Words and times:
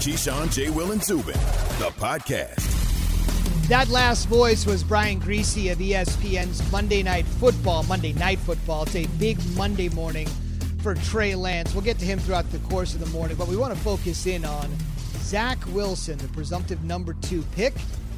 Keyshawn, 0.00 0.50
J. 0.50 0.70
Will, 0.70 0.92
and 0.92 1.04
Zubin, 1.04 1.34
the 1.78 1.92
podcast. 1.98 2.56
That 3.68 3.90
last 3.90 4.28
voice 4.28 4.64
was 4.64 4.82
Brian 4.82 5.20
Griese 5.20 5.70
of 5.70 5.76
ESPN's 5.76 6.72
Monday 6.72 7.02
Night 7.02 7.26
Football. 7.26 7.82
Monday 7.82 8.14
Night 8.14 8.38
Football. 8.38 8.84
It's 8.84 8.96
a 8.96 9.04
big 9.18 9.38
Monday 9.54 9.90
morning 9.90 10.26
for 10.82 10.94
Trey 10.94 11.34
Lance. 11.34 11.74
We'll 11.74 11.84
get 11.84 11.98
to 11.98 12.06
him 12.06 12.18
throughout 12.18 12.50
the 12.50 12.60
course 12.60 12.94
of 12.94 13.00
the 13.00 13.10
morning, 13.10 13.36
but 13.36 13.46
we 13.46 13.58
want 13.58 13.74
to 13.74 13.80
focus 13.80 14.24
in 14.24 14.46
on 14.46 14.70
Zach 15.18 15.58
Wilson, 15.66 16.16
the 16.16 16.28
presumptive 16.28 16.82
number 16.82 17.12
two 17.20 17.42
pick, 17.52 17.74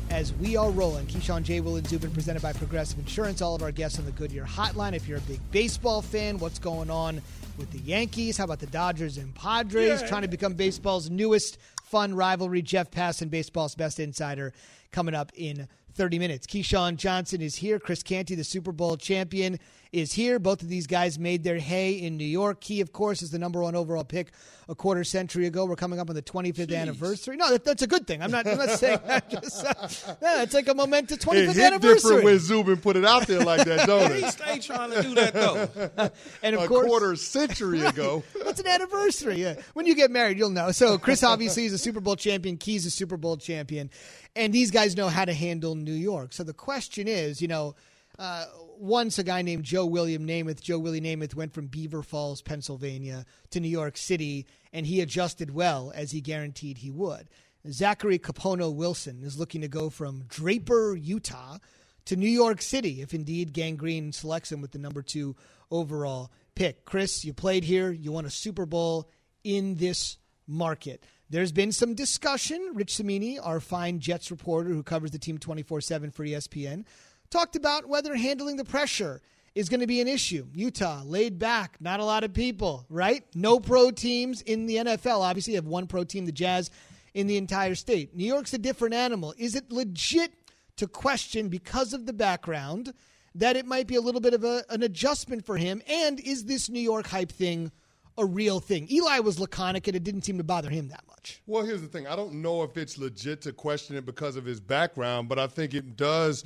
as 0.08 0.32
we 0.34 0.56
are 0.56 0.70
rolling. 0.70 1.06
Keyshawn 1.06 1.42
J. 1.42 1.60
Will 1.60 1.74
and 1.74 1.88
Zubin 1.88 2.12
presented 2.12 2.42
by 2.42 2.52
Progressive 2.52 3.00
Insurance. 3.00 3.42
All 3.42 3.56
of 3.56 3.62
our 3.62 3.72
guests 3.72 3.98
on 3.98 4.04
the 4.04 4.12
Goodyear 4.12 4.44
Hotline. 4.44 4.92
If 4.92 5.08
you're 5.08 5.18
a 5.18 5.22
big 5.22 5.40
baseball 5.50 6.00
fan, 6.00 6.38
what's 6.38 6.60
going 6.60 6.90
on 6.90 7.20
with 7.58 7.70
the 7.72 7.78
Yankees? 7.80 8.36
How 8.36 8.44
about 8.44 8.60
the 8.60 8.66
Dodgers 8.66 9.18
and 9.18 9.34
Padres 9.34 10.00
yeah. 10.00 10.06
trying 10.06 10.22
to 10.22 10.28
become 10.28 10.54
baseball's 10.54 11.10
newest 11.10 11.58
fun 11.92 12.14
rivalry? 12.14 12.62
Jeff 12.62 12.90
Passan, 12.90 13.28
baseball's 13.28 13.74
best 13.74 14.00
insider, 14.00 14.54
coming 14.92 15.14
up 15.14 15.30
in 15.34 15.68
30 15.92 16.18
minutes. 16.18 16.46
Keyshawn 16.46 16.96
Johnson 16.96 17.42
is 17.42 17.56
here. 17.56 17.78
Chris 17.78 18.02
Canty, 18.02 18.34
the 18.34 18.44
Super 18.44 18.72
Bowl 18.72 18.96
champion, 18.96 19.60
is 19.92 20.12
here. 20.14 20.38
Both 20.38 20.62
of 20.62 20.68
these 20.68 20.86
guys 20.86 21.18
made 21.18 21.44
their 21.44 21.58
hay 21.58 21.92
in 21.92 22.16
New 22.16 22.24
York. 22.24 22.60
Key, 22.60 22.80
of 22.80 22.92
course, 22.92 23.22
is 23.22 23.30
the 23.30 23.38
number 23.38 23.60
one 23.60 23.74
overall 23.74 24.04
pick 24.04 24.32
a 24.68 24.74
quarter 24.74 25.04
century 25.04 25.46
ago. 25.46 25.66
We're 25.66 25.76
coming 25.76 26.00
up 26.00 26.08
on 26.08 26.16
the 26.16 26.22
25th 26.22 26.68
Jeez. 26.68 26.76
anniversary. 26.76 27.36
No, 27.36 27.50
that, 27.50 27.64
that's 27.64 27.82
a 27.82 27.86
good 27.86 28.06
thing. 28.06 28.22
I'm 28.22 28.30
not, 28.30 28.46
I'm 28.46 28.56
not 28.56 28.70
saying 28.78 29.00
that. 29.06 29.28
Just, 29.30 29.64
uh, 29.64 30.14
yeah, 30.22 30.42
it's 30.42 30.54
like 30.54 30.68
a 30.68 30.74
momentous 30.74 31.18
25th 31.18 31.34
it 31.34 31.46
hit 31.56 31.58
anniversary. 31.58 31.94
different 31.94 32.24
when 32.24 32.38
Zubin 32.38 32.76
put 32.78 32.96
it 32.96 33.04
out 33.04 33.26
there 33.26 33.40
like 33.40 33.64
that, 33.66 33.86
don't 33.86 34.10
it? 34.12 34.30
Stay 34.32 34.58
trying 34.60 34.90
to 34.92 35.02
do 35.02 35.14
that, 35.14 35.34
though. 35.34 36.10
and 36.42 36.56
of 36.56 36.60
course 36.60 36.64
a 36.64 36.68
course, 36.68 36.86
quarter 36.86 37.16
century 37.16 37.82
ago. 37.82 38.24
It's 38.34 38.60
an 38.60 38.66
anniversary? 38.66 39.42
Yeah. 39.42 39.56
When 39.74 39.86
you 39.86 39.94
get 39.94 40.10
married, 40.10 40.38
you'll 40.38 40.50
know. 40.50 40.72
So 40.72 40.96
Chris 40.96 41.22
obviously 41.22 41.66
is 41.66 41.72
a 41.72 41.78
Super 41.78 42.00
Bowl 42.00 42.16
champion. 42.16 42.56
Key's 42.56 42.86
a 42.86 42.90
Super 42.90 43.16
Bowl 43.18 43.36
champion. 43.36 43.90
And 44.34 44.52
these 44.54 44.70
guys 44.70 44.96
know 44.96 45.08
how 45.08 45.26
to 45.26 45.34
handle 45.34 45.74
New 45.74 45.92
York. 45.92 46.32
So 46.32 46.44
the 46.44 46.54
question 46.54 47.06
is, 47.08 47.42
you 47.42 47.48
know, 47.48 47.74
uh, 48.18 48.44
once 48.78 49.18
a 49.18 49.24
guy 49.24 49.42
named 49.42 49.64
Joe 49.64 49.86
William 49.86 50.26
Namath, 50.26 50.60
Joe 50.60 50.78
Willie 50.78 51.00
Namath, 51.00 51.34
went 51.34 51.52
from 51.52 51.66
Beaver 51.66 52.02
Falls, 52.02 52.42
Pennsylvania 52.42 53.24
to 53.50 53.60
New 53.60 53.68
York 53.68 53.96
City, 53.96 54.46
and 54.72 54.86
he 54.86 55.00
adjusted 55.00 55.52
well 55.52 55.92
as 55.94 56.10
he 56.10 56.20
guaranteed 56.20 56.78
he 56.78 56.90
would. 56.90 57.28
Zachary 57.70 58.18
Capono 58.18 58.74
Wilson 58.74 59.22
is 59.22 59.38
looking 59.38 59.60
to 59.60 59.68
go 59.68 59.88
from 59.88 60.24
Draper, 60.28 60.96
Utah 60.96 61.58
to 62.06 62.16
New 62.16 62.28
York 62.28 62.60
City 62.60 63.00
if 63.00 63.14
indeed 63.14 63.52
Gang 63.52 63.76
Green 63.76 64.12
selects 64.12 64.50
him 64.50 64.60
with 64.60 64.72
the 64.72 64.78
number 64.78 65.02
two 65.02 65.36
overall 65.70 66.32
pick. 66.54 66.84
Chris, 66.84 67.24
you 67.24 67.32
played 67.32 67.64
here, 67.64 67.90
you 67.90 68.12
won 68.12 68.26
a 68.26 68.30
Super 68.30 68.66
Bowl 68.66 69.08
in 69.44 69.76
this 69.76 70.18
market. 70.46 71.04
There's 71.30 71.52
been 71.52 71.72
some 71.72 71.94
discussion. 71.94 72.72
Rich 72.74 72.96
Cimini, 72.96 73.38
our 73.38 73.60
fine 73.60 74.00
Jets 74.00 74.30
reporter 74.30 74.70
who 74.70 74.82
covers 74.82 75.12
the 75.12 75.18
team 75.18 75.38
24 75.38 75.80
7 75.80 76.10
for 76.10 76.24
ESPN, 76.24 76.84
talked 77.32 77.56
about 77.56 77.88
whether 77.88 78.14
handling 78.14 78.56
the 78.56 78.64
pressure 78.64 79.20
is 79.54 79.68
going 79.68 79.80
to 79.80 79.86
be 79.86 80.00
an 80.00 80.08
issue. 80.08 80.46
Utah, 80.54 81.02
laid 81.04 81.38
back, 81.38 81.76
not 81.80 82.00
a 82.00 82.04
lot 82.04 82.24
of 82.24 82.32
people, 82.32 82.86
right? 82.88 83.24
No 83.34 83.60
pro 83.60 83.90
teams 83.90 84.42
in 84.42 84.66
the 84.66 84.76
NFL. 84.76 85.20
Obviously, 85.20 85.54
you 85.54 85.56
have 85.58 85.66
one 85.66 85.86
pro 85.86 86.04
team, 86.04 86.24
the 86.24 86.32
Jazz, 86.32 86.70
in 87.14 87.26
the 87.26 87.36
entire 87.36 87.74
state. 87.74 88.14
New 88.14 88.24
York's 88.24 88.54
a 88.54 88.58
different 88.58 88.94
animal. 88.94 89.34
Is 89.36 89.54
it 89.54 89.70
legit 89.70 90.32
to 90.76 90.86
question 90.86 91.48
because 91.48 91.92
of 91.92 92.06
the 92.06 92.12
background 92.12 92.94
that 93.34 93.56
it 93.56 93.66
might 93.66 93.86
be 93.86 93.96
a 93.96 94.00
little 94.00 94.20
bit 94.20 94.34
of 94.34 94.44
a, 94.44 94.64
an 94.70 94.82
adjustment 94.82 95.44
for 95.44 95.56
him? 95.56 95.82
And 95.86 96.20
is 96.20 96.44
this 96.44 96.70
New 96.70 96.80
York 96.80 97.06
hype 97.06 97.32
thing 97.32 97.72
a 98.18 98.24
real 98.24 98.60
thing. 98.60 98.86
Eli 98.90 99.20
was 99.20 99.38
laconic 99.38 99.86
and 99.86 99.96
it 99.96 100.04
didn't 100.04 100.22
seem 100.22 100.38
to 100.38 100.44
bother 100.44 100.70
him 100.70 100.88
that 100.88 101.02
much. 101.08 101.40
Well, 101.46 101.64
here's 101.64 101.80
the 101.80 101.88
thing. 101.88 102.06
I 102.06 102.16
don't 102.16 102.34
know 102.34 102.62
if 102.62 102.76
it's 102.76 102.98
legit 102.98 103.42
to 103.42 103.52
question 103.52 103.96
it 103.96 104.04
because 104.04 104.36
of 104.36 104.44
his 104.44 104.60
background, 104.60 105.28
but 105.28 105.38
I 105.38 105.46
think 105.46 105.74
it 105.74 105.96
does 105.96 106.44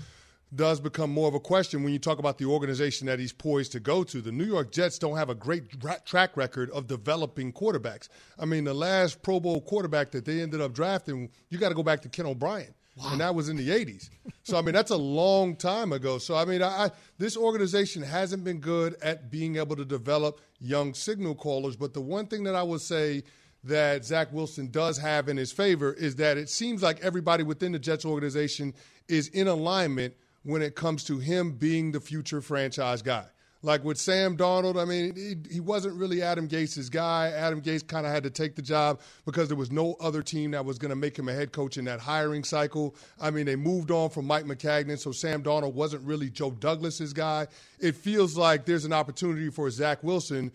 does 0.57 0.81
become 0.81 1.11
more 1.11 1.29
of 1.29 1.35
a 1.35 1.41
question 1.41 1.83
when 1.83 1.93
you 1.93 1.99
talk 1.99 2.19
about 2.19 2.39
the 2.39 2.47
organization 2.47 3.07
that 3.07 3.19
he's 3.19 3.33
poised 3.33 3.73
to 3.73 3.81
go 3.81 4.03
to. 4.05 4.21
The 4.21 4.33
New 4.33 4.45
York 4.45 4.73
Jets 4.73 4.99
don't 4.99 5.17
have 5.17 5.31
a 5.31 5.35
great 5.35 5.65
track 6.05 6.37
record 6.37 6.71
of 6.71 6.87
developing 6.87 7.53
quarterbacks. 7.53 8.09
I 8.39 8.45
mean, 8.47 8.65
the 8.65 8.75
last 8.75 9.23
Pro 9.23 9.39
Bowl 9.39 9.61
quarterback 9.61 10.11
that 10.13 10.25
they 10.25 10.41
ended 10.41 10.61
up 10.61 10.73
drafting, 10.73 11.31
you 11.51 11.59
got 11.59 11.69
to 11.69 11.75
go 11.75 11.83
back 11.83 12.03
to 12.03 12.09
Ken 12.09 12.27
O'Brien. 12.27 12.75
Wow. 12.97 13.13
And 13.13 13.21
that 13.21 13.35
was 13.35 13.51
in 13.51 13.57
the 13.57 13.69
80s. 13.69 14.09
So, 14.43 14.57
I 14.57 14.63
mean, 14.63 14.73
that's 14.73 14.91
a 14.91 14.97
long 14.97 15.55
time 15.55 15.93
ago. 15.93 16.17
So, 16.17 16.35
I 16.35 16.47
mean, 16.47 16.63
I, 16.63 16.87
I, 16.87 16.91
this 17.19 17.37
organization 17.37 18.03
hasn't 18.03 18.43
been 18.43 18.59
good 18.59 18.97
at 19.03 19.31
being 19.31 19.57
able 19.57 19.77
to 19.77 19.85
develop 19.85 20.41
young 20.61 20.95
signal 20.95 21.35
callers. 21.35 21.77
But 21.77 21.93
the 21.93 22.01
one 22.01 22.27
thing 22.27 22.45
that 22.45 22.55
I 22.55 22.63
would 22.63 22.81
say 22.81 23.25
that 23.65 24.05
Zach 24.05 24.33
Wilson 24.33 24.71
does 24.71 24.97
have 24.97 25.29
in 25.29 25.37
his 25.37 25.53
favor 25.53 25.93
is 25.93 26.17
that 26.17 26.39
it 26.39 26.49
seems 26.49 26.83
like 26.83 27.01
everybody 27.01 27.43
within 27.43 27.73
the 27.73 27.79
Jets 27.79 28.05
organization 28.05 28.73
is 29.09 29.29
in 29.29 29.47
alignment 29.47 30.15
when 30.47 30.63
it 30.63 30.77
comes 30.77 31.03
to 31.03 31.19
him 31.19 31.51
being 31.51 31.91
the 31.91 32.01
future 32.01 32.41
franchise 32.41 33.03
guy. 33.03 33.27
Like 33.63 33.83
with 33.83 33.99
Sam 33.99 34.37
Darnold, 34.37 34.81
I 34.81 34.85
mean, 34.85 35.17
he, 35.17 35.55
he 35.55 35.59
wasn't 35.59 35.97
really 35.97 36.23
Adam 36.23 36.47
Gase' 36.47 36.89
guy. 36.89 37.31
Adam 37.31 37.61
Gase 37.61 37.85
kind 37.85 38.07
of 38.07 38.13
had 38.13 38.23
to 38.23 38.31
take 38.31 38.55
the 38.55 38.63
job 38.63 39.01
because 39.25 39.49
there 39.49 39.57
was 39.57 39.73
no 39.73 39.97
other 39.99 40.23
team 40.23 40.53
that 40.53 40.65
was 40.65 40.79
going 40.79 40.91
to 40.91 40.97
make 40.97 41.19
him 41.19 41.29
a 41.29 41.33
head 41.33 41.51
coach 41.51 41.77
in 41.77 41.85
that 41.87 41.99
hiring 41.99 42.45
cycle. 42.45 42.95
I 43.21 43.33
mean, 43.33 43.45
they 43.45 43.57
moved 43.57 43.91
on 43.91 44.11
from 44.11 44.25
Mike 44.25 44.45
Maccagnan, 44.45 45.01
so 45.01 45.11
Sam 45.11 45.43
Darnold 45.43 45.73
wasn't 45.73 46.05
really 46.05 46.31
Joe 46.31 46.53
Douglas's 46.53 47.13
guy. 47.13 47.49
It 47.81 47.97
feels 47.97 48.37
like 48.37 48.67
there's 48.67 48.85
an 48.85 48.93
opportunity 48.93 49.51
for 49.51 49.69
Zach 49.69 50.05
Wilson 50.05 50.53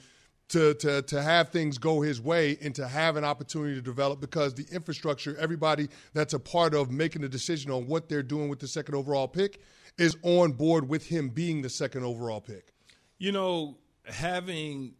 to, 0.50 0.74
to, 0.76 1.02
to 1.02 1.22
have 1.22 1.50
things 1.50 1.78
go 1.78 2.00
his 2.00 2.22
way 2.22 2.58
and 2.62 2.74
to 2.76 2.88
have 2.88 3.18
an 3.18 3.26
opportunity 3.26 3.76
to 3.76 3.82
develop 3.82 4.22
because 4.22 4.54
the 4.54 4.66
infrastructure, 4.72 5.36
everybody 5.38 5.90
that's 6.14 6.34
a 6.34 6.40
part 6.40 6.74
of 6.74 6.92
making 6.92 7.24
the 7.24 7.30
decision 7.30 7.72
on 7.72 7.88
what 7.88 8.08
they're 8.08 8.24
doing 8.24 8.48
with 8.48 8.60
the 8.60 8.68
second 8.68 8.96
overall 8.96 9.28
pick 9.28 9.60
is 10.02 10.18
on 10.24 10.52
board 10.54 10.90
with 10.90 11.06
him 11.06 11.30
being 11.30 11.62
the 11.62 11.70
second 11.70 12.04
overall 12.04 12.42
pick. 12.42 12.74
You 13.20 13.32
know, 13.32 13.78
having 14.04 14.96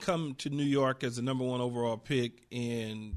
come 0.00 0.34
to 0.38 0.50
New 0.50 0.64
York 0.64 1.04
as 1.04 1.16
the 1.16 1.22
number 1.22 1.44
one 1.44 1.60
overall 1.60 1.96
pick 1.96 2.42
and 2.50 3.14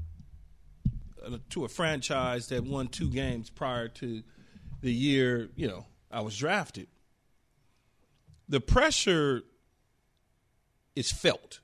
uh, 1.26 1.38
to 1.50 1.64
a 1.64 1.68
franchise 1.68 2.46
that 2.48 2.62
won 2.62 2.86
two 2.86 3.10
games 3.10 3.50
prior 3.50 3.88
to 3.88 4.22
the 4.80 4.92
year, 4.92 5.50
you 5.56 5.66
know, 5.66 5.86
I 6.08 6.20
was 6.20 6.38
drafted. 6.38 6.86
The 8.48 8.60
pressure 8.60 9.42
is 10.94 11.10
felt 11.10 11.58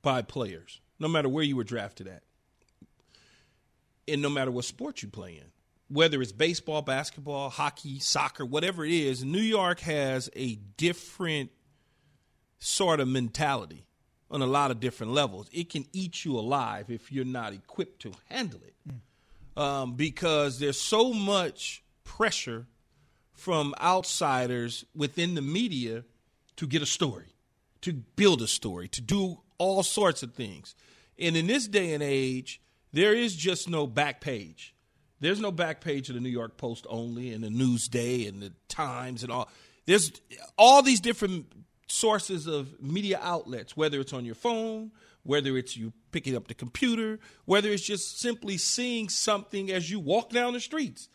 by 0.00 0.22
players, 0.22 0.80
no 0.98 1.08
matter 1.08 1.28
where 1.28 1.44
you 1.44 1.56
were 1.56 1.64
drafted 1.64 2.08
at, 2.08 2.22
and 4.08 4.22
no 4.22 4.30
matter 4.30 4.50
what 4.50 4.64
sport 4.64 5.02
you 5.02 5.08
play 5.08 5.36
in 5.36 5.52
whether 5.92 6.22
it's 6.22 6.32
baseball, 6.32 6.82
basketball, 6.82 7.50
hockey, 7.50 7.98
soccer, 7.98 8.46
whatever 8.46 8.84
it 8.84 8.92
is, 8.92 9.24
New 9.24 9.40
York 9.40 9.80
has 9.80 10.30
a 10.34 10.54
different 10.76 11.50
sort 12.58 13.00
of 13.00 13.08
mentality 13.08 13.86
on 14.30 14.40
a 14.40 14.46
lot 14.46 14.70
of 14.70 14.80
different 14.80 15.12
levels. 15.12 15.48
It 15.52 15.68
can 15.68 15.84
eat 15.92 16.24
you 16.24 16.38
alive 16.38 16.90
if 16.90 17.12
you're 17.12 17.24
not 17.24 17.52
equipped 17.52 18.00
to 18.02 18.12
handle 18.30 18.60
it 18.66 18.74
mm. 18.88 19.62
um, 19.62 19.94
because 19.94 20.58
there's 20.58 20.80
so 20.80 21.12
much 21.12 21.82
pressure 22.04 22.66
from 23.34 23.74
outsiders 23.80 24.84
within 24.94 25.34
the 25.34 25.42
media 25.42 26.04
to 26.56 26.66
get 26.66 26.80
a 26.80 26.86
story, 26.86 27.34
to 27.82 27.92
build 27.92 28.40
a 28.40 28.46
story, 28.46 28.88
to 28.88 29.02
do 29.02 29.40
all 29.58 29.82
sorts 29.82 30.22
of 30.22 30.32
things. 30.32 30.74
And 31.18 31.36
in 31.36 31.46
this 31.46 31.68
day 31.68 31.92
and 31.92 32.02
age, 32.02 32.62
there 32.92 33.14
is 33.14 33.36
just 33.36 33.68
no 33.68 33.86
back 33.86 34.20
page. 34.20 34.71
There's 35.22 35.40
no 35.40 35.52
back 35.52 35.80
page 35.80 36.08
of 36.08 36.16
the 36.16 36.20
New 36.20 36.28
York 36.28 36.56
Post 36.56 36.84
only 36.90 37.32
and 37.32 37.44
the 37.44 37.48
Newsday 37.48 38.28
and 38.28 38.42
the 38.42 38.52
Times 38.66 39.22
and 39.22 39.30
all. 39.30 39.48
There's 39.86 40.10
all 40.58 40.82
these 40.82 40.98
different 40.98 41.46
sources 41.86 42.48
of 42.48 42.82
media 42.82 43.20
outlets, 43.22 43.76
whether 43.76 44.00
it's 44.00 44.12
on 44.12 44.24
your 44.24 44.34
phone, 44.34 44.90
whether 45.22 45.56
it's 45.56 45.76
you 45.76 45.92
picking 46.10 46.34
up 46.34 46.48
the 46.48 46.54
computer, 46.54 47.20
whether 47.44 47.70
it's 47.70 47.86
just 47.86 48.18
simply 48.18 48.58
seeing 48.58 49.08
something 49.08 49.70
as 49.70 49.88
you 49.88 50.00
walk 50.00 50.30
down 50.30 50.54
the 50.54 50.60
streets, 50.60 51.08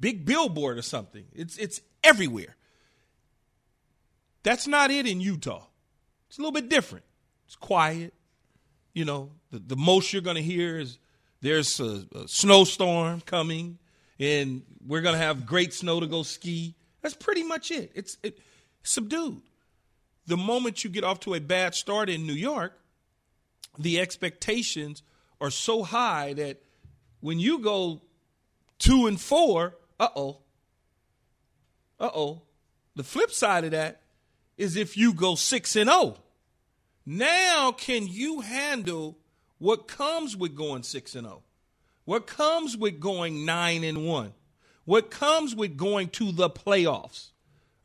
big 0.00 0.24
billboard 0.24 0.76
or 0.76 0.82
something. 0.82 1.26
It's 1.32 1.56
it's 1.56 1.80
everywhere. 2.02 2.56
That's 4.42 4.66
not 4.66 4.90
it 4.90 5.06
in 5.06 5.20
Utah. 5.20 5.66
It's 6.26 6.36
a 6.36 6.40
little 6.40 6.50
bit 6.50 6.68
different. 6.68 7.04
It's 7.46 7.54
quiet. 7.54 8.12
You 8.92 9.04
know, 9.04 9.30
the, 9.52 9.60
the 9.60 9.76
most 9.76 10.12
you're 10.12 10.20
going 10.20 10.34
to 10.34 10.42
hear 10.42 10.80
is 10.80 10.98
there's 11.42 11.80
a, 11.80 12.06
a 12.14 12.28
snowstorm 12.28 13.20
coming, 13.20 13.78
and 14.18 14.62
we're 14.86 15.02
going 15.02 15.14
to 15.14 15.20
have 15.20 15.44
great 15.44 15.74
snow 15.74 16.00
to 16.00 16.06
go 16.06 16.22
ski. 16.22 16.74
That's 17.02 17.14
pretty 17.14 17.42
much 17.42 17.70
it. 17.70 17.90
It's 17.94 18.16
it, 18.22 18.38
subdued. 18.84 19.42
The 20.26 20.36
moment 20.36 20.84
you 20.84 20.90
get 20.90 21.02
off 21.02 21.20
to 21.20 21.34
a 21.34 21.40
bad 21.40 21.74
start 21.74 22.08
in 22.08 22.26
New 22.26 22.32
York, 22.32 22.78
the 23.76 23.98
expectations 24.00 25.02
are 25.40 25.50
so 25.50 25.82
high 25.82 26.32
that 26.34 26.62
when 27.20 27.40
you 27.40 27.58
go 27.58 28.02
two 28.78 29.08
and 29.08 29.20
four, 29.20 29.74
uh 29.98 30.08
oh, 30.14 30.38
uh 31.98 32.10
oh. 32.14 32.42
The 32.94 33.02
flip 33.02 33.32
side 33.32 33.64
of 33.64 33.72
that 33.72 34.02
is 34.56 34.76
if 34.76 34.96
you 34.96 35.12
go 35.12 35.34
six 35.34 35.74
and 35.74 35.90
oh. 35.90 36.18
Now, 37.04 37.72
can 37.72 38.06
you 38.06 38.42
handle 38.42 39.18
what 39.62 39.86
comes 39.86 40.36
with 40.36 40.56
going 40.56 40.82
six 40.82 41.14
and 41.14 41.24
zero? 41.24 41.44
What 42.04 42.26
comes 42.26 42.76
with 42.76 42.98
going 42.98 43.44
nine 43.44 43.84
and 43.84 44.04
one? 44.04 44.32
What 44.84 45.08
comes 45.08 45.54
with 45.54 45.76
going 45.76 46.08
to 46.08 46.32
the 46.32 46.50
playoffs? 46.50 47.28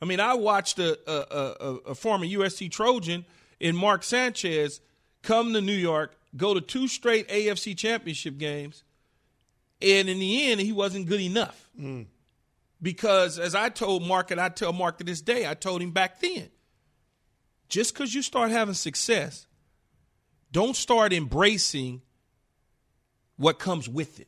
I 0.01 0.05
mean, 0.05 0.19
I 0.19 0.33
watched 0.33 0.79
a, 0.79 0.97
a, 1.07 1.67
a, 1.67 1.75
a 1.89 1.95
former 1.95 2.25
USC 2.25 2.71
Trojan 2.71 3.25
in 3.59 3.75
Mark 3.75 4.03
Sanchez 4.03 4.81
come 5.21 5.53
to 5.53 5.61
New 5.61 5.71
York, 5.71 6.17
go 6.35 6.55
to 6.55 6.61
two 6.61 6.87
straight 6.87 7.27
AFC 7.29 7.77
championship 7.77 8.39
games, 8.39 8.83
and 9.79 10.09
in 10.09 10.17
the 10.17 10.51
end, 10.51 10.61
he 10.61 10.71
wasn't 10.71 11.05
good 11.05 11.21
enough. 11.21 11.69
Mm. 11.79 12.07
Because 12.81 13.37
as 13.37 13.53
I 13.53 13.69
told 13.69 14.01
Mark, 14.01 14.31
and 14.31 14.41
I 14.41 14.49
tell 14.49 14.73
Mark 14.73 14.97
to 14.97 15.03
this 15.03 15.21
day, 15.21 15.47
I 15.47 15.53
told 15.53 15.83
him 15.83 15.91
back 15.91 16.21
then, 16.21 16.49
just 17.69 17.93
because 17.93 18.15
you 18.15 18.23
start 18.23 18.49
having 18.49 18.73
success, 18.73 19.46
don't 20.51 20.75
start 20.75 21.13
embracing 21.13 22.01
what 23.37 23.59
comes 23.59 23.87
with 23.87 24.19
it 24.19 24.27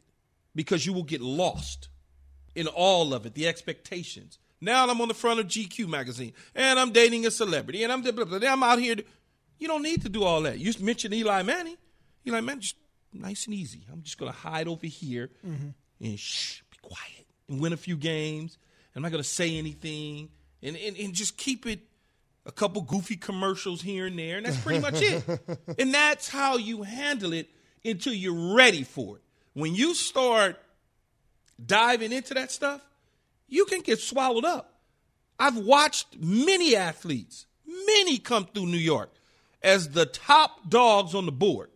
because 0.56 0.86
you 0.86 0.94
will 0.94 1.04
get 1.04 1.22
lost 1.22 1.90
in 2.56 2.68
all 2.68 3.14
of 3.14 3.26
it, 3.26 3.34
the 3.34 3.48
expectations. 3.48 4.40
Now 4.62 4.88
I'm 4.88 5.00
on 5.02 5.08
the 5.08 5.14
front 5.14 5.40
of 5.40 5.48
GQ 5.48 5.88
magazine 5.88 6.34
and 6.54 6.80
I'm 6.80 6.92
dating 6.92 7.26
a 7.26 7.32
celebrity 7.32 7.84
and 7.84 7.92
I'm, 7.92 8.02
blah, 8.02 8.12
blah, 8.12 8.26
blah, 8.26 8.50
I'm 8.50 8.64
out 8.64 8.80
here. 8.80 8.96
To, 8.96 9.04
you 9.58 9.68
don't 9.68 9.84
need 9.84 10.02
to 10.04 10.10
do 10.10 10.24
all 10.24 10.42
that. 10.42 10.60
You 10.60 10.74
mentioned 10.82 11.14
Eli 11.14 11.44
Manning. 11.44 11.78
Eli 12.28 12.42
Manning, 12.42 12.62
just 12.62 12.76
nice 13.14 13.46
and 13.46 13.54
easy. 13.54 13.86
I'm 13.92 14.04
just 14.04 14.18
going 14.18 14.32
to 14.32 14.38
hide 14.38 14.68
over 14.68 14.86
here 14.86 15.30
mm-hmm. 15.46 15.70
and 16.02 16.20
shh, 16.20 16.62
be 16.70 16.78
quiet 16.82 17.28
and 17.48 17.62
win 17.62 17.74
a 17.74 17.78
few 17.78 17.96
games. 17.96 18.58
I'm 18.96 19.02
not 19.02 19.12
going 19.12 19.24
to 19.24 19.30
say 19.30 19.58
anything 19.58 20.30
and, 20.62 20.76
and, 20.76 20.98
and 20.98 21.14
just 21.14 21.38
keep 21.38 21.66
it 21.66 21.80
a 22.46 22.52
couple 22.52 22.82
goofy 22.82 23.16
commercials 23.16 23.82
here 23.82 24.06
and 24.08 24.18
there, 24.18 24.38
and 24.38 24.46
that's 24.46 24.60
pretty 24.62 24.80
much 24.80 25.02
it. 25.02 25.24
and 25.80 25.94
that's 25.94 26.30
how 26.30 26.58
you 26.58 26.84
handle 26.84 27.34
it 27.34 27.50
until 27.84 28.14
you're 28.14 28.56
ready 28.56 28.84
for 28.84 29.18
it. 29.18 29.24
When 29.54 29.76
you 29.76 29.94
start 29.94 30.58
diving 31.64 32.12
into 32.12 32.34
that 32.36 32.52
stuff, 32.52 32.82
you 33.48 33.66
can 33.66 33.82
get 33.82 34.00
swallowed 34.00 34.46
up. 34.46 34.80
I've 35.38 35.58
watched 35.58 36.18
many 36.20 36.76
athletes, 36.76 37.46
many 37.66 38.18
come 38.18 38.46
through 38.46 38.68
New 38.68 38.78
York 38.78 39.12
as 39.62 39.90
the 39.90 40.06
top 40.06 40.70
dogs 40.70 41.16
on 41.16 41.26
the 41.26 41.32
board. 41.32 41.70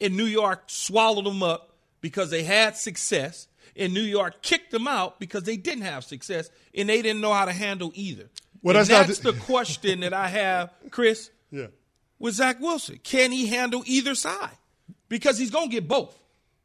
In 0.00 0.16
New 0.16 0.24
York, 0.24 0.64
swallowed 0.66 1.26
them 1.26 1.42
up 1.42 1.76
because 2.00 2.30
they 2.30 2.42
had 2.42 2.76
success. 2.76 3.48
In 3.74 3.94
New 3.94 4.02
York, 4.02 4.42
kicked 4.42 4.70
them 4.70 4.86
out 4.86 5.18
because 5.18 5.44
they 5.44 5.56
didn't 5.56 5.84
have 5.84 6.04
success 6.04 6.50
and 6.74 6.88
they 6.88 7.02
didn't 7.02 7.20
know 7.20 7.32
how 7.32 7.44
to 7.44 7.52
handle 7.52 7.92
either. 7.94 8.28
Well, 8.62 8.74
that's, 8.74 8.88
that's 8.88 9.18
the 9.18 9.32
question 9.32 10.00
that 10.00 10.12
I 10.12 10.28
have, 10.28 10.70
Chris. 10.90 11.30
Yeah. 11.54 11.66
With 12.18 12.32
Zach 12.32 12.60
Wilson, 12.60 12.98
can 13.02 13.30
he 13.30 13.46
handle 13.46 13.82
either 13.84 14.14
side? 14.14 14.56
Because 15.10 15.36
he's 15.36 15.50
going 15.50 15.68
to 15.68 15.70
get 15.70 15.86
both. 15.86 16.16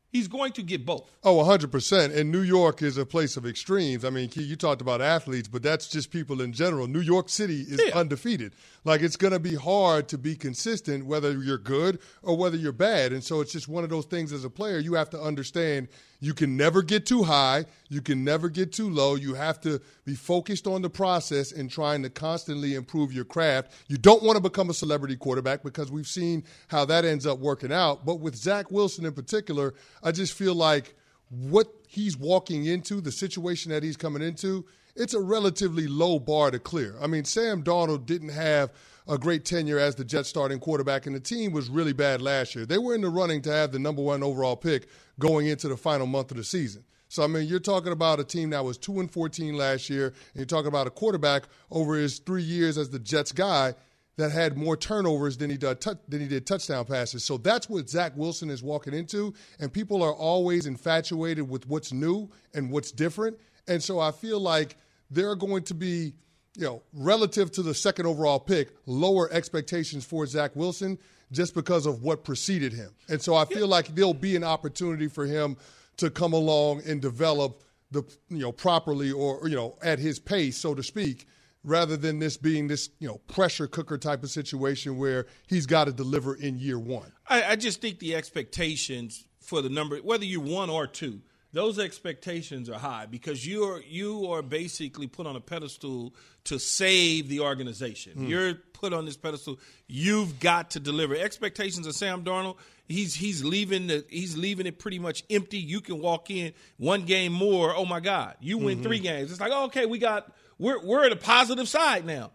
He's 0.09 0.29
going 0.29 0.53
to 0.53 0.63
get 0.63 0.85
both. 0.85 1.11
Oh, 1.23 1.35
100%. 1.44 2.15
And 2.15 2.31
New 2.31 2.41
York 2.41 2.81
is 2.81 2.97
a 2.97 3.05
place 3.05 3.35
of 3.35 3.45
extremes. 3.45 4.05
I 4.05 4.09
mean, 4.09 4.29
you 4.33 4.55
talked 4.55 4.81
about 4.81 5.01
athletes, 5.01 5.49
but 5.49 5.61
that's 5.61 5.89
just 5.89 6.09
people 6.09 6.41
in 6.41 6.53
general. 6.53 6.88
New 6.88 7.01
York 7.01 7.27
City 7.27 7.61
is 7.61 7.81
yeah. 7.85 7.97
undefeated. 7.97 8.53
Like, 8.85 9.01
it's 9.01 9.17
going 9.17 9.33
to 9.33 9.39
be 9.39 9.55
hard 9.55 10.07
to 10.07 10.17
be 10.17 10.35
consistent 10.35 11.05
whether 11.05 11.38
you're 11.38 11.57
good 11.57 11.99
or 12.23 12.38
whether 12.38 12.55
you're 12.55 12.71
bad. 12.71 13.11
And 13.11 13.21
so 13.21 13.41
it's 13.41 13.51
just 13.51 13.67
one 13.67 13.83
of 13.83 13.89
those 13.89 14.05
things 14.05 14.31
as 14.31 14.45
a 14.45 14.49
player, 14.49 14.79
you 14.79 14.94
have 14.94 15.09
to 15.09 15.21
understand 15.21 15.89
you 16.19 16.33
can 16.33 16.57
never 16.57 16.81
get 16.81 17.05
too 17.05 17.23
high. 17.23 17.65
You 17.89 18.01
can 18.01 18.23
never 18.23 18.49
get 18.49 18.73
too 18.73 18.89
low. 18.89 19.15
You 19.15 19.35
have 19.35 19.61
to 19.61 19.79
be 20.03 20.15
focused 20.15 20.65
on 20.65 20.81
the 20.81 20.89
process 20.89 21.51
and 21.51 21.69
trying 21.69 22.01
to 22.03 22.09
constantly 22.09 22.75
improve 22.75 23.13
your 23.13 23.25
craft. 23.25 23.71
You 23.87 23.97
don't 23.97 24.23
want 24.23 24.35
to 24.35 24.41
become 24.41 24.69
a 24.69 24.73
celebrity 24.73 25.15
quarterback 25.15 25.63
because 25.63 25.91
we've 25.91 26.07
seen 26.07 26.43
how 26.69 26.85
that 26.85 27.05
ends 27.05 27.27
up 27.27 27.39
working 27.39 27.71
out. 27.71 28.05
But 28.05 28.15
with 28.15 28.35
Zach 28.35 28.71
Wilson 28.71 29.05
in 29.05 29.13
particular, 29.13 29.75
I 30.03 30.11
just 30.11 30.33
feel 30.33 30.55
like 30.55 30.95
what 31.29 31.71
he's 31.87 32.17
walking 32.17 32.65
into, 32.65 32.99
the 32.99 33.11
situation 33.11 33.71
that 33.71 33.83
he's 33.83 33.97
coming 33.97 34.21
into, 34.21 34.65
it's 34.95 35.13
a 35.13 35.21
relatively 35.21 35.87
low 35.87 36.17
bar 36.17 36.49
to 36.49 36.57
clear. 36.57 36.95
I 36.99 37.07
mean, 37.07 37.25
Sam 37.25 37.63
Darnold 37.63 38.07
didn't 38.07 38.29
have 38.29 38.71
a 39.07 39.18
great 39.18 39.45
tenure 39.45 39.80
as 39.80 39.95
the 39.95 40.04
Jets 40.04 40.30
starting 40.30 40.59
quarterback, 40.59 41.06
and 41.06 41.15
the 41.15 41.19
team 41.19 41.51
was 41.51 41.69
really 41.69 41.94
bad 41.94 42.21
last 42.21 42.56
year. 42.56 42.65
They 42.65 42.77
were 42.77 42.95
in 42.95 43.01
the 43.01 43.09
running 43.09 43.42
to 43.44 43.51
have 43.51 43.71
the 43.71 43.80
number 43.80 44.01
one 44.01 44.24
overall 44.24 44.56
pick 44.56 44.88
going 45.19 45.48
into 45.48 45.68
the 45.68 45.77
final 45.77 46.07
month 46.07 46.31
of 46.31 46.38
the 46.38 46.44
season. 46.44 46.83
So 47.09 47.24
I 47.24 47.27
mean, 47.27 47.48
you're 47.48 47.59
talking 47.59 47.94
about 47.94 48.19
a 48.19 48.24
team 48.24 48.50
that 48.50 48.65
was 48.65 48.77
two 48.77 49.00
and 49.00 49.09
fourteen 49.09 49.56
last 49.56 49.89
year, 49.89 50.07
and 50.07 50.36
you're 50.36 50.45
talking 50.45 50.68
about 50.68 50.88
a 50.88 50.92
quarterback 50.92 51.44
over 51.71 51.95
his 51.95 52.19
three 52.19 52.44
years 52.44 52.77
as 52.77 52.89
the 52.89 53.00
Jets 53.00 53.31
guy 53.31 53.75
that 54.18 54.31
had 54.31 54.57
more 54.57 54.75
turnovers 54.75 55.38
than 55.38 55.50
he 55.50 55.57
did 55.57 55.80
than 56.09 56.19
he 56.19 56.27
did 56.27 56.45
touchdown 56.45 56.83
passes. 56.86 57.24
So 57.24 57.38
that's 57.38 57.69
what 57.69 57.89
Zach 57.89 58.12
Wilson 58.18 58.50
is 58.50 58.62
walking 58.62 58.94
into, 58.94 59.33
and 59.59 59.71
people 59.71 60.04
are 60.04 60.13
always 60.13 60.65
infatuated 60.65 61.50
with 61.50 61.68
what's 61.68 61.94
new 61.94 62.30
and 62.54 62.71
what's 62.71 62.92
different. 62.92 63.38
And 63.68 63.81
so 63.81 64.00
I 64.00 64.12
feel 64.12 64.39
like 64.39 64.75
there 65.09 65.30
are 65.30 65.36
going 65.36 65.63
to 65.63 65.74
be 65.74 66.13
you 66.57 66.65
know, 66.65 66.81
relative 66.92 67.51
to 67.51 67.62
the 67.62 67.74
second 67.74 68.07
overall 68.07 68.39
pick, 68.39 68.69
lower 68.88 69.31
expectations 69.31 70.04
for 70.04 70.25
Zach 70.25 70.56
Wilson 70.56 70.98
just 71.31 71.54
because 71.54 71.86
of 71.86 72.01
what 72.01 72.24
preceded 72.24 72.74
him. 72.74 72.89
And 73.09 73.21
so 73.21 73.36
I 73.36 73.45
feel 73.45 73.68
like 73.68 73.94
there'll 73.94 74.13
be 74.13 74.36
an 74.36 74.44
opportunity 74.44 75.07
for 75.07 75.25
him 75.25 75.56
to 75.98 76.09
come 76.09 76.33
along 76.33 76.81
and 76.86 77.00
develop 77.01 77.62
the 77.92 78.04
you 78.30 78.39
know 78.39 78.51
properly 78.51 79.12
or 79.12 79.48
you 79.48 79.56
know 79.56 79.77
at 79.81 80.00
his 80.00 80.19
pace, 80.19 80.57
so 80.57 80.74
to 80.74 80.83
speak, 80.83 81.27
rather 81.63 81.95
than 81.95 82.19
this 82.19 82.38
being 82.38 82.68
this 82.68 82.89
you 83.00 83.07
know 83.07 83.19
pressure 83.27 83.68
cooker 83.68 83.98
type 83.98 84.24
of 84.24 84.30
situation 84.30 84.98
where 84.98 85.27
he's 85.48 85.65
got 85.65 85.86
to 85.86 85.94
deliver 85.94 86.36
in 86.36 86.57
year 86.57 86.80
one. 86.80 87.12
I, 87.27 87.44
I 87.44 87.56
just 87.56 87.81
think 87.81 88.00
the 88.00 88.15
expectations 88.15 89.25
for 89.42 89.62
the 89.62 89.69
number, 89.69 89.98
whether 90.00 90.25
you're 90.25 90.42
one 90.42 90.69
or 90.69 90.88
two, 90.88 91.21
those 91.57 91.80
expectations 91.80 92.69
are 92.69 92.78
high 92.78 93.07
because 93.07 93.45
you're 93.45 93.81
you 93.81 94.28
are 94.31 94.44
basically 94.44 95.07
put 95.07 95.26
on 95.26 95.35
a 95.35 95.40
pedestal 95.40 96.14
to 96.44 96.59
save 96.59 97.30
the 97.30 97.40
organization. 97.40 98.14
Mm. 98.16 98.30
You're 98.30 98.54
put 98.54 98.94
on 98.94 99.06
this 99.06 99.18
pedestal. 99.18 99.59
You've 99.87 100.40
got 100.40 100.69
to 100.71 100.80
deliver. 100.80 101.16
Expectations 101.16 101.87
of 101.87 101.95
Sam 101.95 102.23
Darnold. 102.23 102.57
He's 102.87 103.16
he's 103.16 103.44
leaving 103.44 103.87
the 103.87 104.06
he's 104.07 104.37
leaving 104.37 104.68
it 104.68 104.78
pretty 104.78 104.99
much 104.99 105.23
empty. 105.31 105.57
You 105.57 105.81
can 105.81 105.99
walk 105.99 106.30
in 106.30 106.54
one 106.78 107.06
game 107.06 107.33
more. 107.33 107.76
Oh 107.76 107.85
my 107.85 108.02
God, 108.02 108.35
you 108.40 108.59
win 108.59 108.76
mm-hmm. 108.76 108.83
three 108.83 108.99
games. 108.99 109.31
It's 109.31 109.42
like 109.42 109.52
oh, 109.52 109.66
okay, 109.66 109.87
we 109.87 109.97
got 109.97 110.31
we're 110.59 110.85
we're 110.85 111.06
at 111.07 111.11
a 111.11 111.16
positive 111.16 111.68
side 111.68 112.06
now. 112.06 112.30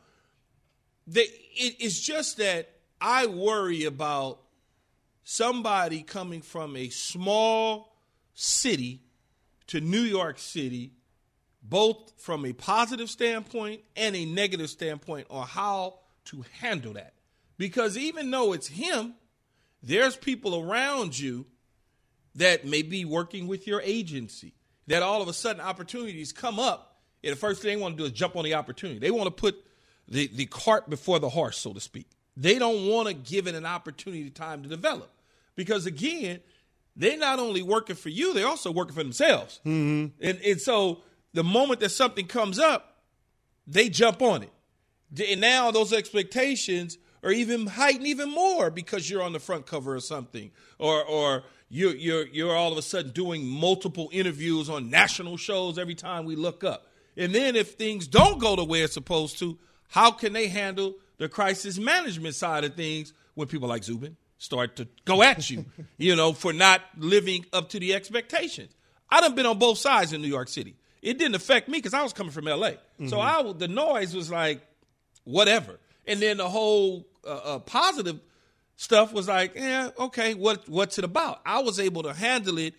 They, 1.07 1.23
it, 1.23 1.77
it's 1.79 2.01
just 2.01 2.39
that 2.39 2.71
I 3.01 3.27
worry 3.27 3.85
about 3.85 4.41
somebody 5.23 6.03
coming 6.03 6.43
from 6.43 6.75
a 6.75 6.89
small 6.89 7.95
city 8.35 9.01
to 9.69 9.81
New 9.81 10.01
York 10.01 10.39
City, 10.39 10.93
both 11.63 12.13
from 12.19 12.45
a 12.45 12.53
positive 12.53 13.11
standpoint 13.11 13.83
and 13.97 14.17
a 14.17 14.25
negative 14.25 14.71
standpoint 14.71 15.27
on 15.31 15.47
how 15.47 15.99
to 16.27 16.45
handle 16.61 16.95
that. 16.95 17.15
Because 17.59 17.97
even 17.97 18.31
though 18.31 18.53
it's 18.53 18.69
him, 18.69 19.15
there's 19.83 20.17
people 20.17 20.61
around 20.61 21.19
you 21.19 21.47
that 22.35 22.65
may 22.65 22.83
be 22.83 23.05
working 23.05 23.47
with 23.47 23.67
your 23.67 23.81
agency 23.83 24.55
that 24.87 25.03
all 25.03 25.23
of 25.23 25.29
a 25.29 25.33
sudden 25.33 25.61
opportunities 25.61 26.33
come 26.33 26.59
up 26.59 26.93
and 27.23 27.33
the 27.33 27.37
first 27.37 27.63
thing 27.63 27.77
they 27.77 27.83
want 27.83 27.97
to 27.97 28.03
do 28.03 28.07
is 28.07 28.13
jump 28.13 28.37
on 28.37 28.45
the 28.45 28.55
opportunity. 28.55 28.99
They 28.99 29.11
want 29.11 29.27
to 29.27 29.31
put 29.31 29.65
the, 30.09 30.27
the 30.29 30.47
cart 30.47 30.91
before 30.91 31.19
the 31.19 31.29
horse, 31.29 31.59
so 31.59 31.73
to 31.73 31.81
speak. 31.81 32.09
They 32.37 32.59
don't 32.59 32.89
want 32.89 33.09
to 33.09 33.15
give 33.15 33.47
it 33.47 33.55
an 33.55 33.67
opportunity 33.67 34.29
time 34.31 34.63
to 34.63 34.69
develop. 34.69 35.11
Because 35.55 35.87
again, 35.87 36.41
they're 36.97 37.19
not 37.19 37.39
only 37.39 37.63
working 37.63 37.97
for 37.97 38.09
you, 38.09 38.35
they're 38.35 38.47
also 38.47 38.71
working 38.71 38.95
for 38.95 39.03
themselves. 39.03 39.61
Mm-hmm. 39.65 40.25
And, 40.25 40.41
and 40.41 40.61
so 40.61 41.03
the 41.33 41.45
moment 41.45 41.81
that 41.81 41.91
something 41.91 42.27
comes 42.27 42.59
up, 42.59 43.03
they 43.67 43.89
jump 43.89 44.23
on 44.23 44.43
it. 44.43 44.53
And 45.31 45.41
now 45.41 45.71
those 45.71 45.93
expectations 45.93 46.99
are 47.23 47.33
even 47.33 47.67
heightened 47.67 48.07
even 48.07 48.31
more 48.31 48.71
because 48.71 49.09
you're 49.09 49.23
on 49.23 49.33
the 49.33 49.41
front 49.41 49.67
cover 49.67 49.95
of 49.95 50.03
something, 50.03 50.51
or 50.79 51.05
or 51.05 51.45
you're 51.69 51.95
you're 51.95 52.27
you're 52.27 52.57
all 52.57 52.73
of 52.73 52.79
a 52.79 52.83
sudden 52.83 53.13
doing 53.13 53.47
multiple 53.47 54.09
interviews 54.13 54.69
on 54.69 54.91
national 54.91 55.37
shows 55.37 55.79
every 55.79 55.95
time 55.95 56.25
we 56.25 56.35
look 56.35 56.65
up. 56.65 56.87
And 57.17 57.35
then 57.35 57.57
if 57.57 57.75
things 57.75 58.09
don't 58.09 58.41
go 58.41 58.57
the 58.57 58.65
way 58.65 58.81
it's 58.81 58.95
supposed 58.95 59.39
to, 59.41 59.59
how 59.89 60.11
can 60.11 60.33
they 60.33 60.49
handle 60.49 60.95
the 61.19 61.29
crisis 61.29 61.79
management 61.79 62.35
side 62.35 62.65
of 62.65 62.75
things 62.75 63.13
when 63.35 63.49
people 63.49 63.69
like 63.69 63.85
Zubin, 63.85 64.17
start 64.43 64.75
to 64.77 64.89
go 65.05 65.23
at 65.23 65.49
you, 65.51 65.65
you 65.99 66.17
know, 66.17 66.33
for 66.33 66.53
not 66.53 66.83
living 66.99 67.47
up 67.53 67.69
to 67.71 67.79
the 67.79 67.95
expectations. 67.95 68.75
I 69.09 69.21
done 69.21 69.35
been 69.35 69.47
on 69.47 69.59
both 69.59 69.79
sides 69.79 70.13
in 70.13 70.21
New 70.21 70.29
York 70.29 70.49
City. 70.49 70.75
It 71.01 71.19
didn't 71.19 71.37
affect 71.37 71.69
me 71.69 71.79
because 71.79 71.95
I 71.95 72.03
was 72.03 72.13
coming 72.13 72.33
from 72.33 72.47
LA, 72.47 72.71
mm-hmm. 72.71 73.09
so 73.09 73.21
I 73.21 73.53
the 73.53 73.69
noise 73.69 74.15
was 74.15 74.31
like 74.31 74.61
whatever, 75.25 75.79
and 76.07 76.21
then 76.21 76.39
the 76.39 76.49
whole 76.49 77.07
uh, 77.27 77.31
uh, 77.31 77.59
positive 77.61 78.21
stuff 78.77 79.13
was 79.13 79.29
like, 79.29 79.55
yeah, 79.55 79.91
okay, 79.99 80.35
what 80.35 80.69
what's 80.69 80.99
it 80.99 81.05
about? 81.05 81.41
I 81.47 81.61
was 81.61 81.79
able 81.79 82.03
to 82.05 82.13
handle 82.13 82.59
it 82.59 82.75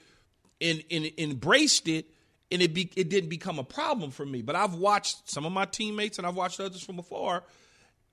and, 0.60 0.84
and 0.92 1.12
embraced 1.18 1.88
it, 1.88 2.06
and 2.52 2.62
it 2.62 2.74
be, 2.74 2.90
it 2.96 3.10
didn't 3.10 3.30
become 3.30 3.60
a 3.60 3.64
problem 3.64 4.12
for 4.12 4.26
me. 4.26 4.42
But 4.42 4.56
I've 4.56 4.74
watched 4.74 5.30
some 5.30 5.46
of 5.46 5.52
my 5.52 5.66
teammates 5.66 6.18
and 6.18 6.26
I've 6.28 6.36
watched 6.36 6.60
others 6.60 6.84
from 6.84 7.00
afar. 7.00 7.44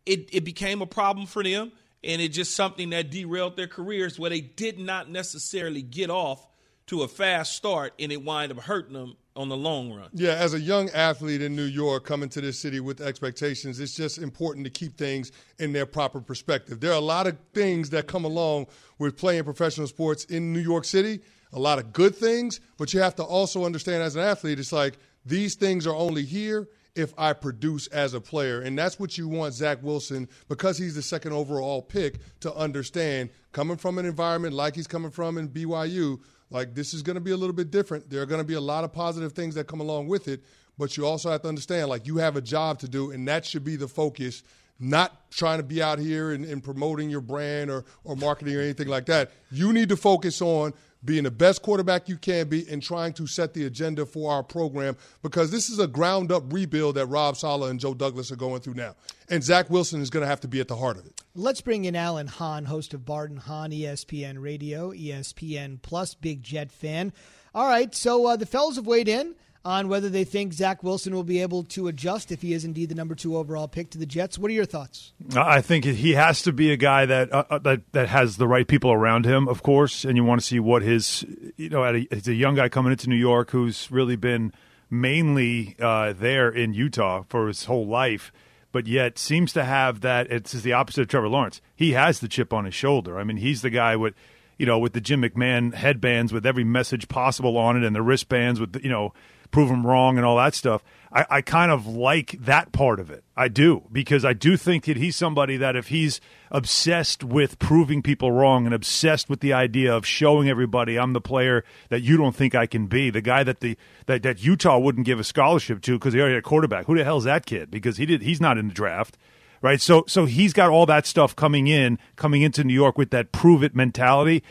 It 0.07 0.29
it 0.33 0.45
became 0.45 0.83
a 0.83 0.87
problem 0.87 1.27
for 1.27 1.43
them, 1.45 1.73
and 2.03 2.21
it's 2.23 2.37
just 2.37 2.55
something 2.55 2.91
that 2.91 3.11
derailed 3.11 3.57
their 3.57 3.67
careers 3.67 4.19
where 4.19 4.31
they 4.31 4.41
did 4.41 4.79
not 4.79 5.11
necessarily 5.11 5.83
get 5.83 6.11
off 6.11 6.47
to 6.87 7.03
a 7.03 7.09
fast 7.09 7.55
start, 7.55 7.93
and 8.01 8.11
it 8.11 8.25
wind 8.25 8.51
up 8.51 8.59
hurting 8.59 8.95
them 8.95 9.17
on 9.37 9.49
the 9.49 9.57
long 9.57 9.93
run. 9.93 10.09
Yeah, 10.13 10.33
as 10.33 10.55
a 10.55 10.61
young 10.61 10.91
athlete 10.91 11.41
in 11.41 11.55
New 11.55 11.65
York 11.65 12.05
coming 12.05 12.29
to 12.31 12.41
this 12.41 12.59
city 12.59 12.81
with 12.81 13.01
expectations, 13.01 13.79
it's 13.79 13.95
just 13.95 14.19
important 14.19 14.65
to 14.65 14.71
keep 14.71 14.99
things 14.99 15.31
in 15.61 15.73
their 15.73 15.87
proper 15.87 16.21
perspective. 16.21 16.81
There 16.81 16.91
are 16.91 16.97
a 16.97 17.01
lot 17.01 17.29
of 17.29 17.39
things 17.55 17.91
that 17.91 18.09
come 18.09 18.25
along 18.25 18.67
with 18.99 19.17
playing 19.17 19.45
professional 19.45 19.87
sports 19.87 20.25
in 20.25 20.53
New 20.53 20.61
York 20.61 20.85
City, 20.85 21.21
a 21.53 21.61
lot 21.61 21.79
of 21.79 21.93
good 21.93 22.17
things, 22.17 22.61
but 22.77 22.93
you 22.93 23.01
have 23.01 23.15
to 23.17 23.23
also 23.23 23.65
understand 23.65 24.03
as 24.03 24.17
an 24.17 24.23
athlete, 24.23 24.59
it's 24.59 24.73
like 24.73 24.99
these 25.25 25.55
things 25.55 25.87
are 25.87 25.95
only 25.95 26.25
here 26.25 26.69
if 26.95 27.13
I 27.19 27.33
produce 27.33 27.87
as 27.89 28.15
a 28.15 28.21
player. 28.21 28.61
And 28.61 28.79
that's 28.79 28.99
what 28.99 29.17
you 29.17 29.29
want 29.29 29.55
Zach 29.55 29.83
Wilson, 29.83 30.29
because 30.49 30.79
he's 30.79 30.95
the 30.95 31.03
second 31.03 31.33
overall 31.33 31.83
pick, 31.83 32.19
to 32.41 32.55
understand 32.55 33.31
coming 33.53 33.77
from 33.77 33.99
an 33.99 34.07
environment 34.07 34.55
like 34.55 34.75
he's 34.75 34.87
coming 34.87 35.11
from 35.11 35.39
in 35.39 35.49
BYU 35.49 36.21
like 36.51 36.75
this 36.75 36.93
is 36.93 37.03
going 37.03 37.15
to 37.15 37.21
be 37.21 37.31
a 37.31 37.37
little 37.37 37.55
bit 37.55 37.71
different. 37.71 38.11
There 38.11 38.21
are 38.21 38.27
going 38.27 38.41
to 38.41 38.47
be 38.47 38.55
a 38.55 38.61
lot 38.61 38.85
of 38.85 38.93
positive 38.93 39.33
things 39.33 39.55
that 39.55 39.67
come 39.67 39.81
along 39.81 40.09
with 40.09 40.29
it, 40.29 40.43
but 40.77 40.97
you 40.97 41.07
also 41.07 41.31
have 41.31 41.43
to 41.43 41.49
understand 41.49 41.89
like 41.89 42.07
you 42.07 42.19
have 42.19 42.37
a 42.37 42.41
job 42.41 42.81
to 42.81 42.89
do, 42.89 43.13
and 43.13 43.27
that 43.29 43.47
should 43.47 43.65
be 43.65 43.77
the 43.77 43.89
focus. 43.89 44.43
Not 44.83 45.31
trying 45.31 45.59
to 45.59 45.63
be 45.63 45.83
out 45.83 45.99
here 45.99 46.33
and, 46.33 46.43
and 46.45 46.65
promoting 46.65 47.11
your 47.11 47.21
brand 47.21 47.71
or, 47.71 47.85
or 48.03 48.17
marketing 48.17 48.57
or 48.57 48.63
anything 48.63 48.89
like 48.89 49.05
that. 49.07 49.31
You 49.51 49.75
need 49.75 49.91
to 49.91 49.97
focus 49.97 50.41
on 50.41 50.73
being 51.05 51.25
the 51.25 51.31
best 51.31 51.63
quarterback 51.63 52.09
you 52.09 52.17
can 52.17 52.49
be, 52.49 52.69
and 52.69 52.83
trying 52.83 53.13
to 53.15 53.27
set 53.27 53.55
the 53.55 53.67
agenda 53.67 54.05
for 54.05 54.33
our 54.33 54.43
program 54.43 54.97
because 55.23 55.51
this 55.51 55.71
is 55.71 55.79
a 55.79 55.87
ground 55.87 56.31
up 56.31 56.53
rebuild 56.53 56.97
that 56.97 57.07
Rob 57.07 57.37
Saleh 57.37 57.71
and 57.71 57.81
Joe 57.81 57.95
Douglas 57.95 58.31
are 58.31 58.37
going 58.37 58.61
through 58.61 58.75
now. 58.75 58.95
And 59.29 59.43
Zach 59.43 59.71
Wilson 59.71 60.01
is 60.01 60.11
going 60.11 60.23
to 60.23 60.29
have 60.29 60.41
to 60.41 60.49
be 60.49 60.61
at 60.61 60.69
the 60.69 60.77
heart 60.77 60.99
of 60.99 61.07
it. 61.07 61.21
Let's 61.35 61.61
bring 61.61 61.85
in 61.85 61.97
Alan 61.97 62.27
Hahn, 62.27 62.65
host 62.65 62.95
of 62.95 63.05
Bart 63.05 63.31
and 63.31 63.39
Hahn, 63.39 63.71
ESPN 63.71 64.43
Radio, 64.43 64.91
ESPN 64.93 65.81
Plus, 65.81 66.15
big 66.15 66.43
Jet 66.43 66.71
fan. 66.71 67.13
All 67.55 67.67
right, 67.67 67.95
so 67.95 68.27
uh, 68.27 68.37
the 68.37 68.47
fellows 68.47 68.77
have 68.77 68.87
weighed 68.87 69.09
in 69.09 69.35
on 69.65 69.89
whether 69.89 70.09
they 70.09 70.25
think 70.25 70.53
Zach 70.53 70.83
Wilson 70.83 71.15
will 71.15 71.25
be 71.25 71.43
able 71.43 71.65
to 71.65 71.89
adjust 71.89 72.33
if 72.33 72.41
he 72.41 72.55
is 72.55 72.65
indeed 72.65 72.89
the 72.89 72.95
number 72.95 73.15
two 73.15 73.37
overall 73.37 73.69
pick 73.69 73.91
to 73.91 73.99
the 73.99 74.07
Jets. 74.07 74.39
What 74.39 74.51
are 74.51 74.55
your 74.55 74.65
thoughts? 74.65 75.13
I 75.37 75.61
think 75.61 75.85
he 75.85 76.13
has 76.13 76.43
to 76.43 76.53
be 76.53 76.73
a 76.73 76.77
guy 76.77 77.07
that 77.07 77.33
uh, 77.33 77.45
uh, 77.51 77.59
that 77.59 77.93
that 77.93 78.09
has 78.09 78.37
the 78.39 78.49
right 78.49 78.67
people 78.67 78.91
around 78.91 79.27
him, 79.27 79.49
of 79.49 79.63
course, 79.63 80.05
and 80.05 80.17
you 80.17 80.25
want 80.25 80.41
to 80.41 80.47
see 80.47 80.61
what 80.61 80.83
his 80.83 81.25
you 81.57 81.69
know 81.69 81.85
it's 81.85 82.29
a 82.29 82.35
young 82.35 82.55
guy 82.55 82.69
coming 82.69 82.93
into 82.93 83.09
New 83.09 83.17
York 83.17 83.51
who's 83.51 83.91
really 83.91 84.17
been 84.17 84.53
mainly 84.89 85.77
uh, 85.79 86.13
there 86.13 86.49
in 86.49 86.73
Utah 86.75 87.25
for 87.29 87.47
his 87.49 87.65
whole 87.65 87.87
life. 87.87 88.33
But 88.73 88.87
yet 88.87 89.19
seems 89.19 89.53
to 89.55 89.65
have 89.65 90.01
that. 90.03 90.31
It's 90.31 90.53
the 90.53 90.73
opposite 90.75 91.03
of 91.03 91.09
Trevor 91.09 91.29
Lawrence. 91.29 91.61
He 91.75 91.93
has 91.93 92.21
the 92.21 92.29
chip 92.29 92.53
on 92.53 92.67
his 92.67 92.75
shoulder. 92.75 93.19
I 93.19 93.25
mean, 93.25 93.39
he's 93.39 93.63
the 93.63 93.71
guy 93.71 93.97
with, 93.97 94.15
you 94.59 94.67
know, 94.67 94.79
with 94.79 94.93
the 94.93 95.01
Jim 95.01 95.23
McMahon 95.23 95.75
headbands 95.75 96.33
with 96.33 96.47
every 96.47 96.63
message 96.63 97.09
possible 97.09 97.57
on 97.57 97.77
it, 97.77 97.83
and 97.83 97.97
the 97.97 98.03
wristbands 98.03 98.61
with, 98.61 98.81
you 98.81 98.89
know, 98.89 99.13
prove 99.51 99.69
them 99.69 99.87
wrong 99.87 100.17
and 100.17 100.25
all 100.25 100.37
that 100.37 100.55
stuff. 100.55 100.83
I, 101.13 101.27
I 101.29 101.43
kind 101.43 101.73
of 101.73 101.87
like 101.87 102.37
that 102.41 102.73
part 102.73 103.01
of 103.01 103.11
it. 103.11 103.25
I 103.37 103.49
do 103.49 103.85
because 103.91 104.25
I 104.25 104.33
do 104.33 104.57
think 104.57 104.85
that 104.85 104.97
he's 104.97 105.17
somebody 105.17 105.57
that 105.57 105.75
if 105.75 105.89
he's 105.89 106.21
obsessed 106.51 107.25
with 107.25 107.59
proving 107.59 108.03
people 108.03 108.31
wrong 108.31 108.65
and 108.65 108.75
obsessed 108.75 109.29
with 109.29 109.41
the 109.41 109.53
idea 109.53 109.95
of 109.95 110.07
showing 110.07 110.49
everybody 110.49 110.99
I'm 110.99 111.13
the 111.13 111.21
player 111.21 111.65
that 111.89 112.03
you 112.03 112.17
don't 112.17 112.35
think 112.35 112.55
I 112.55 112.67
can 112.67 112.87
be, 112.87 113.11
the 113.11 113.21
guy 113.21 113.43
that 113.43 113.61
the 113.61 113.77
that, 114.07 114.23
that 114.23 114.43
Utah 114.43 114.79
wouldn't 114.79 115.07
give 115.07 115.19
a 115.19 115.25
scholarship 115.25 115.83
to 115.83 115.99
because 115.99 116.15
he 116.15 116.21
already 116.21 116.35
had 116.35 116.45
a 116.45 116.47
quarterback. 116.47 116.87
Who 116.87 116.97
the 116.97 117.05
hell's 117.05 117.25
that 117.25 117.45
kid? 117.45 117.71
Because 117.71 117.97
he 117.97 118.07
did 118.07 118.23
he's 118.23 118.41
not 118.41 118.59
in 118.59 118.69
the 118.69 118.75
draft 118.75 119.17
right? 119.63 119.81
So 119.81 120.05
so 120.07 120.25
he's 120.25 120.53
got 120.53 120.71
all 120.71 120.87
that 120.87 121.07
stuff 121.07 121.37
coming 121.37 121.67
in, 121.67 121.99
coming 122.17 122.43
into 122.43 122.65
New 122.65 122.75
York 122.75 122.97
with 122.97 123.11
that 123.11 123.33
prove 123.33 123.63
it 123.63 123.75
mentality. 123.75 124.43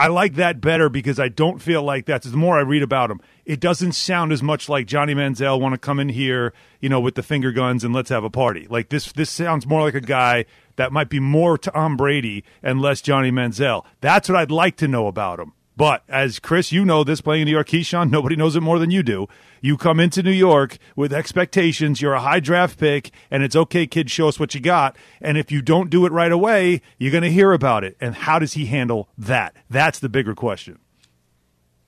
I 0.00 0.08
like 0.08 0.34
that 0.34 0.60
better 0.60 0.88
because 0.88 1.20
I 1.20 1.28
don't 1.28 1.60
feel 1.60 1.82
like 1.82 2.06
that's 2.06 2.26
the 2.26 2.36
more 2.36 2.58
I 2.58 2.62
read 2.62 2.82
about 2.82 3.10
him 3.10 3.20
it 3.50 3.58
doesn't 3.58 3.94
sound 3.94 4.30
as 4.30 4.44
much 4.44 4.68
like 4.68 4.86
Johnny 4.86 5.12
Manziel 5.12 5.60
want 5.60 5.72
to 5.72 5.78
come 5.78 5.98
in 5.98 6.08
here, 6.08 6.52
you 6.78 6.88
know, 6.88 7.00
with 7.00 7.16
the 7.16 7.22
finger 7.24 7.50
guns 7.50 7.82
and 7.82 7.92
let's 7.92 8.08
have 8.10 8.22
a 8.22 8.30
party. 8.30 8.68
Like 8.70 8.90
this, 8.90 9.10
this 9.10 9.28
sounds 9.28 9.66
more 9.66 9.80
like 9.80 9.96
a 9.96 10.00
guy 10.00 10.44
that 10.76 10.92
might 10.92 11.08
be 11.08 11.18
more 11.18 11.58
Tom 11.58 11.96
Brady 11.96 12.44
and 12.62 12.80
less 12.80 13.00
Johnny 13.00 13.32
Manziel. 13.32 13.84
That's 14.00 14.28
what 14.28 14.38
I'd 14.38 14.52
like 14.52 14.76
to 14.76 14.86
know 14.86 15.08
about 15.08 15.40
him. 15.40 15.52
But 15.80 16.02
as 16.10 16.38
Chris, 16.40 16.72
you 16.72 16.84
know 16.84 17.04
this 17.04 17.22
playing 17.22 17.40
in 17.40 17.46
New 17.46 17.52
York, 17.52 17.68
Keyshawn, 17.68 18.10
nobody 18.10 18.36
knows 18.36 18.54
it 18.54 18.60
more 18.60 18.78
than 18.78 18.90
you 18.90 19.02
do. 19.02 19.28
You 19.62 19.78
come 19.78 19.98
into 19.98 20.22
New 20.22 20.30
York 20.30 20.76
with 20.94 21.10
expectations. 21.10 22.02
You're 22.02 22.12
a 22.12 22.20
high 22.20 22.40
draft 22.40 22.78
pick, 22.78 23.10
and 23.30 23.42
it's 23.42 23.56
okay, 23.56 23.86
kid, 23.86 24.10
show 24.10 24.28
us 24.28 24.38
what 24.38 24.54
you 24.54 24.60
got. 24.60 24.94
And 25.22 25.38
if 25.38 25.50
you 25.50 25.62
don't 25.62 25.88
do 25.88 26.04
it 26.04 26.12
right 26.12 26.32
away, 26.32 26.82
you're 26.98 27.10
going 27.10 27.22
to 27.22 27.32
hear 27.32 27.52
about 27.52 27.82
it. 27.82 27.96
And 27.98 28.14
how 28.14 28.38
does 28.38 28.52
he 28.52 28.66
handle 28.66 29.08
that? 29.16 29.56
That's 29.70 29.98
the 30.00 30.10
bigger 30.10 30.34
question. 30.34 30.80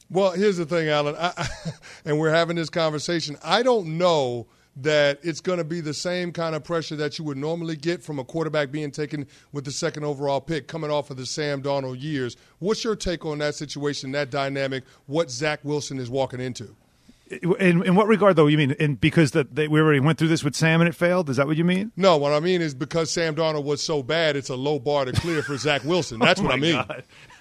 Well, 0.08 0.30
here's 0.30 0.56
the 0.56 0.64
thing, 0.64 0.88
Alan, 0.88 1.14
I, 1.18 1.46
and 2.06 2.18
we're 2.18 2.30
having 2.30 2.56
this 2.56 2.70
conversation. 2.70 3.36
I 3.44 3.62
don't 3.62 3.98
know 3.98 4.46
that 4.76 5.18
it's 5.22 5.40
going 5.40 5.58
to 5.58 5.64
be 5.64 5.80
the 5.80 5.94
same 5.94 6.32
kind 6.32 6.54
of 6.54 6.64
pressure 6.64 6.96
that 6.96 7.18
you 7.18 7.24
would 7.24 7.36
normally 7.36 7.76
get 7.76 8.02
from 8.02 8.18
a 8.18 8.24
quarterback 8.24 8.70
being 8.70 8.90
taken 8.90 9.26
with 9.52 9.64
the 9.64 9.70
second 9.70 10.04
overall 10.04 10.40
pick 10.40 10.66
coming 10.66 10.90
off 10.90 11.10
of 11.10 11.16
the 11.16 11.26
Sam 11.26 11.62
Darnold 11.62 12.00
years. 12.00 12.36
What's 12.58 12.82
your 12.82 12.96
take 12.96 13.26
on 13.26 13.38
that 13.38 13.54
situation, 13.54 14.12
that 14.12 14.30
dynamic, 14.30 14.84
what 15.06 15.30
Zach 15.30 15.60
Wilson 15.62 15.98
is 15.98 16.08
walking 16.08 16.40
into? 16.40 16.74
In, 17.40 17.82
in 17.84 17.94
what 17.94 18.08
regard, 18.08 18.36
though? 18.36 18.46
You 18.46 18.58
mean 18.58 18.72
in, 18.72 18.96
because 18.96 19.30
the, 19.30 19.44
they, 19.50 19.66
we 19.66 19.80
already 19.80 20.00
went 20.00 20.18
through 20.18 20.28
this 20.28 20.44
with 20.44 20.54
Sam 20.54 20.82
and 20.82 20.88
it 20.88 20.94
failed? 20.94 21.30
Is 21.30 21.38
that 21.38 21.46
what 21.46 21.56
you 21.56 21.64
mean? 21.64 21.90
No, 21.96 22.18
what 22.18 22.32
I 22.32 22.40
mean 22.40 22.60
is 22.60 22.74
because 22.74 23.10
Sam 23.10 23.34
Darnold 23.34 23.64
was 23.64 23.82
so 23.82 24.02
bad, 24.02 24.36
it's 24.36 24.50
a 24.50 24.56
low 24.56 24.78
bar 24.78 25.06
to 25.06 25.12
clear 25.12 25.42
for 25.42 25.56
Zach 25.56 25.82
Wilson. 25.84 26.18
That's 26.18 26.40
oh 26.42 26.44
what 26.44 26.52
I 26.52 26.56
mean. 26.56 26.84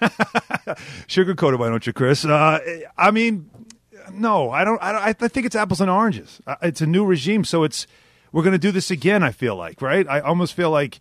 Sugarcoated, 1.08 1.58
why 1.58 1.68
don't 1.68 1.86
you, 1.86 1.92
Chris? 1.92 2.24
Uh, 2.24 2.58
I 2.96 3.10
mean, 3.10 3.50
no, 4.12 4.50
I 4.50 4.64
don't. 4.64 4.82
I, 4.82 5.08
I 5.08 5.12
think 5.12 5.46
it's 5.46 5.56
apples 5.56 5.80
and 5.80 5.90
oranges. 5.90 6.40
Uh, 6.46 6.56
it's 6.62 6.80
a 6.80 6.86
new 6.86 7.04
regime, 7.04 7.44
so 7.44 7.64
it's 7.64 7.86
we're 8.32 8.42
going 8.42 8.52
to 8.52 8.58
do 8.58 8.72
this 8.72 8.90
again. 8.90 9.22
I 9.22 9.30
feel 9.30 9.56
like, 9.56 9.82
right? 9.82 10.06
I 10.08 10.20
almost 10.20 10.54
feel 10.54 10.70
like 10.70 11.00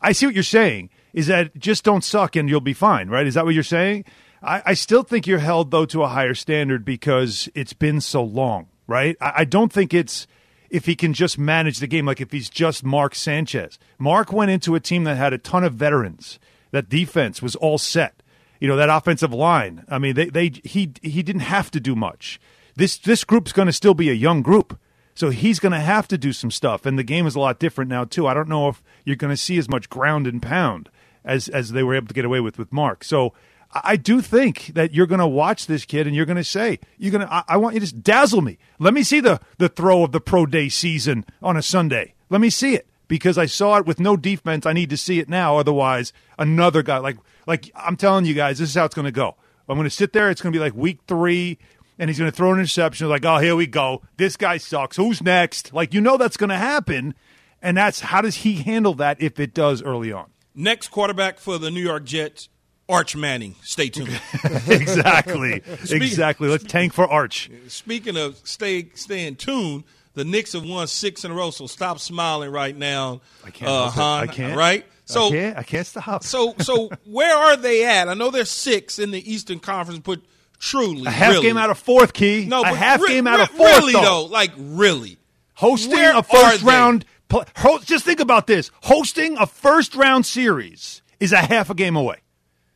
I 0.00 0.12
see 0.12 0.26
what 0.26 0.34
you're 0.34 0.42
saying. 0.44 0.90
Is 1.12 1.26
that 1.26 1.56
just 1.58 1.84
don't 1.84 2.02
suck 2.02 2.36
and 2.36 2.48
you'll 2.48 2.60
be 2.60 2.72
fine, 2.72 3.08
right? 3.08 3.26
Is 3.26 3.34
that 3.34 3.44
what 3.44 3.54
you're 3.54 3.62
saying? 3.62 4.04
I, 4.42 4.62
I 4.66 4.74
still 4.74 5.02
think 5.02 5.26
you're 5.26 5.38
held 5.38 5.70
though 5.70 5.84
to 5.86 6.02
a 6.02 6.08
higher 6.08 6.34
standard 6.34 6.84
because 6.84 7.48
it's 7.54 7.74
been 7.74 8.00
so 8.00 8.22
long, 8.24 8.68
right? 8.86 9.16
I, 9.20 9.32
I 9.36 9.44
don't 9.44 9.72
think 9.72 9.92
it's 9.94 10.26
if 10.70 10.86
he 10.86 10.96
can 10.96 11.12
just 11.12 11.38
manage 11.38 11.78
the 11.78 11.86
game, 11.86 12.06
like 12.06 12.20
if 12.20 12.32
he's 12.32 12.48
just 12.48 12.82
Mark 12.82 13.14
Sanchez. 13.14 13.78
Mark 13.98 14.32
went 14.32 14.50
into 14.50 14.74
a 14.74 14.80
team 14.80 15.04
that 15.04 15.16
had 15.16 15.34
a 15.34 15.38
ton 15.38 15.64
of 15.64 15.74
veterans. 15.74 16.38
That 16.70 16.88
defense 16.88 17.42
was 17.42 17.54
all 17.54 17.76
set. 17.76 18.21
You 18.62 18.68
know 18.68 18.76
that 18.76 18.88
offensive 18.88 19.32
line. 19.32 19.84
I 19.88 19.98
mean, 19.98 20.14
they, 20.14 20.26
they 20.26 20.52
he 20.62 20.92
he 21.02 21.24
didn't 21.24 21.40
have 21.40 21.68
to 21.72 21.80
do 21.80 21.96
much. 21.96 22.40
This 22.76 22.96
this 22.96 23.24
group's 23.24 23.50
going 23.50 23.66
to 23.66 23.72
still 23.72 23.92
be 23.92 24.08
a 24.08 24.12
young 24.14 24.40
group, 24.40 24.78
so 25.16 25.30
he's 25.30 25.58
going 25.58 25.72
to 25.72 25.80
have 25.80 26.06
to 26.06 26.16
do 26.16 26.32
some 26.32 26.52
stuff. 26.52 26.86
And 26.86 26.96
the 26.96 27.02
game 27.02 27.26
is 27.26 27.34
a 27.34 27.40
lot 27.40 27.58
different 27.58 27.88
now 27.88 28.04
too. 28.04 28.28
I 28.28 28.34
don't 28.34 28.48
know 28.48 28.68
if 28.68 28.80
you're 29.04 29.16
going 29.16 29.32
to 29.32 29.36
see 29.36 29.58
as 29.58 29.68
much 29.68 29.90
ground 29.90 30.28
and 30.28 30.40
pound 30.40 30.90
as 31.24 31.48
as 31.48 31.72
they 31.72 31.82
were 31.82 31.96
able 31.96 32.06
to 32.06 32.14
get 32.14 32.24
away 32.24 32.38
with 32.38 32.56
with 32.56 32.72
Mark. 32.72 33.02
So 33.02 33.32
I 33.72 33.96
do 33.96 34.20
think 34.20 34.66
that 34.74 34.94
you're 34.94 35.08
going 35.08 35.18
to 35.18 35.26
watch 35.26 35.66
this 35.66 35.84
kid 35.84 36.06
and 36.06 36.14
you're 36.14 36.24
going 36.24 36.36
to 36.36 36.44
say, 36.44 36.78
"You're 36.98 37.10
going 37.10 37.26
to. 37.26 37.34
I, 37.34 37.42
I, 37.48 37.56
want 37.56 37.74
you 37.74 37.80
to 37.80 37.92
dazzle 37.92 38.42
me. 38.42 38.58
Let 38.78 38.94
me 38.94 39.02
see 39.02 39.18
the 39.18 39.40
the 39.58 39.70
throw 39.70 40.04
of 40.04 40.12
the 40.12 40.20
pro 40.20 40.46
day 40.46 40.68
season 40.68 41.24
on 41.42 41.56
a 41.56 41.62
Sunday. 41.62 42.14
Let 42.30 42.40
me 42.40 42.48
see 42.48 42.76
it 42.76 42.86
because 43.08 43.38
I 43.38 43.46
saw 43.46 43.78
it 43.78 43.86
with 43.86 43.98
no 43.98 44.16
defense. 44.16 44.66
I 44.66 44.72
need 44.72 44.90
to 44.90 44.96
see 44.96 45.18
it 45.18 45.28
now. 45.28 45.58
Otherwise, 45.58 46.12
another 46.38 46.84
guy 46.84 46.98
like 46.98 47.16
like 47.46 47.70
I'm 47.74 47.96
telling 47.96 48.24
you 48.24 48.34
guys, 48.34 48.58
this 48.58 48.68
is 48.68 48.74
how 48.74 48.84
it's 48.84 48.94
going 48.94 49.06
to 49.06 49.12
go. 49.12 49.36
I'm 49.68 49.76
going 49.76 49.88
to 49.88 49.90
sit 49.90 50.12
there. 50.12 50.30
It's 50.30 50.40
going 50.42 50.52
to 50.52 50.56
be 50.56 50.60
like 50.60 50.74
week 50.74 51.00
three, 51.06 51.58
and 51.98 52.10
he's 52.10 52.18
going 52.18 52.30
to 52.30 52.36
throw 52.36 52.52
an 52.52 52.58
interception. 52.58 53.08
Like, 53.08 53.24
oh, 53.24 53.38
here 53.38 53.56
we 53.56 53.66
go. 53.66 54.02
This 54.16 54.36
guy 54.36 54.58
sucks. 54.58 54.96
Who's 54.96 55.22
next? 55.22 55.72
Like, 55.72 55.94
you 55.94 56.00
know 56.00 56.16
that's 56.16 56.36
going 56.36 56.50
to 56.50 56.56
happen, 56.56 57.14
and 57.60 57.76
that's 57.76 58.00
how 58.00 58.20
does 58.20 58.36
he 58.36 58.56
handle 58.56 58.94
that 58.94 59.20
if 59.20 59.40
it 59.40 59.54
does 59.54 59.82
early 59.82 60.12
on? 60.12 60.30
Next 60.54 60.88
quarterback 60.88 61.38
for 61.38 61.58
the 61.58 61.70
New 61.70 61.80
York 61.80 62.04
Jets 62.04 62.48
Arch 62.88 63.16
Manning. 63.16 63.54
Stay 63.62 63.88
tuned. 63.88 64.20
exactly. 64.68 65.62
exactly. 65.90 66.48
Let's 66.48 66.64
tank 66.64 66.92
for 66.92 67.08
Arch. 67.08 67.50
Speaking 67.68 68.16
of 68.16 68.36
stay 68.44 68.90
stay 68.94 69.26
in 69.26 69.36
tune, 69.36 69.84
the 70.14 70.24
Knicks 70.24 70.52
have 70.52 70.64
won 70.64 70.86
six 70.88 71.24
in 71.24 71.30
a 71.30 71.34
row, 71.34 71.50
so 71.50 71.66
stop 71.66 71.98
smiling 71.98 72.50
right 72.50 72.76
now. 72.76 73.22
I 73.44 73.50
can't. 73.50 73.70
Uh, 73.70 73.90
Hahn, 73.90 74.28
I 74.28 74.32
can't. 74.32 74.56
Right? 74.56 74.84
So 75.04 75.26
I 75.26 75.30
can't, 75.30 75.58
I 75.58 75.62
can't 75.62 75.86
stop. 75.86 76.22
So 76.24 76.54
so 76.58 76.90
where 77.04 77.36
are 77.36 77.56
they 77.56 77.84
at? 77.84 78.08
I 78.08 78.14
know 78.14 78.30
they're 78.30 78.44
six 78.44 78.98
in 78.98 79.10
the 79.10 79.32
Eastern 79.32 79.58
Conference, 79.58 80.00
but 80.04 80.20
truly, 80.58 81.04
a 81.06 81.10
half 81.10 81.32
really, 81.32 81.42
game 81.48 81.56
out 81.56 81.70
of 81.70 81.78
fourth 81.78 82.12
key. 82.12 82.44
no, 82.46 82.60
a 82.60 82.64
but 82.64 82.76
half 82.76 83.00
re- 83.00 83.08
game 83.08 83.26
out 83.26 83.38
re- 83.38 83.42
of 83.44 83.50
fourth. 83.50 83.76
Really 83.78 83.92
though. 83.94 84.00
though, 84.02 84.24
like 84.26 84.52
really, 84.56 85.18
hosting 85.54 85.92
Where 85.92 86.16
a 86.16 86.22
first 86.22 86.62
round. 86.62 87.04
pl- 87.28 87.44
Just 87.84 88.04
think 88.04 88.20
about 88.20 88.46
this: 88.46 88.70
hosting 88.82 89.36
a 89.38 89.46
first 89.46 89.94
round 89.96 90.24
series 90.24 91.02
is 91.20 91.32
a 91.32 91.38
half 91.38 91.68
a 91.70 91.74
game 91.74 91.96
away. 91.96 92.16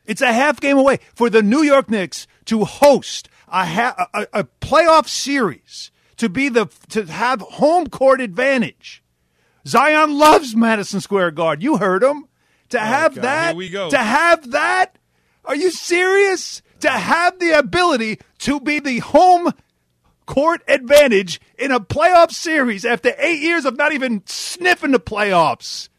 It's 0.05 0.21
a 0.21 0.31
half 0.31 0.59
game 0.59 0.77
away 0.77 0.99
for 1.15 1.29
the 1.29 1.41
New 1.41 1.63
York 1.63 1.89
Knicks 1.89 2.27
to 2.45 2.63
host 2.65 3.27
a, 3.49 3.65
ha- 3.65 4.07
a, 4.13 4.27
a 4.33 4.43
playoff 4.61 5.07
series 5.07 5.91
to 6.17 6.29
be 6.29 6.47
the 6.49 6.67
to 6.89 7.05
have 7.05 7.41
home 7.41 7.87
court 7.87 8.21
advantage. 8.21 9.03
Zion 9.67 10.17
loves 10.17 10.55
Madison 10.55 11.01
Square 11.01 11.31
Garden. 11.31 11.61
You 11.61 11.77
heard 11.77 12.03
him. 12.03 12.25
To 12.69 12.77
oh, 12.77 12.81
have 12.81 13.13
Oh, 13.13 13.15
God, 13.15 13.23
that, 13.23 13.55
we 13.55 13.69
go. 13.69 13.89
to 13.89 13.97
have 13.97 14.51
that, 14.51 14.97
are 15.45 15.55
you 15.55 15.71
serious? 15.71 16.61
To 16.81 16.89
have 16.89 17.39
the 17.39 17.51
ability 17.57 18.19
to 18.39 18.59
be 18.59 18.79
the 18.79 18.99
home 18.99 19.51
court 20.25 20.61
advantage 20.67 21.39
in 21.57 21.71
a 21.71 21.79
playoff 21.79 22.31
series 22.31 22.85
after 22.85 23.13
eight 23.17 23.39
years 23.41 23.65
of 23.65 23.77
not 23.77 23.93
even 23.93 24.21
sniffing 24.25 24.91
the 24.91 24.99
playoffs. 24.99 25.89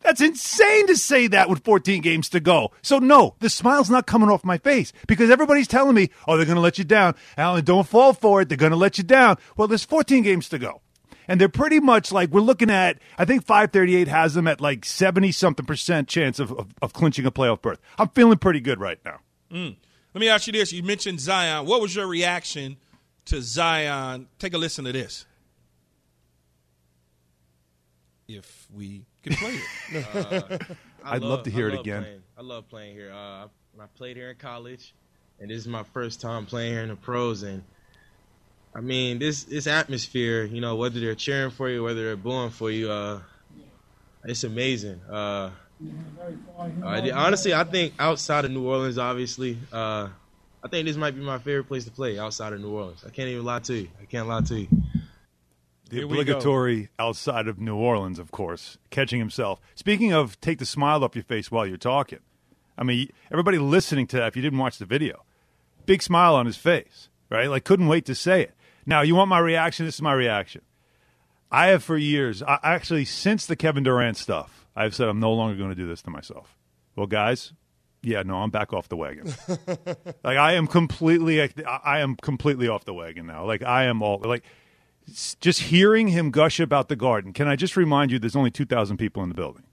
That's 0.00 0.20
insane 0.20 0.88
to 0.88 0.96
say 0.96 1.28
that 1.28 1.48
with 1.48 1.64
14 1.64 2.02
games 2.02 2.28
to 2.30 2.40
go. 2.40 2.72
So, 2.82 2.98
no, 2.98 3.36
the 3.38 3.48
smile's 3.48 3.88
not 3.88 4.06
coming 4.06 4.28
off 4.28 4.44
my 4.44 4.58
face 4.58 4.92
because 5.06 5.30
everybody's 5.30 5.68
telling 5.68 5.94
me, 5.94 6.10
oh, 6.26 6.36
they're 6.36 6.44
going 6.46 6.56
to 6.56 6.62
let 6.62 6.76
you 6.78 6.84
down. 6.84 7.14
Alan, 7.36 7.64
don't 7.64 7.86
fall 7.86 8.12
for 8.12 8.42
it. 8.42 8.48
They're 8.48 8.58
going 8.58 8.72
to 8.72 8.76
let 8.76 8.98
you 8.98 9.04
down. 9.04 9.38
Well, 9.56 9.68
there's 9.68 9.84
14 9.84 10.22
games 10.22 10.48
to 10.50 10.58
go. 10.58 10.82
And 11.32 11.40
they're 11.40 11.48
pretty 11.48 11.80
much 11.80 12.12
like, 12.12 12.28
we're 12.28 12.42
looking 12.42 12.68
at, 12.68 12.98
I 13.16 13.24
think 13.24 13.46
538 13.46 14.06
has 14.06 14.34
them 14.34 14.46
at 14.46 14.60
like 14.60 14.84
70 14.84 15.32
something 15.32 15.64
percent 15.64 16.06
chance 16.06 16.38
of, 16.38 16.52
of, 16.52 16.74
of 16.82 16.92
clinching 16.92 17.24
a 17.24 17.30
playoff 17.30 17.62
berth. 17.62 17.80
I'm 17.98 18.10
feeling 18.10 18.36
pretty 18.36 18.60
good 18.60 18.78
right 18.78 18.98
now. 19.02 19.20
Let 19.50 20.20
me 20.20 20.28
ask 20.28 20.46
you 20.46 20.52
this: 20.52 20.74
You 20.74 20.82
mentioned 20.82 21.20
Zion. 21.20 21.64
What 21.64 21.80
was 21.80 21.96
your 21.96 22.06
reaction 22.06 22.76
to 23.24 23.40
Zion? 23.40 24.28
Take 24.38 24.52
a 24.52 24.58
listen 24.58 24.84
to 24.84 24.92
this. 24.92 25.24
If 28.28 28.68
we 28.70 29.06
can 29.22 29.32
play 29.32 29.58
it. 29.92 30.62
I 31.02 31.16
I'd 31.16 31.22
love 31.22 31.44
to 31.44 31.50
hear 31.50 31.70
I 31.70 31.72
it 31.72 31.80
again. 31.80 32.02
Playing. 32.02 32.22
I 32.36 32.42
love 32.42 32.68
playing 32.68 32.94
here. 32.94 33.10
Uh, 33.10 33.16
I, 33.16 33.46
I 33.80 33.86
played 33.94 34.18
here 34.18 34.28
in 34.28 34.36
college, 34.36 34.94
and 35.40 35.50
this 35.50 35.60
is 35.60 35.66
my 35.66 35.82
first 35.82 36.20
time 36.20 36.44
playing 36.44 36.74
here 36.74 36.82
in 36.82 36.90
the 36.90 36.96
pros. 36.96 37.42
And 37.42 37.62
I 38.74 38.80
mean, 38.80 39.18
this 39.18 39.44
this 39.44 39.66
atmosphere, 39.66 40.44
you 40.44 40.60
know, 40.60 40.76
whether 40.76 40.98
they're 40.98 41.14
cheering 41.14 41.50
for 41.50 41.68
you, 41.68 41.82
whether 41.82 42.04
they're 42.04 42.16
booing 42.16 42.50
for 42.50 42.70
you, 42.70 42.90
uh, 42.90 43.20
it's 44.24 44.44
amazing. 44.44 45.00
Uh, 45.10 45.50
uh, 46.82 47.10
honestly, 47.12 47.52
I 47.52 47.64
think 47.64 47.94
outside 47.98 48.44
of 48.44 48.50
New 48.50 48.66
Orleans, 48.66 48.98
obviously, 48.98 49.58
uh, 49.72 50.08
I 50.62 50.68
think 50.68 50.86
this 50.86 50.96
might 50.96 51.14
be 51.14 51.20
my 51.20 51.38
favorite 51.38 51.64
place 51.64 51.84
to 51.84 51.90
play 51.90 52.18
outside 52.18 52.52
of 52.52 52.60
New 52.60 52.70
Orleans. 52.70 53.04
I 53.06 53.10
can't 53.10 53.28
even 53.28 53.44
lie 53.44 53.58
to 53.60 53.74
you. 53.74 53.88
I 54.00 54.04
can't 54.04 54.28
lie 54.28 54.40
to 54.42 54.60
you. 54.60 54.68
The 55.90 55.96
Here 55.96 56.04
obligatory 56.06 56.88
outside 56.98 57.48
of 57.48 57.60
New 57.60 57.76
Orleans, 57.76 58.18
of 58.18 58.30
course, 58.30 58.78
catching 58.90 59.18
himself. 59.18 59.60
Speaking 59.74 60.12
of 60.12 60.40
take 60.40 60.58
the 60.58 60.64
smile 60.66 61.04
off 61.04 61.14
your 61.14 61.24
face 61.24 61.50
while 61.50 61.66
you're 61.66 61.76
talking, 61.76 62.20
I 62.78 62.84
mean, 62.84 63.10
everybody 63.30 63.58
listening 63.58 64.06
to 64.08 64.16
that, 64.16 64.28
if 64.28 64.36
you 64.36 64.42
didn't 64.42 64.58
watch 64.58 64.78
the 64.78 64.86
video, 64.86 65.24
big 65.84 66.02
smile 66.02 66.34
on 66.34 66.46
his 66.46 66.56
face, 66.56 67.10
right? 67.28 67.50
Like, 67.50 67.64
couldn't 67.64 67.88
wait 67.88 68.06
to 68.06 68.14
say 68.14 68.42
it. 68.42 68.54
Now, 68.86 69.02
you 69.02 69.14
want 69.14 69.28
my 69.28 69.38
reaction? 69.38 69.86
This 69.86 69.96
is 69.96 70.02
my 70.02 70.12
reaction. 70.12 70.62
I 71.50 71.68
have 71.68 71.84
for 71.84 71.96
years, 71.96 72.42
I, 72.42 72.58
actually, 72.62 73.04
since 73.04 73.44
the 73.46 73.56
Kevin 73.56 73.82
Durant 73.82 74.16
stuff, 74.16 74.66
I've 74.74 74.94
said 74.94 75.08
I'm 75.08 75.20
no 75.20 75.32
longer 75.32 75.56
going 75.56 75.68
to 75.68 75.76
do 75.76 75.86
this 75.86 76.00
to 76.02 76.10
myself. 76.10 76.56
Well, 76.96 77.06
guys, 77.06 77.52
yeah, 78.02 78.22
no, 78.22 78.36
I'm 78.36 78.50
back 78.50 78.72
off 78.72 78.88
the 78.88 78.96
wagon. 78.96 79.32
like 80.24 80.38
I 80.38 80.54
am 80.54 80.66
completely, 80.66 81.40
I 81.66 82.00
am 82.00 82.16
completely 82.16 82.68
off 82.68 82.84
the 82.84 82.94
wagon 82.94 83.26
now. 83.26 83.44
Like 83.44 83.62
I 83.62 83.84
am 83.84 84.02
all 84.02 84.20
like, 84.24 84.44
just 85.40 85.60
hearing 85.60 86.08
him 86.08 86.30
gush 86.30 86.58
about 86.58 86.88
the 86.88 86.96
Garden. 86.96 87.32
Can 87.32 87.48
I 87.48 87.56
just 87.56 87.76
remind 87.76 88.10
you, 88.10 88.18
there's 88.18 88.36
only 88.36 88.50
two 88.50 88.64
thousand 88.64 88.96
people 88.96 89.22
in 89.22 89.28
the 89.28 89.34
building. 89.34 89.64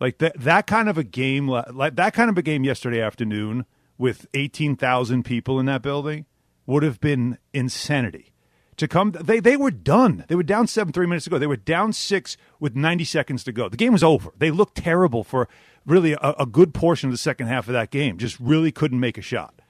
Like 0.00 0.18
that, 0.18 0.38
that 0.40 0.66
kind 0.66 0.88
of 0.88 0.98
a 0.98 1.04
game, 1.04 1.48
like 1.48 1.96
that 1.96 2.14
kind 2.14 2.30
of 2.30 2.38
a 2.38 2.42
game 2.42 2.64
yesterday 2.64 3.00
afternoon 3.00 3.66
with 3.98 4.26
eighteen 4.34 4.76
thousand 4.76 5.24
people 5.24 5.58
in 5.58 5.66
that 5.66 5.82
building 5.82 6.26
would 6.66 6.82
have 6.82 7.00
been 7.00 7.38
insanity. 7.52 8.32
To 8.76 8.86
come, 8.86 9.12
they 9.12 9.40
they 9.40 9.56
were 9.56 9.70
done. 9.70 10.26
They 10.28 10.34
were 10.34 10.42
down 10.42 10.66
seven 10.66 10.92
three 10.92 11.06
minutes 11.06 11.26
ago. 11.26 11.38
They 11.38 11.46
were 11.46 11.56
down 11.56 11.94
six 11.94 12.36
with 12.60 12.76
ninety 12.76 13.04
seconds 13.04 13.42
to 13.44 13.52
go. 13.52 13.70
The 13.70 13.76
game 13.78 13.92
was 13.92 14.04
over. 14.04 14.30
They 14.36 14.50
looked 14.50 14.76
terrible 14.76 15.24
for 15.24 15.48
really 15.86 16.12
a, 16.12 16.34
a 16.38 16.44
good 16.44 16.74
portion 16.74 17.08
of 17.08 17.12
the 17.12 17.18
second 17.18 17.46
half 17.46 17.68
of 17.68 17.72
that 17.72 17.90
game. 17.90 18.18
Just 18.18 18.38
really 18.38 18.70
couldn't 18.70 19.00
make 19.00 19.16
a 19.16 19.22
shot. 19.22 19.62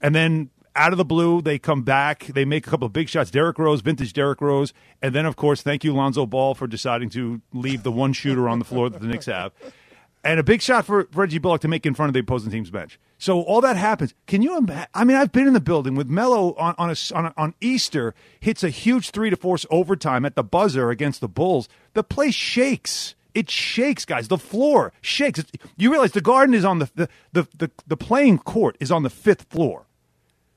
And 0.00 0.14
then 0.14 0.50
out 0.76 0.92
of 0.92 0.98
the 0.98 1.04
blue, 1.04 1.40
they 1.40 1.58
come 1.58 1.82
back. 1.82 2.26
They 2.26 2.44
make 2.44 2.66
a 2.66 2.70
couple 2.70 2.86
of 2.86 2.92
big 2.92 3.08
shots. 3.08 3.30
Derrick 3.30 3.58
Rose, 3.58 3.80
vintage 3.80 4.12
Derrick 4.12 4.40
Rose. 4.40 4.72
And 5.00 5.14
then, 5.14 5.26
of 5.26 5.36
course, 5.36 5.62
thank 5.62 5.84
you, 5.84 5.92
Lonzo 5.92 6.26
Ball, 6.26 6.54
for 6.54 6.66
deciding 6.66 7.10
to 7.10 7.40
leave 7.52 7.82
the 7.82 7.92
one 7.92 8.12
shooter 8.12 8.48
on 8.48 8.58
the 8.58 8.64
floor 8.64 8.90
that 8.90 9.00
the 9.00 9.06
Knicks 9.06 9.26
have. 9.26 9.52
And 10.24 10.40
a 10.40 10.42
big 10.42 10.62
shot 10.62 10.86
for 10.86 11.06
Reggie 11.12 11.38
Bullock 11.38 11.60
to 11.60 11.68
make 11.68 11.84
in 11.84 11.92
front 11.92 12.08
of 12.08 12.14
the 12.14 12.20
opposing 12.20 12.50
team's 12.50 12.70
bench. 12.70 12.98
So 13.18 13.42
all 13.42 13.60
that 13.60 13.76
happens. 13.76 14.14
Can 14.26 14.40
you 14.40 14.56
imagine? 14.56 14.88
I 14.94 15.04
mean, 15.04 15.18
I've 15.18 15.32
been 15.32 15.46
in 15.46 15.52
the 15.52 15.60
building 15.60 15.94
with 15.94 16.08
Melo 16.08 16.54
on 16.54 16.74
on, 16.78 16.90
a, 16.90 16.96
on, 17.14 17.26
a, 17.26 17.34
on 17.36 17.54
Easter, 17.60 18.14
hits 18.40 18.64
a 18.64 18.70
huge 18.70 19.10
three 19.10 19.28
to 19.28 19.36
force 19.36 19.66
overtime 19.70 20.24
at 20.24 20.34
the 20.34 20.42
buzzer 20.42 20.88
against 20.88 21.20
the 21.20 21.28
Bulls. 21.28 21.68
The 21.92 22.02
place 22.02 22.34
shakes. 22.34 23.14
It 23.34 23.50
shakes, 23.50 24.04
guys. 24.06 24.28
The 24.28 24.38
floor 24.38 24.92
shakes. 25.02 25.44
You 25.76 25.90
realize 25.90 26.12
the 26.12 26.22
garden 26.22 26.54
is 26.54 26.64
on 26.64 26.78
the 26.78 26.90
the, 26.94 27.08
the 27.32 27.48
the 27.58 27.70
the 27.86 27.96
playing 27.96 28.38
court 28.38 28.76
is 28.80 28.90
on 28.90 29.02
the 29.02 29.10
fifth 29.10 29.42
floor. 29.50 29.86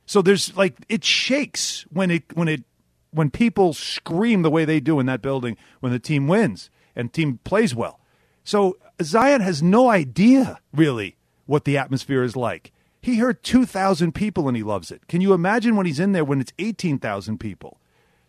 So 0.05 0.21
there's 0.21 0.55
like 0.55 0.77
it 0.87 1.03
shakes 1.03 1.85
when 1.91 2.09
it 2.09 2.23
when 2.35 2.47
it 2.47 2.63
when 3.11 3.29
people 3.31 3.73
scream 3.73 4.43
the 4.43 4.49
way 4.49 4.63
they 4.63 4.79
do 4.79 4.99
in 5.01 5.07
that 5.07 5.21
building 5.21 5.57
when 5.81 5.91
the 5.91 5.99
team 5.99 6.27
wins 6.27 6.69
and 6.95 7.11
team 7.11 7.39
plays 7.43 7.75
well. 7.75 7.99
So 8.47 8.77
Zion 9.01 9.41
has 9.41 9.61
no 9.61 9.89
idea 9.89 10.59
really 10.73 11.17
what 11.47 11.65
the 11.65 11.77
atmosphere 11.77 12.23
is 12.23 12.37
like. 12.37 12.71
He 13.01 13.17
heard 13.17 13.43
2,000 13.43 14.13
people 14.13 14.47
and 14.47 14.55
he 14.55 14.63
loves 14.63 14.89
it. 14.89 15.05
Can 15.09 15.19
you 15.19 15.33
imagine 15.33 15.75
when 15.75 15.85
he's 15.85 15.99
in 15.99 16.13
there 16.13 16.23
when 16.23 16.39
it's 16.39 16.53
18,000 16.57 17.39
people? 17.41 17.77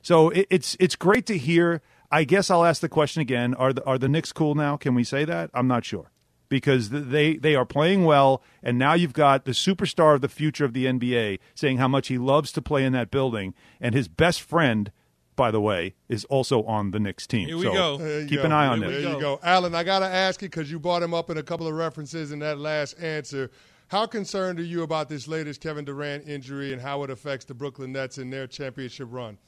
So 0.02 0.30
it, 0.30 0.48
it's 0.50 0.76
it's 0.80 0.96
great 0.96 1.24
to 1.26 1.38
hear. 1.38 1.82
I 2.10 2.24
guess 2.24 2.50
I'll 2.50 2.64
ask 2.64 2.80
the 2.80 2.88
question 2.88 3.22
again: 3.22 3.54
Are 3.54 3.72
the 3.72 3.84
are 3.84 3.96
the 3.96 4.08
Knicks 4.08 4.32
cool 4.32 4.56
now? 4.56 4.76
Can 4.76 4.96
we 4.96 5.04
say 5.04 5.24
that? 5.24 5.50
I'm 5.54 5.68
not 5.68 5.84
sure 5.84 6.10
because 6.48 6.90
they 6.90 7.36
they 7.36 7.54
are 7.54 7.64
playing 7.64 8.04
well, 8.04 8.42
and 8.60 8.76
now 8.76 8.94
you've 8.94 9.12
got 9.12 9.44
the 9.44 9.52
superstar 9.52 10.16
of 10.16 10.20
the 10.20 10.28
future 10.28 10.64
of 10.64 10.72
the 10.72 10.86
NBA 10.86 11.38
saying 11.54 11.78
how 11.78 11.86
much 11.86 12.08
he 12.08 12.18
loves 12.18 12.50
to 12.52 12.62
play 12.62 12.84
in 12.84 12.92
that 12.92 13.12
building, 13.12 13.54
and 13.80 13.94
his 13.94 14.08
best 14.08 14.42
friend, 14.42 14.90
by 15.38 15.50
the 15.50 15.60
way, 15.60 15.94
is 16.10 16.26
also 16.26 16.64
on 16.64 16.90
the 16.90 17.00
Knicks 17.00 17.26
team. 17.26 17.46
Here 17.46 17.56
we 17.56 17.62
so 17.62 17.72
go. 17.72 17.96
There 17.96 18.26
keep 18.26 18.40
go. 18.40 18.44
an 18.44 18.52
eye 18.52 18.66
on 18.66 18.80
Here 18.80 18.88
we 18.88 18.94
them. 18.94 19.04
There 19.04 19.12
you 19.14 19.20
go. 19.20 19.40
Alan, 19.42 19.74
I 19.74 19.84
got 19.84 20.00
to 20.00 20.06
ask 20.06 20.42
you 20.42 20.48
because 20.48 20.70
you 20.70 20.78
brought 20.78 21.02
him 21.02 21.14
up 21.14 21.30
in 21.30 21.38
a 21.38 21.42
couple 21.42 21.66
of 21.66 21.74
references 21.74 22.32
in 22.32 22.40
that 22.40 22.58
last 22.58 23.00
answer. 23.00 23.50
How 23.86 24.04
concerned 24.04 24.60
are 24.60 24.64
you 24.64 24.82
about 24.82 25.08
this 25.08 25.26
latest 25.26 25.62
Kevin 25.62 25.86
Durant 25.86 26.28
injury 26.28 26.74
and 26.74 26.82
how 26.82 27.04
it 27.04 27.10
affects 27.10 27.46
the 27.46 27.54
Brooklyn 27.54 27.92
Nets 27.92 28.18
in 28.18 28.28
their 28.28 28.46
championship 28.46 29.08
run? 29.10 29.38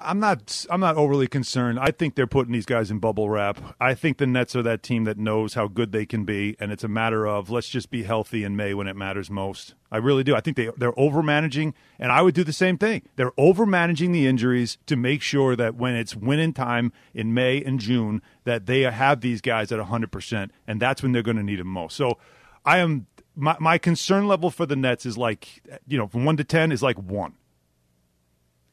I'm 0.00 0.20
not. 0.20 0.66
I'm 0.70 0.80
not 0.80 0.96
overly 0.96 1.26
concerned. 1.26 1.78
I 1.78 1.90
think 1.90 2.14
they're 2.14 2.26
putting 2.26 2.52
these 2.52 2.66
guys 2.66 2.90
in 2.90 2.98
bubble 2.98 3.28
wrap. 3.30 3.60
I 3.80 3.94
think 3.94 4.18
the 4.18 4.26
Nets 4.26 4.54
are 4.56 4.62
that 4.62 4.82
team 4.82 5.04
that 5.04 5.18
knows 5.18 5.54
how 5.54 5.68
good 5.68 5.92
they 5.92 6.06
can 6.06 6.24
be, 6.24 6.56
and 6.60 6.72
it's 6.72 6.84
a 6.84 6.88
matter 6.88 7.26
of 7.26 7.50
let's 7.50 7.68
just 7.68 7.90
be 7.90 8.02
healthy 8.02 8.44
in 8.44 8.56
May 8.56 8.74
when 8.74 8.86
it 8.86 8.96
matters 8.96 9.30
most. 9.30 9.74
I 9.90 9.98
really 9.98 10.24
do. 10.24 10.34
I 10.34 10.40
think 10.40 10.56
they 10.56 10.70
they're 10.76 10.98
over 10.98 11.22
managing, 11.22 11.74
and 11.98 12.12
I 12.12 12.22
would 12.22 12.34
do 12.34 12.44
the 12.44 12.52
same 12.52 12.78
thing. 12.78 13.02
They're 13.16 13.32
over 13.38 13.66
managing 13.66 14.12
the 14.12 14.26
injuries 14.26 14.78
to 14.86 14.96
make 14.96 15.22
sure 15.22 15.56
that 15.56 15.74
when 15.74 15.94
it's 15.94 16.16
winning 16.16 16.52
time 16.52 16.92
in 17.12 17.34
May 17.34 17.62
and 17.62 17.78
June, 17.78 18.22
that 18.44 18.66
they 18.66 18.82
have 18.82 19.20
these 19.20 19.40
guys 19.40 19.72
at 19.72 19.78
100, 19.78 20.10
percent 20.10 20.52
and 20.66 20.80
that's 20.80 21.02
when 21.02 21.12
they're 21.12 21.22
going 21.22 21.36
to 21.36 21.42
need 21.42 21.60
them 21.60 21.68
most. 21.68 21.96
So, 21.96 22.18
I 22.64 22.78
am 22.78 23.06
my 23.36 23.56
my 23.60 23.78
concern 23.78 24.26
level 24.26 24.50
for 24.50 24.66
the 24.66 24.76
Nets 24.76 25.06
is 25.06 25.18
like 25.18 25.62
you 25.86 25.98
know 25.98 26.06
from 26.06 26.24
one 26.24 26.36
to 26.36 26.44
ten 26.44 26.72
is 26.72 26.82
like 26.82 26.96
one. 26.98 27.34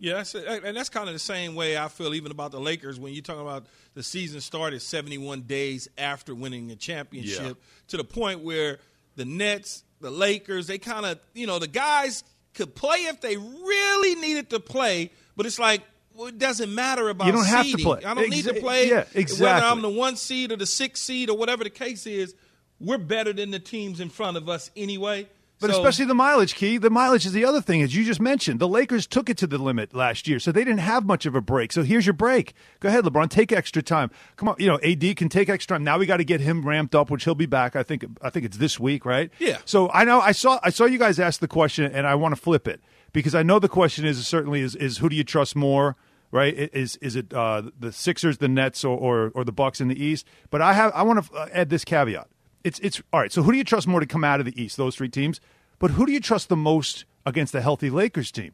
Yeah, 0.03 0.15
that's 0.15 0.33
and 0.33 0.75
that's 0.75 0.89
kind 0.89 1.07
of 1.07 1.13
the 1.13 1.19
same 1.19 1.53
way 1.53 1.77
I 1.77 1.87
feel 1.87 2.15
even 2.15 2.31
about 2.31 2.51
the 2.51 2.59
Lakers 2.59 2.99
when 2.99 3.13
you're 3.13 3.21
talking 3.21 3.43
about 3.43 3.67
the 3.93 4.01
season 4.01 4.41
started 4.41 4.81
71 4.81 5.41
days 5.41 5.87
after 5.95 6.33
winning 6.33 6.71
a 6.71 6.75
championship 6.75 7.39
Yeah. 7.43 7.53
to 7.89 7.97
the 7.97 8.03
point 8.03 8.39
where 8.39 8.79
the 9.15 9.25
Nets, 9.25 9.83
the 9.99 10.09
Lakers, 10.09 10.65
they 10.65 10.79
kind 10.79 11.05
of, 11.05 11.19
you 11.35 11.45
know, 11.45 11.59
the 11.59 11.67
guys 11.67 12.23
could 12.55 12.73
play 12.73 12.97
if 13.05 13.21
they 13.21 13.37
really 13.37 14.15
needed 14.19 14.49
to 14.49 14.59
play, 14.59 15.11
but 15.37 15.45
it's 15.45 15.59
like 15.59 15.81
well, 16.15 16.27
it 16.27 16.39
doesn't 16.39 16.73
matter 16.73 17.07
about 17.09 17.27
You 17.27 17.33
don't 17.33 17.45
have 17.45 17.63
to 17.63 17.69
seeding. 17.71 17.85
play. 17.85 18.03
I 18.03 18.13
don't 18.15 18.29
need 18.29 18.45
to 18.45 18.55
play 18.55 18.89
yeah, 18.89 19.05
exactly. 19.13 19.45
whether. 19.45 19.65
I'm 19.67 19.81
the 19.83 19.89
one 19.89 20.15
seed 20.17 20.51
or 20.51 20.57
the 20.57 20.65
six 20.65 20.99
seed 20.99 21.29
or 21.29 21.37
whatever 21.37 21.63
the 21.63 21.69
case 21.69 22.05
is. 22.07 22.33
We're 22.79 22.97
better 22.97 23.31
than 23.33 23.51
the 23.51 23.59
teams 23.59 23.99
in 23.99 24.09
front 24.09 24.35
of 24.35 24.49
us 24.49 24.71
anyway. 24.75 25.29
But 25.61 25.69
So- 25.71 25.77
especially 25.77 26.05
the 26.05 26.15
mileage 26.15 26.55
key. 26.55 26.77
The 26.77 26.89
mileage 26.89 27.25
is 27.25 27.31
the 27.33 27.45
other 27.45 27.61
thing, 27.61 27.81
as 27.81 27.95
you 27.95 28.03
just 28.03 28.19
mentioned. 28.19 28.59
The 28.59 28.67
Lakers 28.67 29.05
took 29.07 29.29
it 29.29 29.37
to 29.37 29.47
the 29.47 29.57
limit 29.57 29.93
last 29.93 30.27
year, 30.27 30.39
so 30.39 30.51
they 30.51 30.63
didn't 30.63 30.79
have 30.79 31.05
much 31.05 31.25
of 31.25 31.35
a 31.35 31.41
break. 31.41 31.71
So 31.71 31.83
here's 31.83 32.05
your 32.05 32.13
break. 32.13 32.53
Go 32.79 32.89
ahead, 32.89 33.03
LeBron. 33.05 33.29
Take 33.29 33.51
extra 33.51 33.81
time. 33.81 34.09
Come 34.35 34.49
on, 34.49 34.55
you 34.57 34.67
know 34.67 34.79
AD 34.83 35.15
can 35.15 35.29
take 35.29 35.47
extra 35.49 35.75
time. 35.77 35.83
Now 35.83 35.97
we 35.99 36.05
got 36.05 36.17
to 36.17 36.23
get 36.23 36.41
him 36.41 36.67
ramped 36.67 36.95
up, 36.95 37.09
which 37.09 37.23
he'll 37.23 37.35
be 37.35 37.45
back. 37.45 37.75
I 37.75 37.83
think. 37.83 38.03
I 38.21 38.29
think 38.29 38.45
it's 38.45 38.57
this 38.57 38.79
week, 38.79 39.05
right? 39.05 39.29
Yeah. 39.39 39.59
So 39.65 39.89
I 39.93 40.03
know 40.03 40.19
I 40.19 40.31
saw 40.31 40.59
I 40.63 40.71
saw 40.71 40.85
you 40.85 40.97
guys 40.97 41.19
ask 41.19 41.39
the 41.39 41.47
question, 41.47 41.91
and 41.91 42.05
I 42.07 42.15
want 42.15 42.35
to 42.35 42.41
flip 42.41 42.67
it 42.67 42.81
because 43.13 43.35
I 43.35 43.43
know 43.43 43.59
the 43.59 43.69
question 43.69 44.03
is 44.05 44.25
certainly 44.27 44.61
is 44.61 44.75
is 44.75 44.97
who 44.97 45.09
do 45.09 45.15
you 45.15 45.23
trust 45.23 45.55
more? 45.55 45.95
Right? 46.33 46.53
Is 46.73 46.95
is 46.97 47.17
it 47.17 47.33
uh, 47.33 47.63
the 47.77 47.91
Sixers, 47.91 48.37
the 48.37 48.47
Nets, 48.47 48.83
or, 48.85 48.97
or 48.97 49.31
or 49.35 49.43
the 49.43 49.51
Bucks 49.51 49.81
in 49.81 49.89
the 49.89 50.01
East? 50.03 50.25
But 50.49 50.61
I 50.61 50.71
have 50.73 50.91
I 50.95 51.03
want 51.03 51.25
to 51.25 51.33
uh, 51.35 51.47
add 51.51 51.69
this 51.69 51.83
caveat. 51.83 52.27
It's 52.63 52.79
it's 52.79 53.01
all 53.11 53.19
right. 53.19 53.31
So 53.31 53.43
who 53.43 53.51
do 53.51 53.57
you 53.57 53.63
trust 53.63 53.87
more 53.87 53.99
to 53.99 54.05
come 54.05 54.23
out 54.23 54.39
of 54.39 54.45
the 54.45 54.61
East? 54.61 54.77
Those 54.77 54.95
three 54.95 55.09
teams. 55.09 55.39
But 55.79 55.91
who 55.91 56.05
do 56.05 56.11
you 56.11 56.19
trust 56.19 56.49
the 56.49 56.55
most 56.55 57.05
against 57.25 57.53
the 57.53 57.61
healthy 57.61 57.89
Lakers 57.89 58.31
team? 58.31 58.51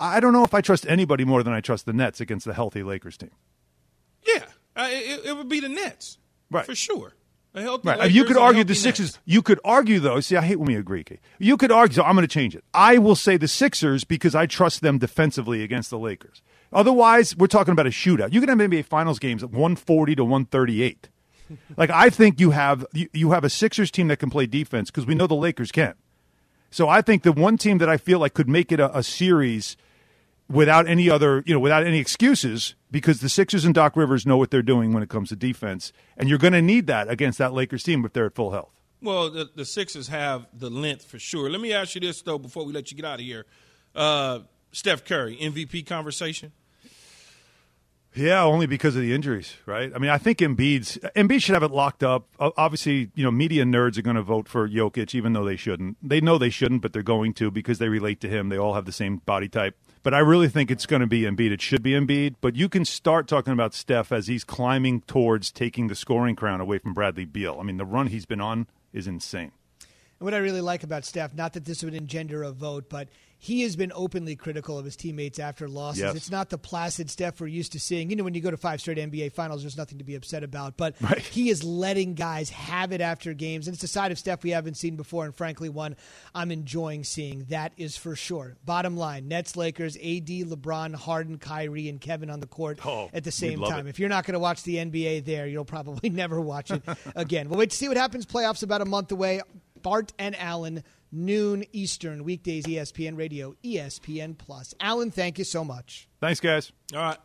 I 0.00 0.20
don't 0.20 0.32
know 0.32 0.44
if 0.44 0.54
I 0.54 0.60
trust 0.60 0.86
anybody 0.88 1.24
more 1.24 1.42
than 1.42 1.52
I 1.52 1.60
trust 1.60 1.86
the 1.86 1.92
Nets 1.92 2.20
against 2.20 2.46
the 2.46 2.54
healthy 2.54 2.82
Lakers 2.82 3.16
team. 3.16 3.30
Yeah, 4.26 4.44
uh, 4.74 4.88
it, 4.90 5.26
it 5.26 5.36
would 5.36 5.48
be 5.48 5.60
the 5.60 5.68
Nets, 5.68 6.18
Right. 6.50 6.66
For 6.66 6.74
sure. 6.74 7.14
Right. 7.54 7.84
Lakers 7.84 8.14
you 8.14 8.24
could 8.24 8.36
argue 8.36 8.64
the 8.64 8.74
Sixers. 8.74 9.12
Nets. 9.12 9.18
You 9.24 9.40
could 9.40 9.60
argue 9.64 10.00
though. 10.00 10.18
See, 10.20 10.36
I 10.36 10.42
hate 10.42 10.56
when 10.56 10.66
we 10.66 10.76
agree. 10.76 11.04
You 11.38 11.56
could 11.56 11.70
argue. 11.70 11.94
So 11.94 12.02
I'm 12.02 12.16
going 12.16 12.26
to 12.26 12.32
change 12.32 12.56
it. 12.56 12.64
I 12.74 12.98
will 12.98 13.14
say 13.14 13.36
the 13.36 13.46
Sixers 13.46 14.02
because 14.02 14.34
I 14.34 14.46
trust 14.46 14.80
them 14.80 14.98
defensively 14.98 15.62
against 15.62 15.90
the 15.90 15.98
Lakers. 15.98 16.42
Otherwise, 16.72 17.36
we're 17.36 17.46
talking 17.46 17.70
about 17.70 17.86
a 17.86 17.90
shootout. 17.90 18.32
You 18.32 18.40
can 18.40 18.48
have 18.48 18.58
NBA 18.58 18.86
Finals 18.86 19.20
games 19.20 19.44
at 19.44 19.50
140 19.50 20.16
to 20.16 20.24
138. 20.24 21.08
Like 21.76 21.90
I 21.90 22.10
think 22.10 22.40
you 22.40 22.50
have 22.50 22.86
you, 22.92 23.08
you 23.12 23.30
have 23.32 23.44
a 23.44 23.50
Sixers 23.50 23.90
team 23.90 24.08
that 24.08 24.18
can 24.18 24.30
play 24.30 24.46
defense 24.46 24.90
because 24.90 25.06
we 25.06 25.14
know 25.14 25.26
the 25.26 25.34
Lakers 25.34 25.72
can't. 25.72 25.96
So 26.70 26.88
I 26.88 27.02
think 27.02 27.22
the 27.22 27.32
one 27.32 27.56
team 27.56 27.78
that 27.78 27.88
I 27.88 27.96
feel 27.96 28.18
like 28.18 28.34
could 28.34 28.48
make 28.48 28.72
it 28.72 28.80
a, 28.80 28.96
a 28.98 29.02
series 29.02 29.76
without 30.48 30.88
any 30.88 31.08
other, 31.08 31.42
you 31.46 31.54
know, 31.54 31.60
without 31.60 31.86
any 31.86 31.98
excuses, 31.98 32.74
because 32.90 33.20
the 33.20 33.28
Sixers 33.28 33.64
and 33.64 33.74
Doc 33.74 33.96
Rivers 33.96 34.26
know 34.26 34.36
what 34.36 34.50
they're 34.50 34.62
doing 34.62 34.92
when 34.92 35.02
it 35.02 35.08
comes 35.08 35.28
to 35.30 35.36
defense, 35.36 35.92
and 36.16 36.28
you're 36.28 36.38
going 36.38 36.52
to 36.52 36.62
need 36.62 36.86
that 36.88 37.08
against 37.08 37.38
that 37.38 37.52
Lakers 37.52 37.82
team 37.82 38.04
if 38.04 38.12
they're 38.12 38.26
at 38.26 38.34
full 38.34 38.50
health. 38.50 38.72
Well, 39.00 39.30
the, 39.30 39.50
the 39.54 39.64
Sixers 39.64 40.08
have 40.08 40.46
the 40.52 40.70
length 40.70 41.04
for 41.04 41.18
sure. 41.18 41.50
Let 41.50 41.60
me 41.60 41.72
ask 41.72 41.94
you 41.94 42.00
this 42.00 42.22
though, 42.22 42.38
before 42.38 42.64
we 42.64 42.72
let 42.72 42.90
you 42.90 42.96
get 42.96 43.06
out 43.06 43.20
of 43.20 43.26
here. 43.26 43.46
Uh, 43.94 44.40
Steph 44.72 45.04
Curry 45.04 45.36
MVP 45.40 45.86
conversation. 45.86 46.52
Yeah, 48.16 48.44
only 48.44 48.66
because 48.66 48.94
of 48.94 49.02
the 49.02 49.12
injuries, 49.12 49.56
right? 49.66 49.90
I 49.92 49.98
mean, 49.98 50.10
I 50.10 50.18
think 50.18 50.38
Embiid's 50.38 50.98
Embiid 51.16 51.42
should 51.42 51.54
have 51.54 51.64
it 51.64 51.72
locked 51.72 52.04
up. 52.04 52.28
Obviously, 52.38 53.10
you 53.16 53.24
know, 53.24 53.32
media 53.32 53.64
nerds 53.64 53.98
are 53.98 54.02
going 54.02 54.14
to 54.14 54.22
vote 54.22 54.48
for 54.48 54.68
Jokic, 54.68 55.16
even 55.16 55.32
though 55.32 55.44
they 55.44 55.56
shouldn't. 55.56 55.96
They 56.00 56.20
know 56.20 56.38
they 56.38 56.50
shouldn't, 56.50 56.80
but 56.80 56.92
they're 56.92 57.02
going 57.02 57.34
to 57.34 57.50
because 57.50 57.78
they 57.78 57.88
relate 57.88 58.20
to 58.20 58.28
him. 58.28 58.50
They 58.50 58.56
all 58.56 58.74
have 58.74 58.84
the 58.84 58.92
same 58.92 59.16
body 59.18 59.48
type. 59.48 59.76
But 60.04 60.14
I 60.14 60.20
really 60.20 60.48
think 60.48 60.70
it's 60.70 60.86
going 60.86 61.00
to 61.00 61.08
be 61.08 61.22
Embiid. 61.22 61.50
It 61.50 61.60
should 61.60 61.82
be 61.82 61.92
Embiid. 61.92 62.36
But 62.40 62.54
you 62.54 62.68
can 62.68 62.84
start 62.84 63.26
talking 63.26 63.52
about 63.52 63.74
Steph 63.74 64.12
as 64.12 64.28
he's 64.28 64.44
climbing 64.44 65.00
towards 65.02 65.50
taking 65.50 65.88
the 65.88 65.94
scoring 65.96 66.36
crown 66.36 66.60
away 66.60 66.78
from 66.78 66.94
Bradley 66.94 67.24
Beal. 67.24 67.58
I 67.58 67.64
mean, 67.64 67.78
the 67.78 67.86
run 67.86 68.08
he's 68.08 68.26
been 68.26 68.40
on 68.40 68.68
is 68.92 69.08
insane. 69.08 69.50
What 70.24 70.34
I 70.34 70.38
really 70.38 70.60
like 70.62 70.82
about 70.82 71.04
Steph, 71.04 71.34
not 71.34 71.52
that 71.52 71.64
this 71.64 71.82
would 71.82 71.94
engender 71.94 72.42
a 72.42 72.50
vote, 72.50 72.88
but 72.88 73.08
he 73.36 73.60
has 73.62 73.76
been 73.76 73.92
openly 73.94 74.36
critical 74.36 74.78
of 74.78 74.86
his 74.86 74.96
teammates 74.96 75.38
after 75.38 75.68
losses. 75.68 76.00
Yes. 76.00 76.14
It's 76.14 76.30
not 76.30 76.48
the 76.48 76.56
placid 76.56 77.10
Steph 77.10 77.38
we're 77.42 77.48
used 77.48 77.72
to 77.72 77.80
seeing. 77.80 78.08
You 78.08 78.16
know, 78.16 78.24
when 78.24 78.32
you 78.32 78.40
go 78.40 78.50
to 78.50 78.56
five 78.56 78.80
straight 78.80 78.96
NBA 78.96 79.32
finals, 79.32 79.60
there's 79.62 79.76
nothing 79.76 79.98
to 79.98 80.04
be 80.04 80.14
upset 80.14 80.42
about. 80.42 80.78
But 80.78 80.94
Right. 81.02 81.18
he 81.18 81.50
is 81.50 81.62
letting 81.62 82.14
guys 82.14 82.48
have 82.48 82.90
it 82.92 83.02
after 83.02 83.34
games. 83.34 83.68
And 83.68 83.74
it's 83.74 83.82
a 83.82 83.88
side 83.88 84.12
of 84.12 84.18
Steph 84.18 84.44
we 84.44 84.50
haven't 84.50 84.76
seen 84.78 84.96
before. 84.96 85.26
And 85.26 85.34
frankly, 85.34 85.68
one 85.68 85.94
I'm 86.34 86.50
enjoying 86.50 87.04
seeing. 87.04 87.44
That 87.50 87.72
is 87.76 87.98
for 87.98 88.16
sure. 88.16 88.56
Bottom 88.64 88.96
line 88.96 89.28
Nets, 89.28 89.56
Lakers, 89.58 89.96
AD, 89.96 90.02
LeBron, 90.28 90.94
Harden, 90.94 91.36
Kyrie, 91.36 91.90
and 91.90 92.00
Kevin 92.00 92.30
on 92.30 92.40
the 92.40 92.46
court 92.46 92.78
Oh, 92.86 93.10
at 93.12 93.24
the 93.24 93.32
same 93.32 93.60
time. 93.60 93.86
it. 93.86 93.90
If 93.90 93.98
you're 93.98 94.08
not 94.08 94.24
going 94.24 94.34
to 94.34 94.40
watch 94.40 94.62
the 94.62 94.76
NBA 94.76 95.26
there, 95.26 95.46
you'll 95.46 95.66
probably 95.66 96.08
never 96.08 96.40
watch 96.40 96.70
it 96.70 96.82
again. 97.14 97.50
We'll 97.50 97.58
wait 97.58 97.70
to 97.72 97.76
see 97.76 97.88
what 97.88 97.98
happens. 97.98 98.24
Playoffs 98.24 98.62
about 98.62 98.80
a 98.80 98.86
month 98.86 99.12
away. 99.12 99.42
Bart 99.84 100.12
and 100.18 100.34
Alan, 100.34 100.82
noon 101.12 101.64
Eastern, 101.72 102.24
weekdays, 102.24 102.64
ESPN 102.64 103.16
Radio, 103.16 103.54
ESPN 103.62 104.36
Plus. 104.36 104.74
Alan, 104.80 105.12
thank 105.12 105.38
you 105.38 105.44
so 105.44 105.64
much. 105.64 106.08
Thanks, 106.20 106.40
guys. 106.40 106.72
All 106.92 107.00
right. 107.00 107.18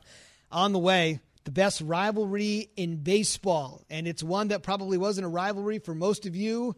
On 0.52 0.74
the 0.74 0.80
way, 0.80 1.22
the 1.46 1.52
best 1.52 1.82
rivalry 1.82 2.70
in 2.76 2.98
baseball, 2.98 3.86
and 3.90 4.08
it's 4.08 4.22
one 4.22 4.50
that 4.50 4.62
probably 4.62 4.98
wasn't 4.98 5.26
a 5.26 5.30
rivalry 5.30 5.80
for 5.80 5.96
most 5.96 6.26
of 6.26 6.36
you 6.36 6.76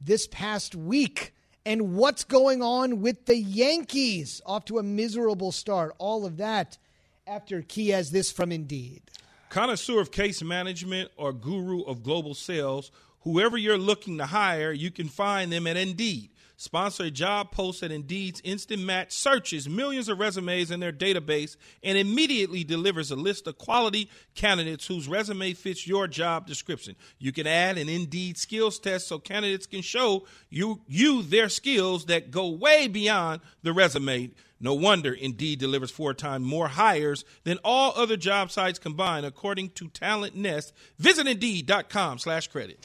this 0.00 0.28
past 0.28 0.76
week. 0.76 1.32
And 1.64 1.96
what's 1.96 2.22
going 2.22 2.62
on 2.62 3.00
with 3.00 3.24
the 3.26 3.36
Yankees? 3.36 4.42
Off 4.44 4.66
to 4.66 4.78
a 4.78 4.82
miserable 4.82 5.50
start. 5.50 5.94
All 5.98 6.26
of 6.26 6.36
that 6.36 6.78
after 7.26 7.62
Key 7.62 7.88
has 7.88 8.10
this 8.10 8.30
from 8.30 8.52
Indeed. 8.52 9.02
Connoisseur 9.48 10.00
of 10.00 10.10
case 10.10 10.42
management 10.42 11.10
or 11.16 11.32
guru 11.32 11.82
of 11.84 12.02
global 12.02 12.34
sales, 12.34 12.90
whoever 13.26 13.58
you're 13.58 13.76
looking 13.76 14.18
to 14.18 14.26
hire, 14.26 14.70
you 14.70 14.92
can 14.92 15.08
find 15.08 15.50
them 15.50 15.66
at 15.66 15.76
Indeed. 15.76 16.30
Sponsor 16.58 17.02
a 17.04 17.10
job 17.10 17.50
post 17.50 17.82
at 17.82 17.90
Indeed's 17.90 18.40
Instant 18.44 18.82
Match 18.82 19.12
searches 19.12 19.68
millions 19.68 20.08
of 20.08 20.20
resumes 20.20 20.70
in 20.70 20.78
their 20.78 20.92
database 20.92 21.56
and 21.82 21.98
immediately 21.98 22.62
delivers 22.62 23.10
a 23.10 23.16
list 23.16 23.48
of 23.48 23.58
quality 23.58 24.08
candidates 24.34 24.86
whose 24.86 25.08
resume 25.08 25.52
fits 25.54 25.88
your 25.88 26.06
job 26.06 26.46
description. 26.46 26.94
You 27.18 27.32
can 27.32 27.48
add 27.48 27.78
an 27.78 27.88
Indeed 27.88 28.38
skills 28.38 28.78
test 28.78 29.08
so 29.08 29.18
candidates 29.18 29.66
can 29.66 29.82
show 29.82 30.24
you 30.48 30.80
you 30.86 31.22
their 31.22 31.48
skills 31.48 32.06
that 32.06 32.30
go 32.30 32.48
way 32.48 32.86
beyond 32.86 33.40
the 33.62 33.72
resume. 33.72 34.30
No 34.60 34.72
wonder 34.72 35.12
Indeed 35.12 35.58
delivers 35.58 35.90
four 35.90 36.14
times 36.14 36.46
more 36.46 36.68
hires 36.68 37.24
than 37.42 37.58
all 37.64 37.92
other 37.96 38.16
job 38.16 38.50
sites 38.50 38.78
combined, 38.78 39.26
according 39.26 39.70
to 39.70 39.88
TalentNest. 39.88 40.72
Visit 40.98 41.26
Indeed.com 41.26 42.18
slash 42.18 42.48
credit. 42.48 42.78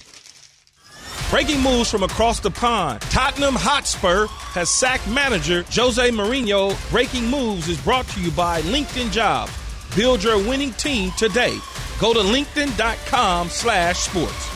Breaking 1.31 1.61
moves 1.61 1.89
from 1.89 2.03
across 2.03 2.41
the 2.41 2.51
pond. 2.51 2.99
Tottenham 3.03 3.55
Hotspur 3.55 4.27
has 4.27 4.69
sacked 4.69 5.07
manager 5.07 5.63
Jose 5.71 6.09
Mourinho. 6.09 6.75
Breaking 6.91 7.25
moves 7.25 7.69
is 7.69 7.79
brought 7.79 8.05
to 8.09 8.19
you 8.19 8.31
by 8.31 8.61
LinkedIn 8.63 9.13
Jobs. 9.13 9.53
Build 9.95 10.25
your 10.25 10.37
winning 10.37 10.73
team 10.73 11.09
today. 11.17 11.57
Go 11.99 12.13
to 12.13 12.19
linkedin.com 12.19 13.47
slash 13.47 13.99
sports. 13.99 14.49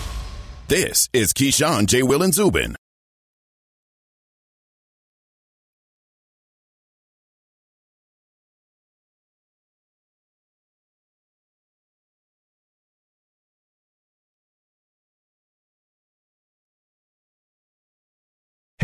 This 0.68 1.08
is 1.14 1.32
Keyshawn, 1.32 1.86
J. 1.86 2.04
Will, 2.04 2.22
and 2.22 2.34
Zubin. 2.34 2.76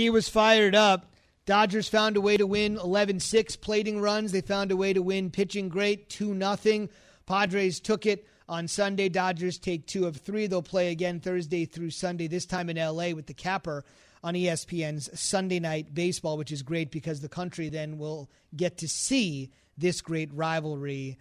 Key 0.00 0.08
was 0.08 0.30
fired 0.30 0.74
up. 0.74 1.12
Dodgers 1.44 1.86
found 1.86 2.16
a 2.16 2.22
way 2.22 2.38
to 2.38 2.46
win 2.46 2.78
11 2.78 3.20
6 3.20 3.56
plating 3.56 4.00
runs. 4.00 4.32
They 4.32 4.40
found 4.40 4.70
a 4.70 4.76
way 4.76 4.94
to 4.94 5.02
win 5.02 5.30
pitching 5.30 5.68
great 5.68 6.08
2 6.08 6.38
0. 6.38 6.88
Padres 7.26 7.80
took 7.80 8.06
it 8.06 8.26
on 8.48 8.66
Sunday. 8.66 9.10
Dodgers 9.10 9.58
take 9.58 9.86
two 9.86 10.06
of 10.06 10.16
three. 10.16 10.46
They'll 10.46 10.62
play 10.62 10.90
again 10.90 11.20
Thursday 11.20 11.66
through 11.66 11.90
Sunday, 11.90 12.28
this 12.28 12.46
time 12.46 12.70
in 12.70 12.78
LA 12.78 13.10
with 13.10 13.26
the 13.26 13.34
capper 13.34 13.84
on 14.24 14.32
ESPN's 14.32 15.20
Sunday 15.20 15.60
Night 15.60 15.92
Baseball, 15.92 16.38
which 16.38 16.50
is 16.50 16.62
great 16.62 16.90
because 16.90 17.20
the 17.20 17.28
country 17.28 17.68
then 17.68 17.98
will 17.98 18.30
get 18.56 18.78
to 18.78 18.88
see 18.88 19.50
this 19.76 20.00
great 20.00 20.32
rivalry 20.32 21.18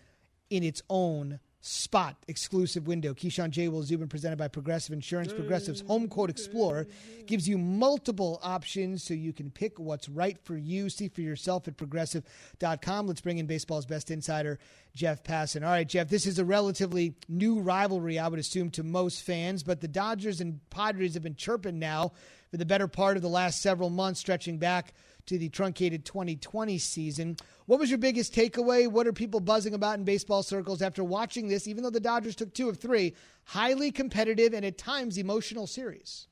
in 0.50 0.64
its 0.64 0.82
own 0.90 1.42
spot 1.62 2.16
exclusive 2.28 2.88
window. 2.88 3.14
Keyshawn 3.14 3.50
J. 3.50 3.68
Will 3.68 3.84
Zubin 3.84 4.08
presented 4.08 4.38
by 4.38 4.48
Progressive 4.48 4.94
Insurance. 4.94 5.34
Progressive's 5.34 5.82
Home 5.82 6.08
Quote 6.08 6.30
Explorer 6.30 6.88
gives 7.26 7.50
you 7.50 7.58
multiple 7.58 8.40
options 8.42 9.04
so 9.04 9.14
you 9.14 9.34
can 9.34 9.52
pick 9.52 9.78
what's 9.78 10.08
right 10.08 10.38
for 10.44 10.56
you. 10.56 10.90
See 10.90 11.10
for 11.10 11.22
yourself 11.22 11.68
at 11.68 11.76
progressive.com. 11.76 13.08
Let's 13.08 13.22
bring 13.22 13.40
in 13.40 13.46
baseball's 13.46 13.86
best 13.86 14.10
insider, 14.10 14.58
Jeff 14.96 15.24
Passan. 15.24 15.64
All 15.64 15.70
right, 15.70 15.88
Jeff, 15.88 16.08
this 16.08 16.26
is 16.26 16.40
a 16.40 16.46
relatively 16.46 17.16
new 17.28 17.60
rivalry, 17.60 18.18
I 18.18 18.28
would 18.28 18.40
assume, 18.40 18.70
to 18.72 18.84
most 18.84 19.24
fans, 19.24 19.64
but 19.64 19.82
the 19.82 19.88
Dodgers 19.88 20.40
and 20.40 20.62
Padres 20.70 21.16
have 21.16 21.24
been 21.24 21.36
chirping 21.36 21.78
now 21.78 22.14
for 22.52 22.58
the 22.58 22.66
better 22.66 22.88
part 22.88 23.18
of 23.18 23.22
the 23.22 23.30
last 23.30 23.62
several 23.62 23.90
months, 23.90 24.20
stretching 24.20 24.58
back 24.58 24.94
to 25.30 25.38
the 25.38 25.50
truncated 25.50 26.06
2020 26.06 26.78
season. 26.80 27.38
What 27.68 27.80
was 27.80 27.90
your 27.90 28.00
biggest 28.00 28.34
takeaway? 28.34 28.88
What 28.88 29.06
are 29.06 29.14
people 29.14 29.40
buzzing 29.40 29.76
about 29.76 30.00
in 30.00 30.04
baseball 30.04 30.42
circles 30.42 30.82
after 30.82 31.04
watching 31.04 31.48
this, 31.48 31.68
even 31.68 31.84
though 31.84 31.92
the 31.92 32.00
Dodgers 32.00 32.36
took 32.36 32.54
two 32.54 32.68
of 32.68 32.78
three, 32.78 33.16
highly 33.46 33.92
competitive 33.92 34.54
and 34.54 34.66
at 34.66 34.80
times 34.80 35.20
emotional 35.20 35.68
series? 35.68 36.28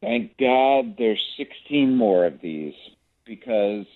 Thank 0.00 0.38
God 0.38 0.94
there's 0.96 1.20
16 1.36 1.96
more 1.96 2.26
of 2.26 2.40
these 2.40 2.74
because, 3.24 3.86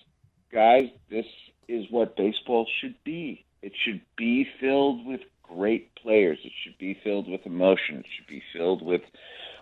guys, 0.53 0.89
this 1.09 1.27
is 1.69 1.85
what 1.91 2.17
baseball 2.17 2.67
should 2.81 2.97
be. 3.05 3.45
It 3.63 3.73
should 3.85 4.01
be 4.17 4.45
filled 4.61 5.07
with 5.07 5.21
great 5.45 5.95
players. 5.95 6.39
It 6.43 6.53
should 6.65 6.79
be 6.79 6.99
filled 7.05 7.31
with 7.31 7.47
emotion. 7.47 7.99
It 7.99 8.07
should 8.17 8.27
be 8.27 8.43
filled 8.53 8.83
with 8.83 9.03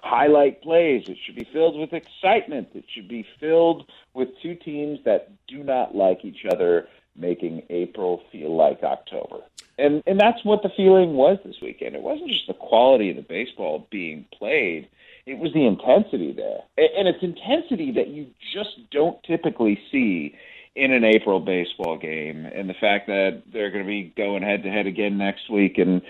highlight 0.03 0.63
plays. 0.63 1.05
It 1.09 1.19
should 1.25 1.37
be 1.37 1.49
filled 1.53 1.79
with 1.79 1.93
excitement. 1.93 2.69
It 2.75 2.85
should 2.95 3.09
be 3.09 3.27
filled 3.39 3.91
with 4.15 4.29
two 4.43 4.55
teams 4.55 4.99
that 5.05 5.31
do 5.47 5.63
not 5.63 5.95
like 5.95 6.25
each 6.25 6.45
other, 6.51 6.89
making 7.17 7.63
April 7.71 8.23
feel 8.33 8.57
like 8.57 8.83
October. 8.83 9.39
And 9.79 10.03
and 10.07 10.21
that's 10.21 10.45
what 10.45 10.63
the 10.63 10.71
feeling 10.77 11.15
was 11.15 11.39
this 11.45 11.57
weekend. 11.63 11.95
It 11.95 12.03
wasn't 12.03 12.31
just 12.31 12.47
the 12.47 12.55
quality 12.55 13.11
of 13.11 13.17
the 13.17 13.23
baseball 13.23 13.87
being 13.91 14.27
played. 14.37 14.89
It 15.27 15.39
was 15.39 15.53
the 15.53 15.67
intensity 15.67 16.33
there. 16.33 16.61
And 16.77 17.07
it's 17.07 17.23
intensity 17.23 17.93
that 17.93 18.09
you 18.09 18.27
just 18.53 18.91
don't 18.91 19.23
typically 19.23 19.79
see 19.93 20.35
in 20.77 20.93
an 20.93 21.05
April 21.05 21.41
baseball 21.41 21.99
game, 21.99 22.47
and 22.47 22.71
the 22.71 22.75
fact 22.75 23.09
that 23.09 23.43
they're 23.53 23.71
going 23.71 23.85
to 23.85 23.89
be 23.89 24.13
going 24.17 24.43
head 24.43 24.63
to 24.63 24.71
head 24.71 24.87
again 24.87 25.19
next 25.19 25.51
week 25.51 25.79
and 25.79 26.01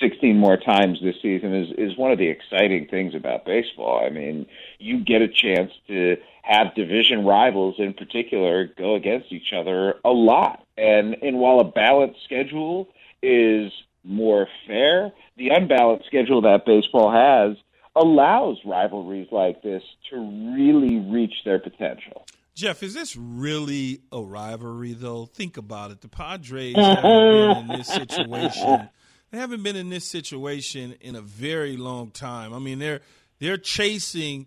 16 0.00 0.38
more 0.38 0.56
times 0.56 0.98
this 1.02 1.16
season 1.22 1.54
is 1.54 1.68
is 1.78 1.96
one 1.96 2.12
of 2.12 2.18
the 2.18 2.28
exciting 2.28 2.86
things 2.86 3.14
about 3.14 3.44
baseball. 3.44 4.02
I 4.04 4.10
mean, 4.10 4.46
you 4.78 5.02
get 5.02 5.22
a 5.22 5.28
chance 5.28 5.72
to 5.88 6.16
have 6.42 6.74
division 6.74 7.24
rivals 7.24 7.76
in 7.78 7.94
particular 7.94 8.66
go 8.66 8.94
against 8.94 9.32
each 9.32 9.52
other 9.56 9.94
a 10.04 10.10
lot, 10.10 10.66
and 10.76 11.16
and 11.22 11.38
while 11.38 11.60
a 11.60 11.64
balanced 11.64 12.22
schedule 12.24 12.88
is 13.22 13.72
more 14.04 14.48
fair, 14.66 15.12
the 15.36 15.48
unbalanced 15.48 16.06
schedule 16.06 16.42
that 16.42 16.66
baseball 16.66 17.10
has 17.10 17.56
allows 17.96 18.58
rivalries 18.64 19.28
like 19.30 19.62
this 19.62 19.82
to 20.10 20.16
really 20.56 20.98
reach 20.98 21.34
their 21.44 21.58
potential. 21.58 22.24
Jeff, 22.60 22.82
is 22.82 22.92
this 22.92 23.16
really 23.16 24.02
a 24.12 24.20
rivalry, 24.20 24.92
though? 24.92 25.24
Think 25.24 25.56
about 25.56 25.92
it. 25.92 26.02
The 26.02 26.08
Padres 26.08 26.76
haven't 26.76 27.02
been 27.02 27.56
in 27.56 27.78
this 27.78 27.88
situation. 27.88 28.90
They 29.30 29.38
haven't 29.38 29.62
been 29.62 29.76
in 29.76 29.88
this 29.88 30.04
situation 30.04 30.94
in 31.00 31.16
a 31.16 31.22
very 31.22 31.78
long 31.78 32.10
time. 32.10 32.52
I 32.52 32.58
mean, 32.58 32.78
they're 32.78 33.00
they're 33.38 33.56
chasing 33.56 34.46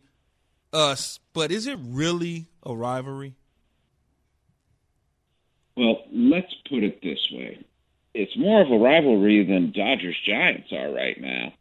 us, 0.72 1.20
but 1.34 1.52
is 1.52 1.66
it 1.66 1.80
really 1.82 2.46
a 2.62 2.76
rivalry? 2.76 3.34
Well, 5.76 6.04
let's 6.12 6.54
put 6.70 6.84
it 6.84 7.02
this 7.02 7.32
way: 7.32 7.66
it's 8.14 8.38
more 8.38 8.62
of 8.62 8.70
a 8.70 8.78
rivalry 8.78 9.44
than 9.44 9.72
Dodgers 9.72 10.18
Giants 10.24 10.72
are 10.72 10.92
right 10.92 11.20
now. 11.20 11.54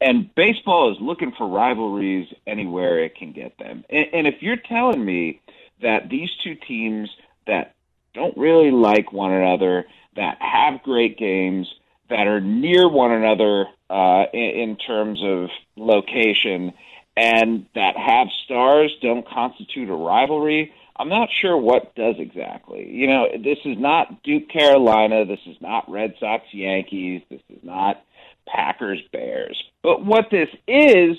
And 0.00 0.32
baseball 0.36 0.92
is 0.92 0.98
looking 1.00 1.32
for 1.36 1.48
rivalries 1.48 2.28
anywhere 2.46 3.00
it 3.00 3.16
can 3.16 3.32
get 3.32 3.58
them. 3.58 3.84
And, 3.90 4.06
and 4.12 4.26
if 4.28 4.36
you're 4.42 4.54
telling 4.56 5.04
me 5.04 5.40
that 5.82 6.08
these 6.08 6.30
two 6.42 6.54
teams 6.54 7.10
that 7.46 7.74
don't 8.14 8.36
really 8.36 8.70
like 8.70 9.12
one 9.12 9.32
another, 9.32 9.84
that 10.16 10.38
have 10.40 10.82
great 10.82 11.18
games, 11.18 11.72
that 12.10 12.26
are 12.26 12.40
near 12.40 12.88
one 12.88 13.12
another 13.12 13.66
uh, 13.90 14.24
in, 14.32 14.70
in 14.70 14.76
terms 14.76 15.20
of 15.24 15.50
location, 15.76 16.72
and 17.16 17.66
that 17.74 17.96
have 17.96 18.28
stars 18.44 18.94
don't 19.02 19.26
constitute 19.28 19.90
a 19.90 19.94
rivalry. 19.94 20.72
I'm 20.96 21.08
not 21.08 21.28
sure 21.30 21.56
what 21.56 21.94
does 21.94 22.16
exactly. 22.18 22.88
You 22.90 23.06
know, 23.06 23.28
this 23.32 23.58
is 23.64 23.78
not 23.78 24.22
Duke 24.22 24.48
Carolina. 24.48 25.24
This 25.24 25.40
is 25.46 25.56
not 25.60 25.90
Red 25.90 26.14
Sox 26.18 26.44
Yankees. 26.52 27.22
This 27.30 27.42
is 27.48 27.62
not 27.62 28.02
Packers 28.48 29.00
Bears. 29.12 29.62
But 29.82 30.04
what 30.04 30.26
this 30.30 30.48
is 30.66 31.16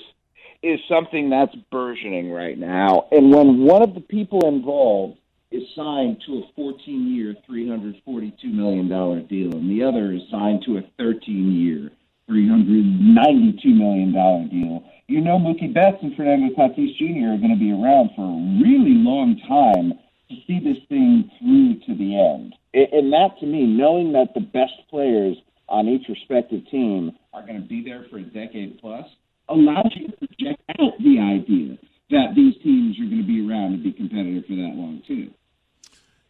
is 0.62 0.78
something 0.88 1.30
that's 1.30 1.54
burgeoning 1.70 2.30
right 2.30 2.58
now. 2.58 3.08
And 3.10 3.32
when 3.34 3.64
one 3.64 3.82
of 3.82 3.94
the 3.94 4.00
people 4.00 4.46
involved 4.46 5.18
is 5.50 5.62
signed 5.74 6.22
to 6.26 6.38
a 6.38 6.42
14 6.54 7.14
year, 7.14 7.34
$342 7.48 8.44
million 8.44 8.88
deal, 9.26 9.52
and 9.52 9.70
the 9.70 9.82
other 9.82 10.12
is 10.12 10.22
signed 10.30 10.62
to 10.66 10.78
a 10.78 10.82
13 10.98 11.52
year, 11.52 11.90
$392 12.30 13.64
million 13.64 14.12
deal, 14.12 14.84
you 15.10 15.20
know 15.20 15.40
Mookie 15.40 15.74
Betts 15.74 15.96
and 16.02 16.14
Fernando 16.14 16.54
Tatis 16.54 16.96
Jr. 16.96 17.34
are 17.34 17.38
going 17.38 17.50
to 17.50 17.58
be 17.58 17.72
around 17.72 18.10
for 18.14 18.22
a 18.22 18.62
really 18.62 18.94
long 18.94 19.36
time 19.48 19.98
to 20.28 20.36
see 20.46 20.60
this 20.62 20.78
thing 20.88 21.28
through 21.40 21.80
to 21.86 21.98
the 21.98 22.14
end. 22.14 22.54
And 22.72 23.12
that, 23.12 23.30
to 23.40 23.46
me, 23.46 23.66
knowing 23.66 24.12
that 24.12 24.34
the 24.34 24.40
best 24.40 24.74
players 24.88 25.36
on 25.68 25.88
each 25.88 26.06
respective 26.08 26.62
team 26.70 27.10
are 27.32 27.42
going 27.42 27.60
to 27.60 27.66
be 27.66 27.82
there 27.82 28.06
for 28.08 28.18
a 28.18 28.22
decade 28.22 28.78
plus, 28.80 29.04
allows 29.50 29.92
you 29.96 30.06
to 30.08 30.16
project 30.16 30.62
out 30.78 30.92
the 30.98 31.18
idea 31.18 31.78
that 32.10 32.34
these 32.34 32.54
teams 32.62 32.98
are 32.98 33.04
going 33.04 33.22
to 33.22 33.26
be 33.26 33.46
around 33.48 33.74
and 33.74 33.82
be 33.82 33.92
competitive 33.92 34.44
for 34.46 34.54
that 34.54 34.74
long 34.74 35.02
too. 35.06 35.30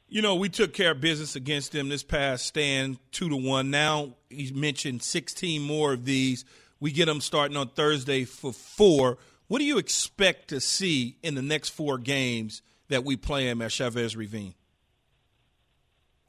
You 0.09 0.23
know, 0.23 0.35
we 0.35 0.49
took 0.49 0.75
care 0.75 0.91
of 0.91 1.01
business 1.01 1.37
against 1.37 1.73
them 1.73 1.89
this 1.89 2.03
past 2.03 2.47
stand 2.47 2.99
two 3.13 3.29
to 3.29 3.37
one. 3.37 3.71
Now 3.71 4.15
he's 4.29 4.53
mentioned 4.53 5.03
sixteen 5.03 5.63
more 5.63 5.93
of 5.93 6.05
these. 6.05 6.45
We 6.81 6.91
get 6.93 7.07
them 7.07 7.21
starting 7.21 7.57
on 7.57 7.69
Thursday 7.69 8.25
for 8.25 8.53
four. 8.53 9.19
What 9.47 9.59
do 9.59 9.65
you 9.65 9.79
expect 9.79 10.49
to 10.49 10.61
see 10.61 11.17
in 11.23 11.35
the 11.35 11.43
next 11.43 11.71
four 11.71 11.99
games 11.99 12.63
that 12.89 13.05
we 13.05 13.17
play 13.17 13.49
him 13.49 13.63
at 13.63 13.71
Chavez 13.71 14.17
Ravine? 14.17 14.55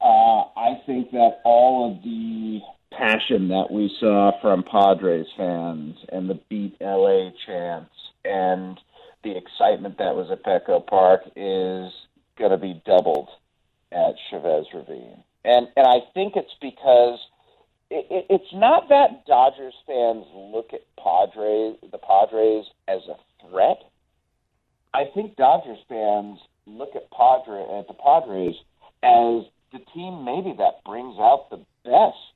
Uh, 0.00 0.42
I 0.56 0.80
think 0.86 1.10
that 1.12 1.40
all 1.44 1.90
of 1.90 2.02
the 2.02 2.60
passion 2.96 3.48
that 3.48 3.70
we 3.70 3.94
saw 4.00 4.32
from 4.40 4.62
Padres 4.62 5.26
fans 5.36 5.96
and 6.10 6.28
the 6.28 6.40
beat 6.48 6.76
LA 6.80 7.30
chants 7.46 7.94
and 8.24 8.78
the 9.24 9.36
excitement 9.36 9.98
that 9.98 10.14
was 10.14 10.30
at 10.30 10.44
Petco 10.44 10.86
Park 10.86 11.22
is 11.36 11.92
going 12.38 12.50
to 12.50 12.58
be 12.58 12.80
doubled 12.84 13.28
at 13.92 14.14
Chavez 14.30 14.66
Ravine, 14.74 15.22
and 15.44 15.68
and 15.76 15.86
I 15.86 15.98
think 16.14 16.34
it's 16.36 16.54
because 16.60 17.18
it, 17.90 18.06
it, 18.10 18.26
it's 18.30 18.52
not 18.54 18.88
that 18.88 19.26
Dodgers 19.26 19.74
fans 19.86 20.24
look 20.34 20.70
at 20.72 20.80
Padres 20.96 21.76
the 21.90 21.98
Padres 21.98 22.66
as 22.88 23.02
a 23.08 23.16
threat. 23.48 23.82
I 24.94 25.04
think 25.14 25.36
Dodgers 25.36 25.78
fans 25.88 26.38
look 26.66 26.96
at 26.96 27.10
Padre 27.10 27.62
at 27.78 27.86
the 27.88 27.94
Padres 27.94 28.54
as 29.02 29.44
the 29.72 29.80
team 29.94 30.24
maybe 30.24 30.54
that 30.58 30.84
brings 30.84 31.16
out 31.18 31.50
the 31.50 31.64
best 31.84 32.31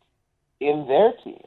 in 0.66 0.86
their 0.86 1.12
team. 1.22 1.46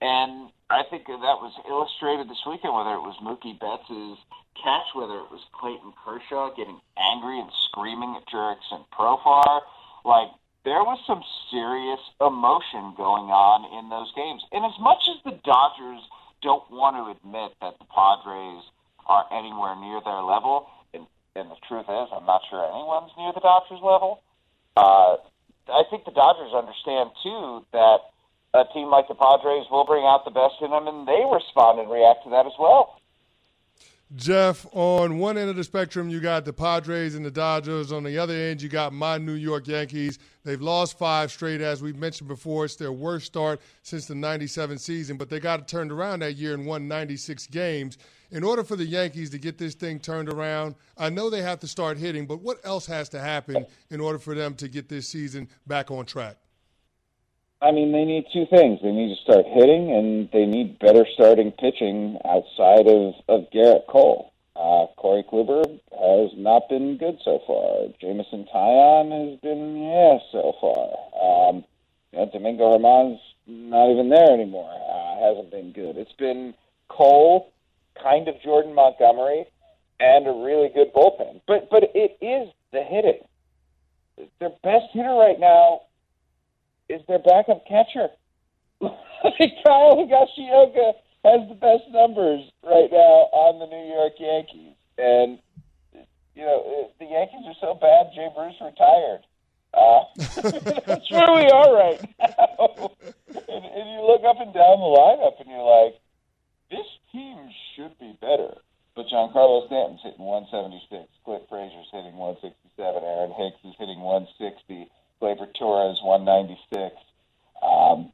And 0.00 0.48
I 0.70 0.82
think 0.88 1.06
that 1.06 1.38
was 1.44 1.52
illustrated 1.68 2.28
this 2.28 2.40
weekend, 2.48 2.72
whether 2.72 2.96
it 2.96 3.04
was 3.04 3.16
Mookie 3.20 3.60
Betts' 3.60 4.16
catch, 4.56 4.88
whether 4.96 5.20
it 5.20 5.28
was 5.28 5.44
Clayton 5.52 5.92
Kershaw 6.00 6.48
getting 6.56 6.80
angry 6.96 7.38
and 7.38 7.52
screaming 7.68 8.16
at 8.16 8.24
Jurickson 8.26 8.88
Profar. 8.88 9.60
Like, 10.04 10.32
there 10.64 10.80
was 10.80 10.96
some 11.04 11.20
serious 11.52 12.00
emotion 12.20 12.96
going 12.96 13.28
on 13.28 13.68
in 13.76 13.92
those 13.92 14.08
games. 14.16 14.40
And 14.52 14.64
as 14.64 14.76
much 14.80 15.04
as 15.12 15.20
the 15.28 15.36
Dodgers 15.44 16.00
don't 16.40 16.64
want 16.72 16.96
to 16.96 17.12
admit 17.12 17.52
that 17.60 17.76
the 17.76 17.88
Padres 17.92 18.64
are 19.04 19.28
anywhere 19.28 19.76
near 19.76 20.00
their 20.00 20.24
level, 20.24 20.72
and, 20.96 21.04
and 21.36 21.52
the 21.52 21.60
truth 21.68 21.84
is, 21.84 22.08
I'm 22.08 22.24
not 22.24 22.40
sure 22.48 22.64
anyone's 22.64 23.12
near 23.20 23.36
the 23.36 23.44
Dodgers 23.44 23.84
level, 23.84 24.24
uh, 24.76 25.20
I 25.68 25.84
think 25.92 26.04
the 26.04 26.16
Dodgers 26.16 26.52
understand, 26.56 27.12
too, 27.20 27.64
that 27.72 28.12
a 28.54 28.64
team 28.72 28.88
like 28.88 29.08
the 29.08 29.14
Padres 29.14 29.66
will 29.70 29.84
bring 29.84 30.04
out 30.04 30.24
the 30.24 30.30
best 30.30 30.54
in 30.62 30.70
them, 30.70 30.86
and 30.86 31.06
they 31.06 31.22
respond 31.30 31.80
and 31.80 31.90
react 31.90 32.22
to 32.24 32.30
that 32.30 32.46
as 32.46 32.52
well. 32.58 33.00
Jeff, 34.16 34.64
on 34.72 35.18
one 35.18 35.36
end 35.36 35.50
of 35.50 35.56
the 35.56 35.64
spectrum, 35.64 36.08
you 36.08 36.20
got 36.20 36.44
the 36.44 36.52
Padres 36.52 37.16
and 37.16 37.24
the 37.24 37.32
Dodgers. 37.32 37.90
On 37.90 38.04
the 38.04 38.16
other 38.16 38.34
end, 38.34 38.62
you 38.62 38.68
got 38.68 38.92
my 38.92 39.18
New 39.18 39.32
York 39.32 39.66
Yankees. 39.66 40.20
They've 40.44 40.60
lost 40.60 40.96
five 40.96 41.32
straight, 41.32 41.60
as 41.60 41.82
we 41.82 41.92
mentioned 41.92 42.28
before. 42.28 42.64
It's 42.64 42.76
their 42.76 42.92
worst 42.92 43.26
start 43.26 43.60
since 43.82 44.06
the 44.06 44.14
97 44.14 44.78
season, 44.78 45.16
but 45.16 45.30
they 45.30 45.40
got 45.40 45.58
it 45.58 45.66
turned 45.66 45.90
around 45.90 46.20
that 46.20 46.36
year 46.36 46.54
and 46.54 46.64
won 46.64 46.86
96 46.86 47.48
games. 47.48 47.98
In 48.30 48.44
order 48.44 48.62
for 48.62 48.76
the 48.76 48.84
Yankees 48.84 49.30
to 49.30 49.38
get 49.38 49.58
this 49.58 49.74
thing 49.74 49.98
turned 49.98 50.28
around, 50.28 50.76
I 50.96 51.08
know 51.08 51.28
they 51.28 51.42
have 51.42 51.58
to 51.60 51.66
start 51.66 51.98
hitting, 51.98 52.26
but 52.26 52.40
what 52.40 52.58
else 52.62 52.86
has 52.86 53.08
to 53.10 53.20
happen 53.20 53.66
in 53.90 54.00
order 54.00 54.20
for 54.20 54.36
them 54.36 54.54
to 54.56 54.68
get 54.68 54.88
this 54.88 55.08
season 55.08 55.48
back 55.66 55.90
on 55.90 56.06
track? 56.06 56.36
I 57.64 57.72
mean, 57.72 57.92
they 57.92 58.04
need 58.04 58.26
two 58.30 58.44
things. 58.50 58.80
They 58.82 58.92
need 58.92 59.16
to 59.16 59.22
start 59.22 59.46
hitting, 59.46 59.90
and 59.90 60.28
they 60.32 60.44
need 60.44 60.78
better 60.78 61.06
starting 61.14 61.50
pitching 61.50 62.18
outside 62.22 62.86
of, 62.86 63.14
of 63.26 63.50
Gerrit 63.50 63.86
Cole. 63.88 64.32
Uh, 64.54 64.92
Corey 65.00 65.24
Kluber 65.24 65.64
has 65.64 66.30
not 66.36 66.68
been 66.68 66.98
good 66.98 67.18
so 67.24 67.40
far. 67.46 67.88
Jameson 68.02 68.46
Taillon 68.54 69.30
has 69.30 69.40
been, 69.40 69.80
yeah, 69.80 70.18
so 70.30 70.52
far. 70.60 71.48
Um, 71.48 71.64
you 72.12 72.18
know, 72.18 72.30
Domingo 72.30 72.76
Germán's 72.76 73.20
not 73.46 73.90
even 73.90 74.10
there 74.10 74.30
anymore. 74.30 74.70
Uh, 74.70 75.26
hasn't 75.26 75.50
been 75.50 75.72
good. 75.72 75.96
It's 75.96 76.12
been 76.18 76.52
Cole, 76.88 77.50
kind 78.00 78.28
of 78.28 78.34
Jordan 78.42 78.74
Montgomery, 78.74 79.46
and 80.00 80.26
a 80.26 80.32
really 80.32 80.68
good 80.68 80.92
bullpen. 80.92 81.40
But 81.46 81.70
but 81.70 81.84
it 81.94 82.18
is 82.20 82.52
the 82.72 82.82
hitting. 82.82 83.20
Their 84.38 84.52
best 84.62 84.92
hitter 84.92 85.14
right 85.14 85.40
now 85.40 85.80
is 86.88 87.00
their 87.08 87.18
backup 87.18 87.66
catcher. 87.66 88.08
Kyle 88.80 89.96
Higashioka 89.96 90.92
has 91.24 91.48
the 91.48 91.56
best 91.56 91.84
numbers 91.90 92.44
right 92.62 92.90
now 92.92 93.32
on 93.32 93.58
the 93.58 93.66
New 93.66 93.86
York 93.88 94.12
Yankees, 94.18 94.76
and 94.98 95.38
you 96.34 96.42
know 96.42 96.90
the 96.98 97.06
Yankees 97.06 97.46
are 97.46 97.60
so 97.60 97.74
bad. 97.74 98.12
Jay 98.14 98.28
Bruce 98.34 98.60
retired. 98.60 99.24
Uh, 99.72 100.04
that's 100.86 101.10
where 101.10 101.32
we 101.34 101.48
are 101.50 101.74
right 101.74 102.00
now. 102.20 102.68
and, 103.26 103.64
and 103.64 103.86
you 103.90 104.00
look 104.06 104.22
up 104.22 104.38
and 104.38 104.54
down 104.54 104.78
the 104.78 104.92
lineup, 104.92 105.40
and 105.40 105.48
you're 105.48 105.64
like, 105.64 105.98
this 106.70 106.86
team 107.10 107.50
should 107.74 107.98
be 107.98 108.16
better. 108.20 108.54
But 108.94 109.06
Giancarlo 109.10 109.66
Stanton's 109.66 110.00
hitting 110.04 110.22
176. 110.22 111.10
Clint 111.24 111.42
Frazier's 111.48 111.90
hitting 111.90 112.14
167. 112.14 112.78
Aaron 112.78 113.34
Hicks 113.34 113.58
is 113.66 113.74
hitting 113.74 113.98
160. 113.98 114.86
Gleyber 115.24 115.48
Torres 115.58 115.98
196. 116.02 116.94
Um, 117.62 118.12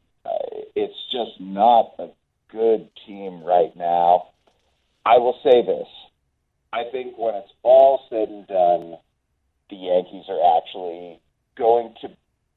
it's 0.76 0.94
just 1.10 1.40
not 1.40 1.94
a 1.98 2.08
good 2.52 2.88
team 3.04 3.42
right 3.42 3.74
now. 3.74 4.28
I 5.04 5.18
will 5.18 5.36
say 5.42 5.62
this. 5.62 5.88
I 6.72 6.84
think 6.92 7.18
when 7.18 7.34
it's 7.34 7.52
all 7.64 8.06
said 8.08 8.28
and 8.28 8.46
done, 8.46 8.98
the 9.70 9.76
Yankees 9.76 10.26
are 10.28 10.58
actually 10.58 11.18
going 11.56 11.94
to 12.02 12.10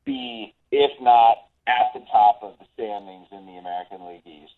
be, 0.05 0.53
if 0.71 0.91
not 1.01 1.37
at 1.65 1.89
the 1.95 2.05
top 2.11 2.43
of 2.43 2.53
the 2.59 2.65
standings 2.75 3.27
in 3.31 3.47
the 3.47 3.57
American 3.57 4.05
League 4.07 4.27
East, 4.27 4.53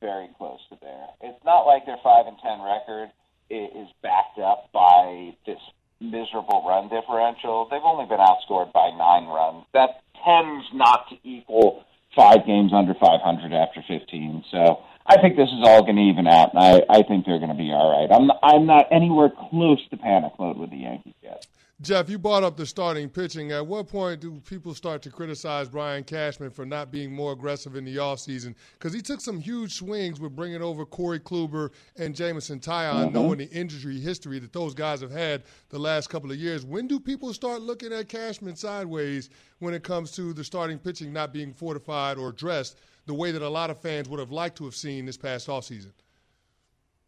very 0.00 0.28
close 0.36 0.58
to 0.70 0.78
there. 0.82 1.06
It's 1.20 1.44
not 1.44 1.66
like 1.66 1.86
their 1.86 1.98
five 2.02 2.26
and 2.26 2.36
ten 2.42 2.62
record 2.62 3.10
is 3.48 3.86
backed 4.02 4.40
up 4.40 4.70
by 4.72 5.36
this 5.46 5.60
miserable 6.00 6.64
run 6.66 6.88
differential. 6.88 7.68
They've 7.70 7.80
only 7.82 8.06
been 8.06 8.18
outscored 8.18 8.72
by 8.72 8.90
nine 8.90 9.26
runs. 9.26 9.64
That 9.72 10.02
tends 10.24 10.66
not 10.72 11.08
to 11.10 11.16
equal 11.24 11.84
five 12.14 12.46
games 12.46 12.72
under 12.72 12.94
500 12.94 13.52
after 13.52 13.82
15. 13.86 14.44
So 14.50 14.82
I 15.06 15.20
think 15.20 15.36
this 15.36 15.48
is 15.48 15.60
all 15.62 15.82
going 15.82 15.96
to 15.96 16.02
even 16.02 16.26
out, 16.26 16.54
and 16.54 16.62
I, 16.62 16.82
I 16.88 17.02
think 17.02 17.26
they're 17.26 17.38
going 17.38 17.50
to 17.50 17.56
be 17.56 17.70
all 17.70 17.92
right. 17.92 18.10
I'm 18.10 18.30
I'm 18.42 18.66
not 18.66 18.86
anywhere 18.90 19.30
close 19.50 19.80
to 19.90 19.96
panic 19.96 20.32
mode 20.38 20.58
with 20.58 20.70
the 20.70 20.78
Yankees 20.78 21.14
yet. 21.22 21.46
Jeff, 21.82 22.08
you 22.08 22.18
brought 22.18 22.42
up 22.42 22.56
the 22.56 22.64
starting 22.64 23.10
pitching. 23.10 23.52
At 23.52 23.66
what 23.66 23.88
point 23.88 24.22
do 24.22 24.40
people 24.48 24.72
start 24.72 25.02
to 25.02 25.10
criticize 25.10 25.68
Brian 25.68 26.04
Cashman 26.04 26.48
for 26.48 26.64
not 26.64 26.90
being 26.90 27.12
more 27.12 27.32
aggressive 27.32 27.76
in 27.76 27.84
the 27.84 27.96
offseason? 27.96 28.54
Because 28.78 28.94
he 28.94 29.02
took 29.02 29.20
some 29.20 29.38
huge 29.38 29.74
swings 29.74 30.18
with 30.18 30.34
bringing 30.34 30.62
over 30.62 30.86
Corey 30.86 31.20
Kluber 31.20 31.72
and 31.98 32.16
Jameson 32.16 32.60
Taillon, 32.60 33.06
mm-hmm. 33.06 33.14
knowing 33.14 33.38
the 33.38 33.50
injury 33.50 34.00
history 34.00 34.38
that 34.38 34.54
those 34.54 34.72
guys 34.72 35.02
have 35.02 35.10
had 35.10 35.42
the 35.68 35.78
last 35.78 36.08
couple 36.08 36.30
of 36.30 36.38
years. 36.38 36.64
When 36.64 36.88
do 36.88 36.98
people 36.98 37.34
start 37.34 37.60
looking 37.60 37.92
at 37.92 38.08
Cashman 38.08 38.56
sideways 38.56 39.28
when 39.58 39.74
it 39.74 39.84
comes 39.84 40.12
to 40.12 40.32
the 40.32 40.44
starting 40.44 40.78
pitching 40.78 41.12
not 41.12 41.30
being 41.30 41.52
fortified 41.52 42.16
or 42.16 42.32
dressed 42.32 42.78
the 43.04 43.12
way 43.12 43.32
that 43.32 43.42
a 43.42 43.48
lot 43.48 43.68
of 43.68 43.78
fans 43.78 44.08
would 44.08 44.18
have 44.18 44.32
liked 44.32 44.56
to 44.58 44.64
have 44.64 44.74
seen 44.74 45.04
this 45.04 45.18
past 45.18 45.46
offseason? 45.46 45.92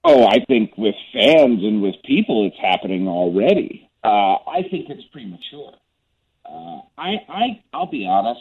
Oh, 0.04 0.26
I 0.26 0.44
think 0.46 0.76
with 0.76 0.94
fans 1.14 1.64
and 1.64 1.80
with 1.80 1.94
people, 2.04 2.46
it's 2.46 2.58
happening 2.60 3.08
already. 3.08 3.87
Uh, 4.04 4.36
I 4.48 4.62
think 4.70 4.88
it's 4.88 5.04
premature. 5.12 5.74
Uh, 6.44 6.80
I, 6.96 7.24
I, 7.28 7.62
I'll 7.72 7.90
be 7.90 8.06
honest. 8.06 8.40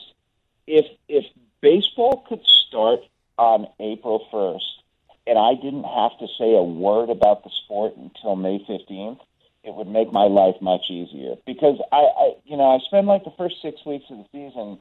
If 0.67 0.85
if 1.07 1.25
baseball 1.61 2.25
could 2.27 2.45
start 2.45 2.99
on 3.37 3.67
April 3.79 4.27
first, 4.31 4.83
and 5.25 5.37
I 5.37 5.55
didn't 5.55 5.83
have 5.83 6.17
to 6.19 6.27
say 6.37 6.55
a 6.55 6.63
word 6.63 7.09
about 7.09 7.43
the 7.43 7.49
sport 7.63 7.95
until 7.97 8.35
May 8.35 8.59
fifteenth, 8.65 9.19
it 9.63 9.73
would 9.73 9.87
make 9.87 10.11
my 10.11 10.23
life 10.23 10.55
much 10.61 10.89
easier. 10.89 11.35
Because 11.45 11.79
I, 11.91 11.97
I, 11.97 12.33
you 12.45 12.55
know, 12.55 12.69
I 12.71 12.79
spend 12.85 13.07
like 13.07 13.23
the 13.23 13.33
first 13.37 13.61
six 13.61 13.83
weeks 13.85 14.05
of 14.09 14.17
the 14.17 14.25
season 14.31 14.79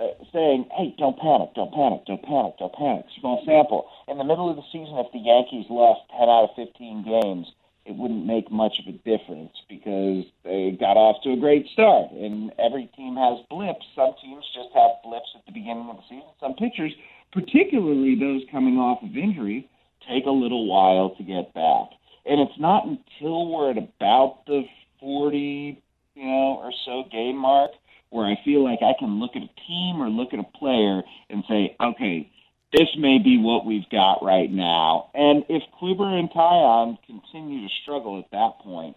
uh, 0.00 0.08
saying, 0.32 0.66
"Hey, 0.76 0.94
don't 0.96 1.18
panic, 1.18 1.54
don't 1.54 1.72
panic, 1.72 2.06
don't 2.06 2.22
panic, 2.22 2.54
don't 2.58 2.72
panic." 2.72 3.06
Small 3.20 3.42
sample. 3.44 3.90
In 4.08 4.18
the 4.18 4.24
middle 4.24 4.48
of 4.48 4.56
the 4.56 4.64
season, 4.72 4.96
if 4.98 5.12
the 5.12 5.18
Yankees 5.18 5.66
lost 5.68 6.08
ten 6.10 6.28
out 6.28 6.48
of 6.48 6.56
fifteen 6.56 7.04
games, 7.04 7.52
it 7.84 7.96
wouldn't 7.96 8.26
make 8.26 8.50
much 8.50 8.72
of 8.78 8.94
a 8.94 8.96
difference 8.98 9.52
because 9.68 10.24
they 10.44 10.76
got 10.78 10.96
off 10.96 11.22
to 11.24 11.32
a 11.32 11.36
great 11.36 11.66
start. 11.72 12.12
And 12.12 12.52
every 12.58 12.86
team 12.96 13.16
has 13.16 13.44
blips. 13.50 13.84
Some 13.96 14.14
teams 14.22 14.44
just 14.54 14.70
have 14.74 15.02
blips 15.02 15.28
at 15.34 15.44
the 15.46 15.52
beginning 15.52 15.88
of 15.90 15.96
the 15.96 16.02
season. 16.08 16.30
Some 16.40 16.54
pitchers, 16.54 16.92
particularly 17.32 18.14
those 18.14 18.42
coming 18.50 18.78
off 18.78 19.02
of 19.02 19.16
injury, 19.16 19.68
take 20.08 20.26
a 20.26 20.30
little 20.30 20.66
while 20.66 21.14
to 21.16 21.22
get 21.22 21.52
back. 21.54 21.90
And 22.24 22.40
it's 22.40 22.58
not 22.58 22.86
until 22.86 23.50
we're 23.50 23.70
at 23.70 23.78
about 23.78 24.46
the 24.46 24.62
40, 25.00 25.82
you 26.14 26.24
know, 26.24 26.62
or 26.62 26.70
so 26.84 27.04
game 27.10 27.36
mark 27.36 27.72
where 28.10 28.26
I 28.26 28.36
feel 28.44 28.62
like 28.62 28.80
I 28.82 28.92
can 28.98 29.18
look 29.18 29.32
at 29.34 29.42
a 29.42 29.50
team 29.66 30.00
or 30.00 30.08
look 30.08 30.32
at 30.32 30.38
a 30.38 30.58
player 30.58 31.02
and 31.30 31.42
say, 31.48 31.74
okay, 31.80 32.30
this 32.72 32.88
may 32.96 33.18
be 33.18 33.38
what 33.38 33.66
we've 33.66 33.88
got 33.90 34.22
right 34.22 34.50
now. 34.50 35.10
And 35.14 35.44
if 35.48 35.62
Kluber 35.80 36.18
and 36.18 36.30
Taillon 36.30 36.98
continue 37.06 37.68
to 37.68 37.74
struggle 37.82 38.18
at 38.18 38.30
that 38.32 38.58
point, 38.64 38.96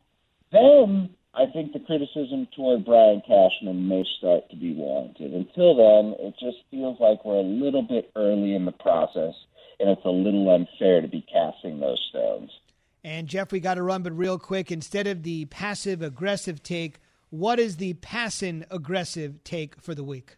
then 0.51 1.09
I 1.33 1.45
think 1.51 1.73
the 1.73 1.79
criticism 1.79 2.47
toward 2.55 2.85
Brian 2.85 3.21
Cashman 3.27 3.87
may 3.87 4.05
start 4.17 4.49
to 4.49 4.55
be 4.55 4.73
warranted. 4.73 5.33
Until 5.33 5.75
then, 5.75 6.15
it 6.19 6.35
just 6.39 6.57
feels 6.71 6.97
like 7.01 7.25
we're 7.25 7.35
a 7.35 7.41
little 7.41 7.81
bit 7.81 8.11
early 8.15 8.55
in 8.55 8.63
the 8.63 8.71
process, 8.71 9.33
and 9.79 9.89
it's 9.89 10.05
a 10.05 10.09
little 10.09 10.49
unfair 10.49 11.01
to 11.01 11.07
be 11.09 11.25
casting 11.31 11.79
those 11.79 12.01
stones. 12.09 12.51
And 13.03 13.27
Jeff, 13.27 13.51
we 13.51 13.59
got 13.59 13.75
to 13.75 13.83
run, 13.83 14.01
but 14.01 14.17
real 14.17 14.39
quick, 14.39 14.71
instead 14.71 15.07
of 15.07 15.23
the 15.23 15.45
passive 15.45 16.01
aggressive 16.01 16.63
take, 16.63 16.99
what 17.29 17.59
is 17.59 17.77
the 17.77 17.95
passive 17.95 18.63
aggressive 18.71 19.43
take 19.43 19.81
for 19.81 19.93
the 19.93 20.03
week? 20.03 20.37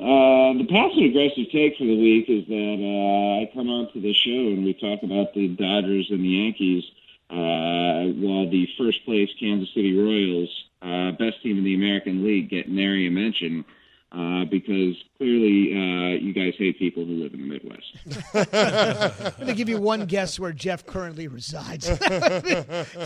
Uh, 0.00 0.52
the 0.58 0.66
passive 0.68 1.04
aggressive 1.04 1.50
take 1.52 1.76
for 1.76 1.84
the 1.84 1.96
week 1.96 2.28
is 2.28 2.46
that 2.48 2.78
uh, 2.80 3.42
I 3.42 3.50
come 3.54 3.68
on 3.68 3.92
to 3.92 4.00
the 4.00 4.12
show 4.14 4.30
and 4.52 4.64
we 4.64 4.74
talk 4.74 5.02
about 5.02 5.34
the 5.34 5.48
Dodgers 5.48 6.10
and 6.10 6.24
the 6.24 6.28
Yankees 6.28 6.84
Uh, 7.32 8.12
while 8.20 8.50
the 8.50 8.68
first 8.76 9.02
place 9.06 9.30
Kansas 9.40 9.72
City 9.72 9.96
Royals, 9.96 10.52
uh, 10.82 11.12
best 11.12 11.40
team 11.42 11.56
in 11.56 11.64
the 11.64 11.74
American 11.74 12.22
League, 12.22 12.50
get 12.50 12.68
nary 12.68 13.06
a 13.06 13.10
mention 13.10 13.64
uh, 14.12 14.44
because 14.44 14.94
clearly 15.16 15.72
uh, 15.72 16.18
you 16.20 16.34
guys 16.34 16.52
hate 16.58 16.78
people 16.78 17.04
who 17.04 17.22
live 17.22 17.32
in 17.32 17.40
the 17.40 17.46
Midwest. 17.46 17.96
I'm 19.24 19.32
going 19.36 19.46
to 19.46 19.54
give 19.54 19.70
you 19.70 19.80
one 19.80 20.04
guess 20.04 20.38
where 20.38 20.52
Jeff 20.52 20.84
currently 20.84 21.28
resides. 21.28 21.86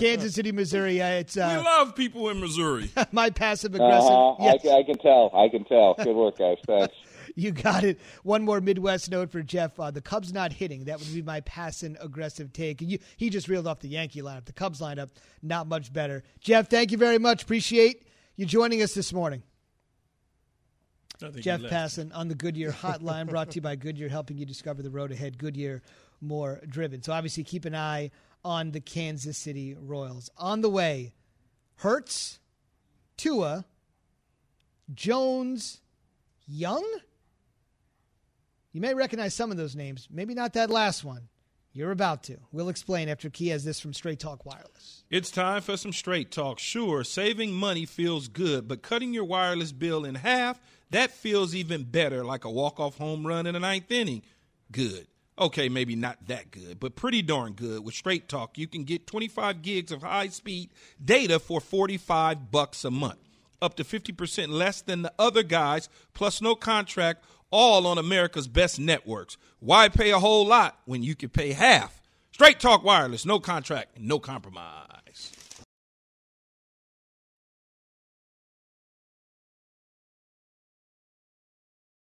Kansas 0.00 0.34
City, 0.34 0.50
Missouri. 0.50 1.00
Uh, 1.00 1.10
it's 1.10 1.36
we 1.36 1.42
uh, 1.42 1.62
love 1.62 1.94
people 1.94 2.28
in 2.30 2.40
Missouri. 2.40 2.90
my 3.12 3.30
passive 3.30 3.74
aggressive. 3.74 4.10
Uh-huh. 4.10 4.44
Yes. 4.44 4.66
I, 4.66 4.78
I 4.78 4.82
can 4.82 4.98
tell. 4.98 5.30
I 5.32 5.48
can 5.48 5.64
tell. 5.64 5.94
Good 5.94 6.16
work, 6.16 6.38
guys. 6.38 6.58
Thanks. 6.66 6.94
You 7.38 7.50
got 7.50 7.84
it. 7.84 8.00
One 8.22 8.44
more 8.44 8.62
Midwest 8.62 9.10
note 9.10 9.30
for 9.30 9.42
Jeff. 9.42 9.78
Uh, 9.78 9.90
the 9.90 10.00
Cubs 10.00 10.32
not 10.32 10.54
hitting. 10.54 10.84
That 10.84 10.98
would 10.98 11.12
be 11.12 11.20
my 11.20 11.40
passing 11.42 11.94
aggressive 12.00 12.50
take. 12.50 12.80
You, 12.80 12.98
he 13.18 13.28
just 13.28 13.46
reeled 13.46 13.66
off 13.66 13.80
the 13.80 13.88
Yankee 13.88 14.22
lineup. 14.22 14.46
The 14.46 14.54
Cubs 14.54 14.80
lineup, 14.80 15.10
not 15.42 15.66
much 15.66 15.92
better. 15.92 16.22
Jeff, 16.40 16.70
thank 16.70 16.92
you 16.92 16.96
very 16.96 17.18
much. 17.18 17.42
Appreciate 17.42 18.06
you 18.36 18.46
joining 18.46 18.80
us 18.80 18.94
this 18.94 19.12
morning. 19.12 19.42
Jeff. 21.42 21.60
Passan 21.60 22.10
on 22.14 22.28
the 22.28 22.34
Goodyear 22.34 22.72
Hotline, 22.82 23.28
brought 23.28 23.50
to 23.52 23.56
you 23.56 23.62
by 23.62 23.76
Goodyear, 23.76 24.08
helping 24.08 24.38
you 24.38 24.46
discover 24.46 24.82
the 24.82 24.90
road 24.90 25.12
ahead. 25.12 25.38
Goodyear, 25.38 25.82
more 26.20 26.60
driven. 26.68 27.02
So 27.02 27.12
obviously, 27.12 27.44
keep 27.44 27.64
an 27.64 27.74
eye 27.74 28.10
on 28.44 28.70
the 28.72 28.80
Kansas 28.80 29.36
City 29.36 29.74
Royals. 29.74 30.30
On 30.36 30.60
the 30.60 30.70
way, 30.70 31.14
Hurts, 31.76 32.38
Tua, 33.16 33.64
Jones, 34.94 35.80
Young. 36.46 36.84
You 38.72 38.80
may 38.80 38.94
recognize 38.94 39.34
some 39.34 39.50
of 39.50 39.56
those 39.56 39.74
names, 39.74 40.06
maybe 40.10 40.34
not 40.34 40.52
that 40.52 40.70
last 40.70 41.02
one. 41.02 41.28
You're 41.76 41.90
about 41.90 42.22
to. 42.22 42.38
We'll 42.52 42.70
explain 42.70 43.10
after 43.10 43.28
Key 43.28 43.48
has 43.48 43.62
this 43.62 43.80
from 43.80 43.92
Straight 43.92 44.18
Talk 44.18 44.46
Wireless. 44.46 45.04
It's 45.10 45.30
time 45.30 45.60
for 45.60 45.76
some 45.76 45.92
straight 45.92 46.30
talk. 46.30 46.58
Sure, 46.58 47.04
saving 47.04 47.52
money 47.52 47.84
feels 47.84 48.28
good, 48.28 48.66
but 48.66 48.80
cutting 48.80 49.12
your 49.12 49.24
wireless 49.24 49.72
bill 49.72 50.06
in 50.06 50.14
half, 50.14 50.58
that 50.88 51.10
feels 51.10 51.54
even 51.54 51.84
better, 51.84 52.24
like 52.24 52.46
a 52.46 52.50
walk-off 52.50 52.96
home 52.96 53.26
run 53.26 53.46
in 53.46 53.52
the 53.52 53.60
ninth 53.60 53.92
inning. 53.92 54.22
Good. 54.72 55.06
Okay, 55.38 55.68
maybe 55.68 55.96
not 55.96 56.28
that 56.28 56.50
good, 56.50 56.80
but 56.80 56.96
pretty 56.96 57.20
darn 57.20 57.52
good. 57.52 57.84
With 57.84 57.94
Straight 57.94 58.26
Talk, 58.26 58.56
you 58.56 58.66
can 58.66 58.84
get 58.84 59.06
25 59.06 59.60
gigs 59.60 59.92
of 59.92 60.02
high-speed 60.02 60.70
data 61.04 61.38
for 61.38 61.60
45 61.60 62.50
bucks 62.50 62.86
a 62.86 62.90
month, 62.90 63.18
up 63.60 63.76
to 63.76 63.84
50% 63.84 64.48
less 64.48 64.80
than 64.80 65.02
the 65.02 65.12
other 65.18 65.42
guys, 65.42 65.90
plus 66.14 66.40
no 66.40 66.54
contract, 66.54 67.22
all 67.50 67.86
on 67.86 67.98
America's 67.98 68.48
best 68.48 68.78
networks. 68.78 69.36
Why 69.60 69.88
pay 69.88 70.10
a 70.10 70.18
whole 70.18 70.46
lot 70.46 70.78
when 70.84 71.02
you 71.02 71.14
can 71.14 71.28
pay 71.28 71.52
half? 71.52 72.00
Straight 72.32 72.60
Talk 72.60 72.84
Wireless, 72.84 73.24
no 73.24 73.38
contract, 73.40 73.98
no 73.98 74.18
compromise. 74.18 75.32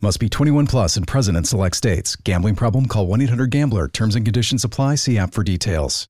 Must 0.00 0.20
be 0.20 0.28
21 0.28 0.68
plus 0.68 0.96
and 0.96 1.08
present 1.08 1.36
in 1.36 1.42
select 1.42 1.74
states. 1.74 2.14
Gambling 2.14 2.54
problem? 2.54 2.86
Call 2.86 3.08
1 3.08 3.20
800 3.22 3.50
Gambler. 3.50 3.88
Terms 3.88 4.14
and 4.14 4.24
conditions 4.24 4.62
apply. 4.62 4.94
See 4.94 5.18
app 5.18 5.34
for 5.34 5.42
details. 5.42 6.06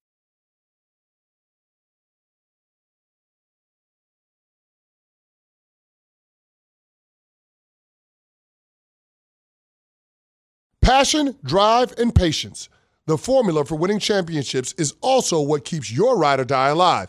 Passion, 10.82 11.36
drive, 11.44 11.92
and 11.98 12.14
patience. 12.14 12.68
The 13.06 13.18
formula 13.18 13.64
for 13.64 13.76
winning 13.76 13.98
championships 13.98 14.74
is 14.78 14.94
also 15.00 15.40
what 15.40 15.64
keeps 15.64 15.90
your 15.92 16.18
ride 16.18 16.40
or 16.40 16.44
die 16.44 16.68
alive. 16.68 17.08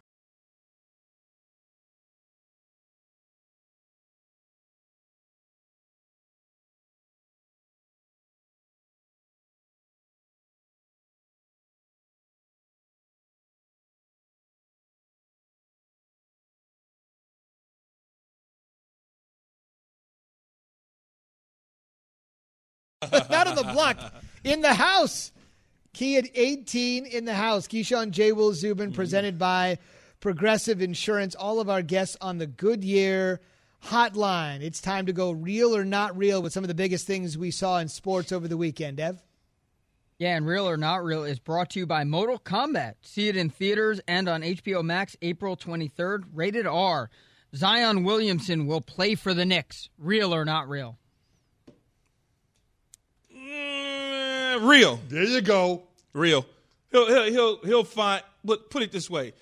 Not 23.11 23.47
on 23.47 23.55
the 23.55 23.63
block, 23.63 23.97
in 24.43 24.61
the 24.61 24.73
house. 24.73 25.31
Key 25.93 26.17
at 26.17 26.29
18 26.33 27.05
in 27.05 27.25
the 27.25 27.33
house. 27.33 27.67
Keyshawn 27.67 28.11
J. 28.11 28.31
Will 28.31 28.53
Zubin, 28.53 28.87
mm-hmm. 28.87 28.95
presented 28.95 29.37
by 29.37 29.77
Progressive 30.19 30.81
Insurance. 30.81 31.35
All 31.35 31.59
of 31.59 31.69
our 31.69 31.81
guests 31.81 32.15
on 32.21 32.37
the 32.37 32.47
Goodyear 32.47 33.41
hotline. 33.85 34.61
It's 34.61 34.79
time 34.79 35.07
to 35.07 35.13
go 35.13 35.31
real 35.31 35.75
or 35.75 35.83
not 35.83 36.17
real 36.17 36.41
with 36.41 36.53
some 36.53 36.63
of 36.63 36.69
the 36.69 36.73
biggest 36.73 37.07
things 37.07 37.37
we 37.37 37.51
saw 37.51 37.79
in 37.79 37.87
sports 37.87 38.31
over 38.31 38.47
the 38.47 38.57
weekend. 38.57 38.99
Ev? 38.99 39.21
Yeah, 40.17 40.35
and 40.37 40.45
Real 40.45 40.69
or 40.69 40.77
Not 40.77 41.03
Real 41.03 41.23
is 41.23 41.39
brought 41.39 41.71
to 41.71 41.79
you 41.79 41.87
by 41.87 42.03
Mortal 42.03 42.37
Kombat. 42.37 42.93
See 43.01 43.27
it 43.27 43.35
in 43.35 43.49
theaters 43.49 43.99
and 44.07 44.29
on 44.29 44.43
HBO 44.43 44.83
Max 44.83 45.17
April 45.23 45.57
23rd. 45.57 46.25
Rated 46.31 46.67
R. 46.67 47.09
Zion 47.55 48.03
Williamson 48.03 48.67
will 48.67 48.81
play 48.81 49.15
for 49.15 49.33
the 49.33 49.45
Knicks. 49.45 49.89
Real 49.97 50.31
or 50.31 50.45
not 50.45 50.69
real? 50.69 50.99
Real. 54.61 54.99
There 55.09 55.23
you 55.23 55.41
go. 55.41 55.83
Real. 56.13 56.45
He'll 56.91 57.07
he'll 57.07 57.31
he'll 57.31 57.57
he'll 57.63 57.83
find. 57.83 58.23
But 58.43 58.69
put 58.69 58.83
it 58.83 58.91
this 58.91 59.09
way, 59.09 59.33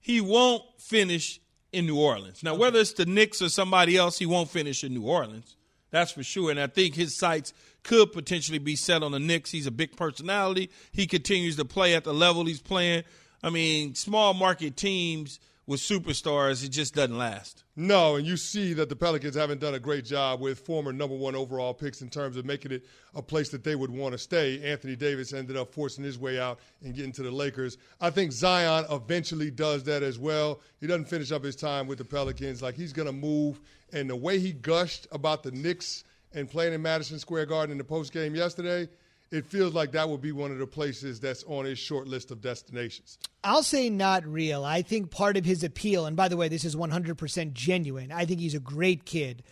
he 0.00 0.20
won't 0.20 0.62
finish 0.78 1.40
in 1.72 1.86
New 1.86 1.98
Orleans. 1.98 2.42
Now, 2.42 2.54
whether 2.54 2.80
it's 2.80 2.92
the 2.92 3.06
Knicks 3.06 3.42
or 3.42 3.48
somebody 3.48 3.96
else, 3.96 4.18
he 4.18 4.26
won't 4.26 4.50
finish 4.50 4.82
in 4.82 4.94
New 4.94 5.04
Orleans. 5.04 5.56
That's 5.90 6.12
for 6.12 6.22
sure. 6.22 6.50
And 6.50 6.60
I 6.60 6.66
think 6.66 6.94
his 6.94 7.18
sights 7.18 7.52
could 7.82 8.12
potentially 8.12 8.58
be 8.58 8.76
set 8.76 9.02
on 9.02 9.12
the 9.12 9.18
Knicks. 9.18 9.50
He's 9.50 9.66
a 9.66 9.72
big 9.72 9.96
personality. 9.96 10.70
He 10.92 11.06
continues 11.06 11.56
to 11.56 11.64
play 11.64 11.94
at 11.94 12.04
the 12.04 12.14
level 12.14 12.44
he's 12.44 12.62
playing. 12.62 13.04
I 13.42 13.50
mean, 13.50 13.94
small 13.94 14.34
market 14.34 14.76
teams 14.76 15.40
with 15.70 15.78
superstars, 15.78 16.64
it 16.64 16.70
just 16.70 16.96
doesn't 16.96 17.16
last. 17.16 17.62
No, 17.76 18.16
and 18.16 18.26
you 18.26 18.36
see 18.36 18.72
that 18.72 18.88
the 18.88 18.96
Pelicans 18.96 19.36
haven't 19.36 19.60
done 19.60 19.74
a 19.74 19.78
great 19.78 20.04
job 20.04 20.40
with 20.40 20.58
former 20.58 20.92
number 20.92 21.14
one 21.14 21.36
overall 21.36 21.72
picks 21.72 22.02
in 22.02 22.10
terms 22.10 22.36
of 22.36 22.44
making 22.44 22.72
it 22.72 22.84
a 23.14 23.22
place 23.22 23.50
that 23.50 23.62
they 23.62 23.76
would 23.76 23.88
want 23.88 24.10
to 24.10 24.18
stay. 24.18 24.60
Anthony 24.64 24.96
Davis 24.96 25.32
ended 25.32 25.56
up 25.56 25.72
forcing 25.72 26.02
his 26.02 26.18
way 26.18 26.40
out 26.40 26.58
and 26.82 26.92
getting 26.92 27.12
to 27.12 27.22
the 27.22 27.30
Lakers. 27.30 27.78
I 28.00 28.10
think 28.10 28.32
Zion 28.32 28.84
eventually 28.90 29.48
does 29.52 29.84
that 29.84 30.02
as 30.02 30.18
well. 30.18 30.60
He 30.80 30.88
doesn't 30.88 31.08
finish 31.08 31.30
up 31.30 31.44
his 31.44 31.54
time 31.54 31.86
with 31.86 31.98
the 31.98 32.04
Pelicans. 32.04 32.62
Like 32.62 32.74
he's 32.74 32.92
going 32.92 33.06
to 33.06 33.12
move. 33.12 33.60
And 33.92 34.10
the 34.10 34.16
way 34.16 34.40
he 34.40 34.50
gushed 34.50 35.06
about 35.12 35.44
the 35.44 35.52
Knicks 35.52 36.02
and 36.34 36.50
playing 36.50 36.74
in 36.74 36.82
Madison 36.82 37.20
Square 37.20 37.46
Garden 37.46 37.70
in 37.70 37.78
the 37.78 37.84
post 37.84 38.12
game 38.12 38.34
yesterday, 38.34 38.88
it 39.30 39.46
feels 39.46 39.74
like 39.74 39.92
that 39.92 40.08
would 40.08 40.20
be 40.20 40.32
one 40.32 40.50
of 40.50 40.58
the 40.58 40.66
places 40.66 41.20
that's 41.20 41.44
on 41.44 41.64
his 41.64 41.78
short 41.78 42.08
list 42.08 42.30
of 42.30 42.40
destinations. 42.40 43.18
I'll 43.44 43.62
say 43.62 43.88
not 43.88 44.26
real. 44.26 44.64
I 44.64 44.82
think 44.82 45.10
part 45.10 45.36
of 45.36 45.44
his 45.44 45.62
appeal, 45.62 46.06
and 46.06 46.16
by 46.16 46.28
the 46.28 46.36
way, 46.36 46.48
this 46.48 46.64
is 46.64 46.74
100% 46.74 47.52
genuine. 47.52 48.10
I 48.12 48.24
think 48.24 48.40
he's 48.40 48.54
a 48.54 48.60
great 48.60 49.04
kid. 49.04 49.42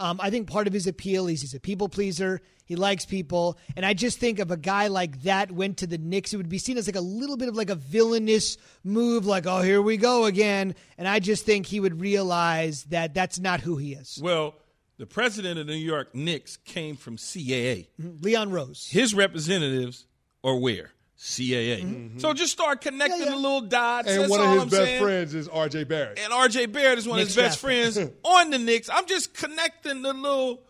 Um, 0.00 0.20
I 0.20 0.30
think 0.30 0.48
part 0.48 0.66
of 0.66 0.72
his 0.72 0.86
appeal 0.86 1.26
is 1.26 1.40
he's 1.40 1.54
a 1.54 1.60
people 1.60 1.88
pleaser. 1.88 2.40
He 2.66 2.76
likes 2.76 3.06
people, 3.06 3.58
and 3.76 3.86
I 3.86 3.94
just 3.94 4.18
think 4.18 4.40
of 4.40 4.50
a 4.50 4.56
guy 4.56 4.88
like 4.88 5.22
that 5.22 5.50
went 5.50 5.78
to 5.78 5.86
the 5.86 5.96
Knicks, 5.96 6.34
it 6.34 6.36
would 6.36 6.50
be 6.50 6.58
seen 6.58 6.76
as 6.76 6.86
like 6.86 6.96
a 6.96 7.00
little 7.00 7.38
bit 7.38 7.48
of 7.48 7.56
like 7.56 7.70
a 7.70 7.74
villainous 7.74 8.58
move, 8.84 9.24
like 9.24 9.46
oh 9.46 9.62
here 9.62 9.80
we 9.80 9.96
go 9.96 10.26
again. 10.26 10.74
And 10.98 11.08
I 11.08 11.18
just 11.18 11.46
think 11.46 11.64
he 11.64 11.80
would 11.80 11.98
realize 11.98 12.84
that 12.84 13.14
that's 13.14 13.38
not 13.38 13.60
who 13.60 13.78
he 13.78 13.94
is. 13.94 14.20
Well, 14.22 14.54
the 14.98 15.06
president 15.06 15.58
of 15.58 15.66
the 15.66 15.72
New 15.72 15.78
York 15.78 16.14
Knicks 16.14 16.56
came 16.56 16.96
from 16.96 17.16
CAA. 17.16 17.88
Mm-hmm. 18.00 18.22
Leon 18.22 18.50
Rose. 18.50 18.88
His 18.90 19.14
representatives 19.14 20.06
are 20.44 20.56
where? 20.56 20.90
CAA. 21.18 21.82
Mm-hmm. 21.82 22.18
So 22.18 22.32
just 22.32 22.52
start 22.52 22.80
connecting 22.80 23.24
the 23.24 23.34
little 23.36 23.62
dots. 23.62 24.08
And 24.08 24.20
That's 24.20 24.30
one 24.30 24.40
all 24.40 24.46
of 24.46 24.52
his 24.52 24.62
I'm 24.62 24.68
best 24.68 24.82
saying. 24.82 25.02
friends 25.02 25.34
is 25.34 25.48
R.J. 25.48 25.84
Barrett. 25.84 26.18
And 26.18 26.32
RJ 26.32 26.70
Barrett 26.72 26.98
is 26.98 27.08
one 27.08 27.18
Knicks 27.18 27.36
of 27.36 27.42
his 27.42 27.50
best 27.56 27.60
draft 27.60 27.94
friends 27.94 28.10
on 28.24 28.50
the 28.50 28.58
Knicks. 28.58 28.88
I'm 28.88 29.06
just 29.06 29.34
connecting 29.34 30.02
the 30.02 30.12
little, 30.12 30.62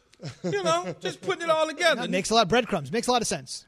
you 0.45 0.62
know, 0.62 0.95
just 1.01 1.20
putting 1.20 1.43
it 1.43 1.51
all 1.51 1.66
together. 1.68 2.01
That 2.03 2.11
makes 2.11 2.31
a 2.31 2.35
lot 2.35 2.43
of 2.43 2.49
breadcrumbs. 2.49 2.91
Makes 2.91 3.09
a 3.09 3.12
lot 3.12 3.20
of 3.20 3.29
sense. 3.29 3.66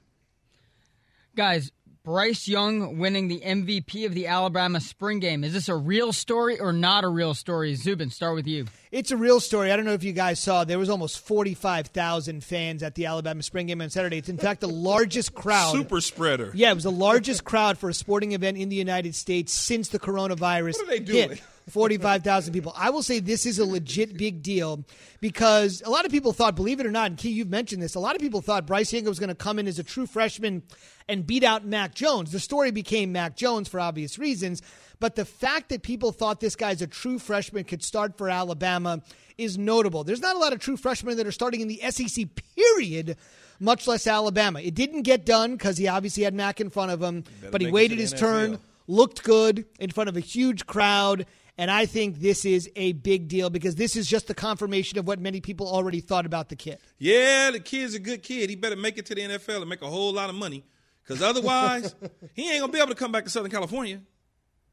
Guys, 1.37 1.71
Bryce 2.11 2.49
Young 2.49 2.99
winning 2.99 3.29
the 3.29 3.39
MVP 3.41 4.05
of 4.05 4.15
the 4.15 4.27
Alabama 4.27 4.81
spring 4.81 5.21
game. 5.21 5.45
Is 5.45 5.53
this 5.53 5.69
a 5.69 5.77
real 5.77 6.13
story 6.13 6.59
or 6.59 6.73
not 6.73 7.05
a 7.05 7.09
real 7.09 7.35
story? 7.35 7.77
Zubin, 7.77 8.11
start 8.11 8.35
with 8.35 8.49
you. 8.49 8.67
It's 8.91 9.13
a 9.13 9.17
real 9.17 9.39
story. 9.39 9.71
I 9.71 9.77
don't 9.77 9.85
know 9.85 9.93
if 9.93 10.03
you 10.03 10.13
guys 10.13 10.41
saw. 10.41 10.65
There 10.65 10.81
was 10.81 10.91
almost 10.91 11.25
forty-five 11.25 11.87
thousand 11.87 12.43
fans 12.43 12.83
at 12.83 12.97
the 12.97 13.07
Alabama 13.07 13.45
spring 13.45 13.69
game 13.69 13.81
on 13.81 13.91
Saturday. 13.91 14.19
It's 14.19 14.29
in 14.29 14.39
fact 14.39 14.61
the 14.61 14.67
largest 14.69 15.37
crowd. 15.37 15.71
Super 15.71 16.01
spreader. 16.01 16.51
Yeah, 16.53 16.73
it 16.73 16.75
was 16.75 16.83
the 16.83 16.91
largest 16.91 17.45
crowd 17.45 17.79
for 17.79 17.89
a 17.89 17.95
sporting 17.95 18.33
event 18.33 18.59
in 18.59 18.71
the 18.71 18.75
United 18.77 19.15
States 19.15 19.53
since 19.53 19.91
the 19.91 20.01
coronavirus 20.01 20.79
What 20.79 20.83
are 20.83 20.87
they 20.91 20.99
doing? 20.99 21.29
hit. 21.31 21.43
45,000 21.71 22.53
people. 22.53 22.73
I 22.77 22.91
will 22.91 23.03
say 23.03 23.21
this 23.21 23.47
is 23.47 23.59
a 23.59 23.65
legit 23.65 24.17
big 24.17 24.43
deal 24.43 24.85
because 25.21 25.83
a 25.85 25.91
lot 25.91 26.05
of 26.05 26.11
people 26.11 26.33
thought, 26.33 26.57
believe 26.57 26.81
it 26.81 26.87
or 26.87 26.91
not, 26.91 27.07
and 27.07 27.19
Key, 27.19 27.31
you've 27.31 27.51
mentioned 27.51 27.83
this, 27.83 27.95
a 27.95 28.01
lot 28.01 28.15
of 28.15 28.21
people 28.21 28.41
thought 28.41 28.67
Bryce 28.67 28.93
Young 28.93 29.05
was 29.05 29.19
going 29.19 29.29
to 29.29 29.35
come 29.35 29.59
in 29.59 29.67
as 29.67 29.79
a 29.79 29.85
true 29.85 30.07
freshman 30.07 30.63
and 31.09 31.27
beat 31.27 31.45
out 31.45 31.65
Mac 31.65 31.95
Jones. 31.95 32.33
The 32.33 32.41
story 32.41 32.71
became 32.71 33.13
Mac 33.13 33.37
Jones 33.37 33.69
for 33.69 33.81
obvious 33.81 34.19
reasons, 34.19 34.63
but 34.99 35.17
the 35.17 35.25
fact 35.25 35.71
that 35.71 35.83
people 35.83 36.13
thought 36.13 36.41
this 36.41 36.57
guy's 36.57 36.83
a 36.83 36.87
true 36.87 37.19
freshman 37.19 37.65
could 37.65 37.83
start 37.83 38.19
for 38.19 38.29
Alabama 38.29 39.03
is 39.39 39.57
notable. 39.57 40.05
There's 40.05 40.21
not 40.21 40.37
a 40.37 40.39
lot 40.39 40.53
of 40.53 40.61
true 40.61 40.77
freshmen 40.77 41.17
that 41.17 41.27
are 41.27 41.33
starting 41.33 41.61
in 41.61 41.69
the 41.69 41.81
SEC, 41.91 42.27
period 42.57 43.17
much 43.61 43.87
less 43.87 44.07
Alabama. 44.07 44.61
It 44.61 44.75
didn't 44.75 45.03
get 45.03 45.27
done 45.27 45.53
because 45.53 45.77
he 45.77 45.87
obviously 45.87 46.25
had 46.25 46.35
Mac 46.35 46.61
in 46.61 46.71
front 46.71 46.91
of 46.91 47.03
him, 47.03 47.25
but 47.51 47.61
he 47.61 47.71
waited 47.71 47.99
his 47.99 48.11
the 48.11 48.17
turn, 48.17 48.59
looked 48.89 49.23
good 49.23 49.67
in 49.79 49.91
front 49.91 50.09
of 50.09 50.17
a 50.17 50.21
huge 50.21 50.67
crowd. 50.67 51.27
And 51.61 51.71
I 51.71 51.85
think 51.85 52.21
this 52.21 52.47
is 52.47 52.71
a 52.75 52.93
big 52.93 53.29
deal 53.29 53.51
because 53.51 53.75
this 53.75 53.95
is 53.95 54.07
just 54.07 54.29
the 54.29 54.35
confirmation 54.35 54.99
of 54.99 55.07
what 55.07 55.21
many 55.21 55.43
people 55.43 55.69
already 55.69 56.01
thought 56.01 56.25
about 56.25 56.49
the 56.49 56.57
kid. 56.57 56.79
Yeah, 56.97 57.51
the 57.51 57.61
kid's 57.61 57.93
a 57.93 57.99
good 57.99 58.23
kid. 58.23 58.49
He 58.49 58.57
better 58.57 58.77
make 58.77 58.97
it 58.97 59.05
to 59.07 59.15
the 59.15 59.21
NFL 59.21 59.61
and 59.61 59.69
make 59.69 59.83
a 59.83 59.87
whole 59.87 60.11
lot 60.11 60.31
of 60.31 60.37
money. 60.37 60.65
Because 61.03 61.21
otherwise, 61.21 61.95
he 62.35 62.51
ain't 62.51 62.61
going 62.61 62.73
to 62.73 62.75
be 62.75 62.79
able 62.79 62.89
to 62.89 62.95
come 62.95 63.13
back 63.13 63.25
to 63.25 63.31
Southern 63.31 63.51
California. 63.51 64.01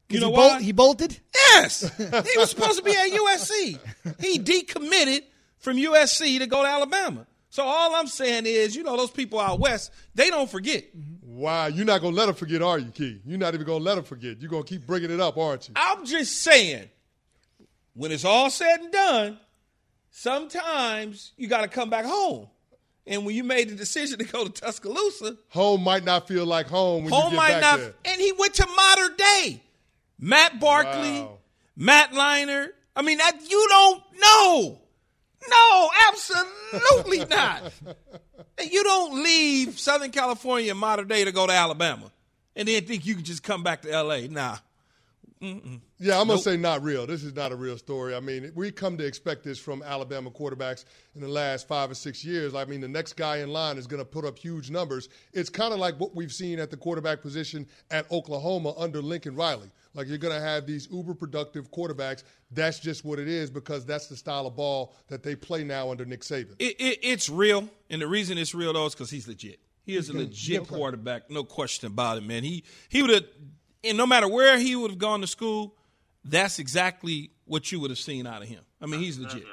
You 0.08 0.20
know 0.20 0.30
he, 0.30 0.32
why? 0.32 0.48
bol- 0.48 0.58
he 0.60 0.72
bolted? 0.72 1.20
Yes, 1.34 1.94
he 1.98 2.38
was 2.38 2.48
supposed 2.52 2.78
to 2.78 2.82
be 2.82 2.92
at 2.92 3.10
USC. 3.10 3.78
He 4.18 4.38
decommitted 4.38 5.24
from 5.58 5.76
USC 5.76 6.38
to 6.38 6.46
go 6.46 6.62
to 6.62 6.68
Alabama. 6.70 7.26
So 7.50 7.64
all 7.64 7.96
I'm 7.96 8.06
saying 8.06 8.46
is, 8.46 8.74
you 8.74 8.82
know, 8.82 8.96
those 8.96 9.10
people 9.10 9.40
out 9.40 9.60
west, 9.60 9.92
they 10.14 10.30
don't 10.30 10.50
forget. 10.50 10.84
Mm-hmm. 10.96 11.17
Wow, 11.38 11.66
you're 11.68 11.86
not 11.86 12.00
gonna 12.00 12.16
let 12.16 12.28
him 12.28 12.34
forget, 12.34 12.62
are 12.62 12.80
you, 12.80 12.90
Key? 12.90 13.20
You're 13.24 13.38
not 13.38 13.54
even 13.54 13.64
gonna 13.64 13.84
let 13.84 13.96
him 13.96 14.02
forget. 14.02 14.40
You're 14.40 14.50
gonna 14.50 14.64
keep 14.64 14.84
bringing 14.84 15.12
it 15.12 15.20
up, 15.20 15.36
aren't 15.38 15.68
you? 15.68 15.74
I'm 15.76 16.04
just 16.04 16.42
saying, 16.42 16.88
when 17.94 18.10
it's 18.10 18.24
all 18.24 18.50
said 18.50 18.80
and 18.80 18.90
done, 18.90 19.38
sometimes 20.10 21.32
you 21.36 21.46
got 21.48 21.60
to 21.62 21.68
come 21.68 21.90
back 21.90 22.04
home. 22.04 22.48
And 23.06 23.24
when 23.24 23.34
you 23.36 23.44
made 23.44 23.68
the 23.70 23.74
decision 23.76 24.18
to 24.18 24.24
go 24.24 24.46
to 24.46 24.50
Tuscaloosa, 24.50 25.36
Home 25.50 25.82
might 25.82 26.04
not 26.04 26.26
feel 26.28 26.44
like 26.44 26.66
home 26.66 27.04
when 27.04 27.12
you 27.14 27.18
home 27.20 27.30
get 27.30 27.36
might 27.36 27.60
not. 27.60 27.78
there. 27.78 27.94
And 28.04 28.20
he 28.20 28.32
went 28.32 28.54
to 28.54 28.66
modern 28.66 29.16
day. 29.16 29.62
Matt 30.18 30.58
Barkley, 30.60 31.20
Wow. 31.20 31.38
Matt 31.76 32.10
Leinart. 32.12 32.70
I 32.96 33.02
mean, 33.02 33.18
that 33.18 33.38
you 33.48 33.66
don't 33.70 34.02
know. 34.20 34.80
No, 35.48 35.90
absolutely 36.08 37.24
not. 37.26 37.62
And 38.58 38.70
you 38.70 38.84
don't 38.84 39.22
leave 39.22 39.78
Southern 39.78 40.10
California 40.10 40.70
in 40.70 40.76
modern 40.76 41.08
day 41.08 41.24
to 41.24 41.32
go 41.32 41.46
to 41.46 41.52
Alabama 41.52 42.10
and 42.56 42.68
then 42.68 42.84
think 42.84 43.06
you 43.06 43.14
can 43.14 43.24
just 43.24 43.42
come 43.42 43.62
back 43.62 43.82
to 43.82 43.90
L.A. 43.90 44.28
Nah. 44.28 44.58
Yeah, 45.40 46.20
I'm 46.20 46.26
gonna 46.26 46.38
say 46.38 46.56
not 46.56 46.82
real. 46.82 47.06
This 47.06 47.22
is 47.22 47.34
not 47.34 47.52
a 47.52 47.56
real 47.56 47.78
story. 47.78 48.14
I 48.14 48.18
mean, 48.18 48.50
we 48.56 48.72
come 48.72 48.98
to 48.98 49.06
expect 49.06 49.44
this 49.44 49.56
from 49.56 49.84
Alabama 49.84 50.30
quarterbacks 50.32 50.84
in 51.14 51.20
the 51.20 51.28
last 51.28 51.68
five 51.68 51.92
or 51.92 51.94
six 51.94 52.24
years. 52.24 52.56
I 52.56 52.64
mean, 52.64 52.80
the 52.80 52.88
next 52.88 53.12
guy 53.12 53.36
in 53.36 53.50
line 53.50 53.78
is 53.78 53.86
gonna 53.86 54.04
put 54.04 54.24
up 54.24 54.36
huge 54.36 54.68
numbers. 54.70 55.08
It's 55.32 55.48
kind 55.48 55.72
of 55.72 55.78
like 55.78 55.94
what 56.00 56.14
we've 56.14 56.32
seen 56.32 56.58
at 56.58 56.70
the 56.70 56.76
quarterback 56.76 57.22
position 57.22 57.68
at 57.90 58.10
Oklahoma 58.10 58.74
under 58.76 59.00
Lincoln 59.00 59.36
Riley. 59.36 59.70
Like 59.94 60.08
you're 60.08 60.18
gonna 60.18 60.40
have 60.40 60.66
these 60.66 60.88
uber 60.90 61.14
productive 61.14 61.70
quarterbacks. 61.70 62.22
That's 62.50 62.78
just 62.78 63.04
what 63.04 63.18
it 63.18 63.28
is 63.28 63.50
because 63.50 63.84
that's 63.84 64.06
the 64.06 64.16
style 64.16 64.46
of 64.46 64.56
ball 64.56 64.94
that 65.08 65.22
they 65.22 65.34
play 65.34 65.64
now 65.64 65.90
under 65.90 66.04
Nick 66.04 66.20
Saban. 66.20 66.54
It, 66.58 66.76
it, 66.78 66.98
it's 67.02 67.28
real, 67.28 67.68
and 67.90 68.00
the 68.00 68.08
reason 68.08 68.38
it's 68.38 68.54
real 68.54 68.72
though 68.72 68.86
is 68.86 68.94
because 68.94 69.10
he's 69.10 69.26
legit. 69.26 69.60
He 69.84 69.96
is 69.96 70.10
a 70.10 70.12
legit 70.12 70.68
quarterback, 70.68 71.30
no 71.30 71.44
question 71.44 71.86
about 71.86 72.18
it, 72.18 72.22
man. 72.22 72.44
He 72.44 72.64
he 72.88 73.02
would 73.02 73.10
have, 73.10 73.24
and 73.82 73.96
no 73.96 74.06
matter 74.06 74.28
where 74.28 74.58
he 74.58 74.76
would 74.76 74.90
have 74.90 74.98
gone 74.98 75.22
to 75.22 75.26
school, 75.26 75.74
that's 76.24 76.58
exactly 76.58 77.30
what 77.46 77.72
you 77.72 77.80
would 77.80 77.90
have 77.90 77.98
seen 77.98 78.26
out 78.26 78.42
of 78.42 78.48
him. 78.48 78.60
I 78.80 78.86
mean, 78.86 79.00
he's 79.00 79.18
legit. 79.18 79.44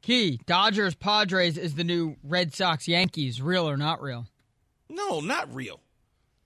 Key, 0.00 0.40
Dodgers 0.46 0.94
Padres 0.94 1.58
is 1.58 1.74
the 1.74 1.84
new 1.84 2.16
Red 2.22 2.54
Sox 2.54 2.88
Yankees. 2.88 3.42
Real 3.42 3.68
or 3.68 3.76
not 3.76 4.00
real? 4.00 4.26
No, 4.88 5.20
not 5.20 5.54
real. 5.54 5.80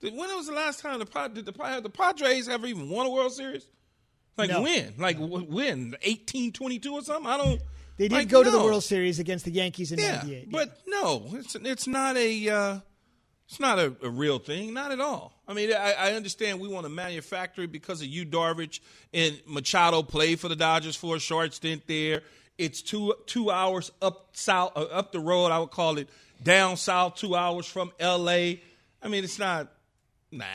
When 0.03 0.35
was 0.35 0.47
the 0.47 0.53
last 0.53 0.79
time 0.81 0.99
the 0.99 1.05
Pad- 1.05 1.33
did 1.33 1.45
the, 1.45 1.51
the 1.81 1.89
Padres 1.89 2.47
ever 2.49 2.67
even 2.67 2.89
won 2.89 3.05
a 3.05 3.09
World 3.09 3.31
Series? 3.33 3.65
Like 4.37 4.49
No. 4.49 4.61
when? 4.63 4.93
Like 4.97 5.17
wh- 5.17 5.49
when? 5.49 5.95
Eighteen 6.01 6.51
twenty 6.51 6.79
two 6.79 6.93
or 6.93 7.01
something? 7.01 7.29
I 7.31 7.37
don't. 7.37 7.61
They 7.97 8.07
did 8.07 8.15
like, 8.15 8.27
go 8.29 8.43
to 8.43 8.49
the. 8.49 8.57
World 8.59 8.83
Series 8.83 9.19
against 9.19 9.45
the 9.45 9.51
Yankees 9.51 9.91
in 9.91 9.99
Yeah, 9.99 10.15
98. 10.17 10.51
but 10.51 10.77
no, 10.87 11.27
it's 11.33 11.55
it's 11.55 11.85
not 11.87 12.17
a 12.17 12.49
uh, 12.49 12.79
it's 13.47 13.59
not 13.59 13.77
a, 13.77 13.95
a 14.01 14.09
real 14.09 14.39
thing, 14.39 14.73
not 14.73 14.91
at 14.91 14.99
all. 14.99 15.33
I 15.47 15.53
mean, 15.53 15.71
I, 15.71 15.93
I 15.93 16.11
understand 16.13 16.59
we 16.59 16.67
want 16.67 16.85
to 16.85 16.89
manufacture 16.89 17.61
it 17.61 17.71
because 17.71 18.01
of 18.01 18.07
Yu 18.07 18.25
Darvish 18.25 18.79
and 19.13 19.39
Machado 19.45 20.01
played 20.01 20.39
for 20.39 20.49
the 20.49 20.55
Dodgers 20.55 20.95
for 20.95 21.15
a 21.17 21.19
short 21.19 21.53
stint 21.53 21.83
there. 21.87 22.21
It's 22.57 22.81
two 22.81 23.13
two 23.27 23.51
hours 23.51 23.91
up 24.01 24.29
south, 24.33 24.71
uh, 24.75 24.81
up 24.85 25.11
the 25.11 25.19
road. 25.19 25.51
I 25.51 25.59
would 25.59 25.71
call 25.71 25.97
it 25.99 26.09
down 26.41 26.77
south, 26.77 27.15
two 27.15 27.35
hours 27.35 27.67
from 27.67 27.91
L.A. 27.99 28.59
I 29.03 29.07
mean, 29.07 29.23
it's 29.23 29.37
not. 29.37 29.71
Nah, 30.37 30.45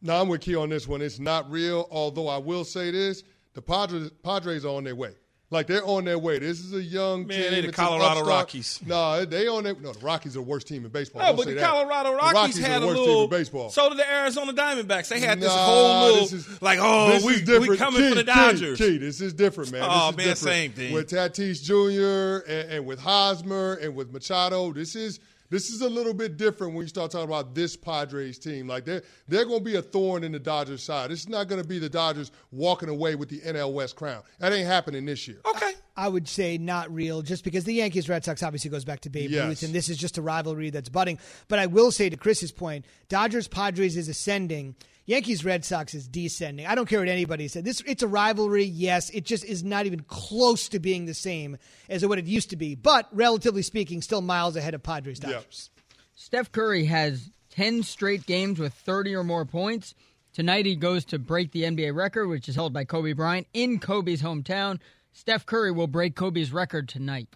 No, 0.00 0.20
I'm 0.20 0.28
with 0.28 0.40
Key 0.40 0.56
on 0.56 0.68
this 0.68 0.86
one. 0.88 1.00
It's 1.02 1.18
not 1.18 1.50
real. 1.50 1.86
Although 1.90 2.28
I 2.28 2.38
will 2.38 2.64
say 2.64 2.90
this: 2.90 3.22
the 3.54 3.62
Padres, 3.62 4.10
Padres 4.22 4.64
are 4.64 4.74
on 4.76 4.84
their 4.84 4.96
way. 4.96 5.12
Like 5.50 5.66
they're 5.66 5.84
on 5.84 6.06
their 6.06 6.18
way. 6.18 6.38
This 6.38 6.60
is 6.60 6.72
a 6.72 6.82
young 6.82 7.26
Man, 7.26 7.38
team. 7.38 7.50
they 7.50 7.60
the 7.60 7.68
It's 7.68 7.76
Colorado 7.76 8.24
Rockies. 8.24 8.80
No, 8.86 9.22
they 9.26 9.46
on 9.48 9.64
their. 9.64 9.74
No, 9.74 9.92
the 9.92 9.98
Rockies 10.00 10.34
are 10.34 10.38
the 10.40 10.46
worst 10.46 10.66
team 10.66 10.86
in 10.86 10.90
baseball. 10.90 11.20
No, 11.20 11.26
Don't 11.28 11.36
but 11.36 11.46
the 11.46 11.52
that. 11.54 11.68
Colorado 11.70 12.10
The 12.12 12.16
Rockies, 12.16 12.56
had 12.58 12.82
a 12.82 12.86
little. 12.86 13.04
team 13.04 13.24
in 13.24 13.28
baseball. 13.28 13.68
So 13.68 13.90
did 13.90 13.98
the 13.98 14.10
Arizona 14.10 14.54
Diamondbacks. 14.54 15.08
They 15.08 15.20
had 15.20 15.40
this 15.40 15.50
Nah, 15.54 15.64
whole 15.66 16.00
little, 16.06 16.20
this 16.22 16.32
is- 16.32 16.62
like, 16.62 16.78
oh, 16.80 17.10
this 17.10 17.22
we 17.22 17.34
is 17.34 17.42
different. 17.42 17.68
we 17.68 17.76
coming 17.76 18.00
Key, 18.00 18.08
for 18.08 18.14
the 18.14 18.24
Dodgers. 18.24 18.78
Key, 18.78 18.96
this 18.96 19.20
is 19.20 19.34
different, 19.34 19.72
man. 19.72 19.82
Oh, 19.84 20.08
this 20.12 20.16
man, 20.16 20.26
different. 20.28 20.38
same 20.38 20.72
thing. 20.72 20.94
With 20.94 21.10
Tatis 21.10 21.62
Jr. 21.62 22.50
And, 22.50 22.70
and 22.72 22.86
with 22.86 22.98
Hosmer 23.00 23.74
and 23.74 23.94
with 23.94 24.10
Machado, 24.10 24.72
this 24.72 24.96
is 24.96 25.20
this 25.52 25.68
is 25.68 25.82
a 25.82 25.88
little 25.88 26.14
bit 26.14 26.38
different 26.38 26.72
when 26.72 26.82
you 26.82 26.88
start 26.88 27.10
talking 27.10 27.28
about 27.28 27.54
this 27.54 27.76
Padres 27.76 28.38
team. 28.38 28.66
Like 28.66 28.86
they're 28.86 29.02
they're 29.28 29.44
going 29.44 29.58
to 29.58 29.64
be 29.64 29.76
a 29.76 29.82
thorn 29.82 30.24
in 30.24 30.32
the 30.32 30.38
Dodgers' 30.38 30.82
side. 30.82 31.10
This 31.10 31.20
is 31.20 31.28
not 31.28 31.46
going 31.46 31.60
to 31.60 31.68
be 31.68 31.78
the 31.78 31.90
Dodgers 31.90 32.32
walking 32.50 32.88
away 32.88 33.16
with 33.16 33.28
the 33.28 33.40
NL 33.40 33.74
West 33.74 33.94
crown. 33.94 34.22
That 34.38 34.54
ain't 34.54 34.66
happening 34.66 35.04
this 35.04 35.28
year. 35.28 35.40
Okay. 35.44 35.74
I 35.94 36.08
would 36.08 36.26
say 36.26 36.56
not 36.56 36.90
real, 36.90 37.20
just 37.20 37.44
because 37.44 37.64
the 37.64 37.74
Yankees 37.74 38.08
Red 38.08 38.24
Sox 38.24 38.42
obviously 38.42 38.70
goes 38.70 38.86
back 38.86 39.00
to 39.00 39.10
Babe 39.10 39.28
Yes. 39.30 39.46
Ruth, 39.46 39.62
and 39.62 39.74
this 39.74 39.90
is 39.90 39.98
just 39.98 40.16
a 40.16 40.22
rivalry 40.22 40.70
that's 40.70 40.88
budding. 40.88 41.18
But 41.48 41.58
I 41.58 41.66
will 41.66 41.90
say 41.92 42.08
to 42.08 42.16
Chris's 42.16 42.50
point, 42.50 42.86
Dodgers 43.10 43.46
Padres 43.46 43.98
is 43.98 44.08
ascending. 44.08 44.74
Yankees 45.04 45.44
Red 45.44 45.64
Sox 45.64 45.94
is 45.94 46.06
descending. 46.06 46.66
I 46.66 46.74
don't 46.74 46.88
care 46.88 47.00
what 47.00 47.08
anybody 47.08 47.48
said. 47.48 47.64
This 47.64 47.82
it's 47.86 48.02
a 48.02 48.08
rivalry, 48.08 48.64
yes. 48.64 49.10
It 49.10 49.24
just 49.24 49.44
is 49.44 49.64
not 49.64 49.86
even 49.86 50.00
close 50.00 50.68
to 50.68 50.78
being 50.78 51.06
the 51.06 51.14
same 51.14 51.56
as 51.88 52.06
what 52.06 52.18
it 52.18 52.26
used 52.26 52.50
to 52.50 52.56
be. 52.56 52.74
But 52.74 53.08
relatively 53.12 53.62
speaking, 53.62 54.00
still 54.02 54.20
miles 54.20 54.56
ahead 54.56 54.74
of 54.74 54.82
Padres 54.82 55.18
Dodgers. 55.18 55.70
Steph 56.14 56.52
Curry 56.52 56.84
has 56.84 57.30
10 57.50 57.82
straight 57.82 58.26
games 58.26 58.58
with 58.58 58.72
30 58.74 59.16
or 59.16 59.24
more 59.24 59.44
points. 59.44 59.94
Tonight 60.32 60.66
he 60.66 60.76
goes 60.76 61.04
to 61.06 61.18
break 61.18 61.52
the 61.52 61.64
NBA 61.64 61.94
record, 61.94 62.28
which 62.28 62.48
is 62.48 62.54
held 62.54 62.72
by 62.72 62.84
Kobe 62.84 63.12
Bryant 63.12 63.46
in 63.52 63.78
Kobe's 63.80 64.22
hometown. 64.22 64.78
Steph 65.12 65.44
Curry 65.44 65.72
will 65.72 65.88
break 65.88 66.14
Kobe's 66.14 66.52
record 66.52 66.88
tonight. 66.88 67.28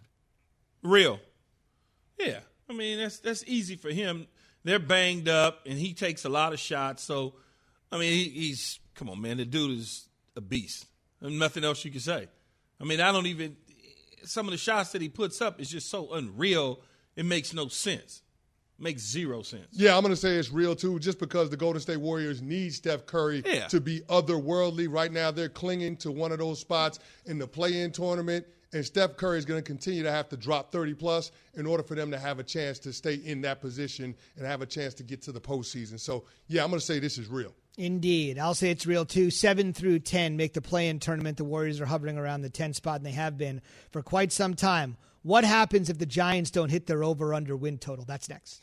Real. 0.83 1.19
Yeah. 2.19 2.39
I 2.71 2.73
mean, 2.73 2.99
that's 2.99 3.19
that's 3.19 3.45
easy 3.47 3.77
for 3.77 3.91
him. 3.91 4.27
they're 4.64 4.79
banged 4.79 5.29
up, 5.29 5.61
and 5.67 5.79
he 5.79 5.95
takes 5.95 6.25
a 6.25 6.29
lot 6.29 6.53
of 6.53 6.59
shots. 6.59 7.03
So, 7.03 7.35
I 7.93 7.99
mean, 7.99 8.12
he, 8.12 8.28
he's 8.28 8.78
come 8.95 9.09
on, 9.11 9.20
man. 9.20 9.37
The 9.39 9.45
dude 9.45 9.78
is 9.78 10.09
a 10.37 10.41
beast. 10.41 10.87
There's 11.20 11.32
nothing 11.32 11.64
else 11.64 11.84
you 11.84 11.91
can 11.91 12.01
say. 12.01 12.26
I 12.80 12.84
mean, 12.84 13.01
I 13.01 13.12
don't 13.12 13.26
even. 13.26 13.57
Some 14.24 14.47
of 14.47 14.53
the 14.53 14.59
shots 14.59 14.91
that 14.93 15.01
he 15.01 15.09
puts 15.09 15.41
up 15.41 15.61
is 15.61 15.70
just 15.70 15.89
so 15.89 16.12
unreal. 16.12 16.80
It 17.14 17.24
makes 17.24 17.55
no 17.55 17.68
sense. 17.68 18.22
Makes 18.78 19.03
zero 19.03 19.41
sense. 19.43 19.68
Yeah, 19.72 19.97
I'm 19.97 20.03
going 20.03 20.12
to 20.12 20.20
say 20.20 20.37
it's 20.37 20.51
real 20.51 20.74
too, 20.76 20.99
just 20.99 21.18
because 21.18 21.49
the 21.49 21.57
Golden 21.57 21.80
State 21.80 21.97
Warriors 21.97 22.43
need 22.43 22.74
Steph 22.74 23.07
Curry 23.07 23.43
Yeah. 23.47 23.68
to 23.68 23.80
be 23.80 24.01
otherworldly. 24.01 24.87
Right 24.93 25.11
now, 25.11 25.30
they're 25.30 25.49
clinging 25.49 25.97
to 25.99 26.11
one 26.11 26.30
of 26.32 26.39
those 26.39 26.59
spots 26.59 26.99
in 27.24 27.39
the 27.39 27.47
play 27.47 27.80
in 27.80 27.91
tournament, 27.93 28.45
and 28.74 28.84
Steph 28.84 29.16
Curry 29.16 29.39
is 29.39 29.47
going 29.47 29.59
to 29.62 29.66
continue 29.66 30.03
to 30.03 30.11
have 30.11 30.28
to 30.28 30.37
drop 30.37 30.72
30 30.72 30.93
plus 30.93 31.30
in 31.55 31.64
order 31.66 31.82
for 31.82 31.95
them 31.95 32.11
to 32.11 32.18
have 32.18 32.39
a 32.39 32.43
chance 32.43 32.78
to 32.80 32.93
stay 32.93 33.14
in 33.14 33.41
that 33.43 33.62
position 33.62 34.14
and 34.37 34.45
have 34.47 34.61
a 34.61 34.66
chance 34.66 34.93
to 34.95 35.03
get 35.03 35.22
to 35.22 35.32
the 35.32 35.41
postseason. 35.41 35.99
So, 35.99 36.24
yeah, 36.49 36.62
I'm 36.62 36.68
going 36.68 36.80
to 36.80 36.84
say 36.84 36.99
this 36.99 37.16
is 37.16 37.28
real. 37.28 37.55
Indeed. 37.77 38.39
I'll 38.39 38.55
say 38.55 38.70
it's 38.70 38.87
real 38.87 39.05
too. 39.05 39.31
Seven 39.31 39.72
through 39.72 40.01
10 40.01 40.37
make 40.37 40.55
the 40.55 40.62
play 40.62 40.89
in 40.89 40.99
tournament. 40.99 41.37
The 41.37 41.45
Warriors 41.45 41.81
are 41.81 41.87
hovering 41.87 42.16
around 42.16 42.43
the 42.43 42.51
10 42.51 42.72
spot, 42.72 42.97
and 42.97 43.07
they 43.07 43.12
have 43.12 43.37
been 43.37 43.61
for 43.91 44.03
quite 44.03 44.33
some 44.33 44.55
time. 44.55 44.97
What 45.22 45.45
happens 45.45 45.91
if 45.91 45.99
the 45.99 46.07
Giants 46.07 46.51
don't 46.51 46.70
hit 46.70 46.87
their 46.87 47.05
over 47.05 47.35
under 47.35 47.57
win 47.57 47.79
total? 47.79 48.05
That's 48.05 48.29
next. 48.29 48.62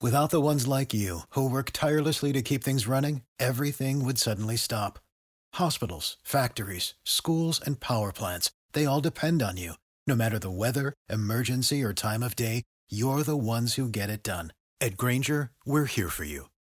Without 0.00 0.30
the 0.30 0.40
ones 0.40 0.66
like 0.66 0.94
you, 0.94 1.20
who 1.30 1.48
work 1.48 1.70
tirelessly 1.72 2.32
to 2.32 2.42
keep 2.42 2.64
things 2.64 2.86
running, 2.86 3.22
everything 3.38 4.04
would 4.04 4.18
suddenly 4.18 4.56
stop. 4.56 4.98
Hospitals, 5.54 6.16
factories, 6.22 6.94
schools, 7.04 7.60
and 7.64 7.80
power 7.80 8.12
plants, 8.12 8.50
they 8.72 8.86
all 8.86 9.00
depend 9.00 9.42
on 9.42 9.56
you. 9.56 9.74
No 10.06 10.14
matter 10.14 10.38
the 10.38 10.50
weather, 10.50 10.92
emergency, 11.08 11.82
or 11.82 11.94
time 11.94 12.22
of 12.22 12.36
day, 12.36 12.62
you're 12.90 13.22
the 13.22 13.36
ones 13.36 13.74
who 13.74 13.88
get 13.88 14.10
it 14.10 14.22
done. 14.22 14.52
At 14.80 14.96
Grainger, 14.96 15.52
we're 15.64 15.86
here 15.86 16.10
for 16.10 16.24
you 16.24 16.48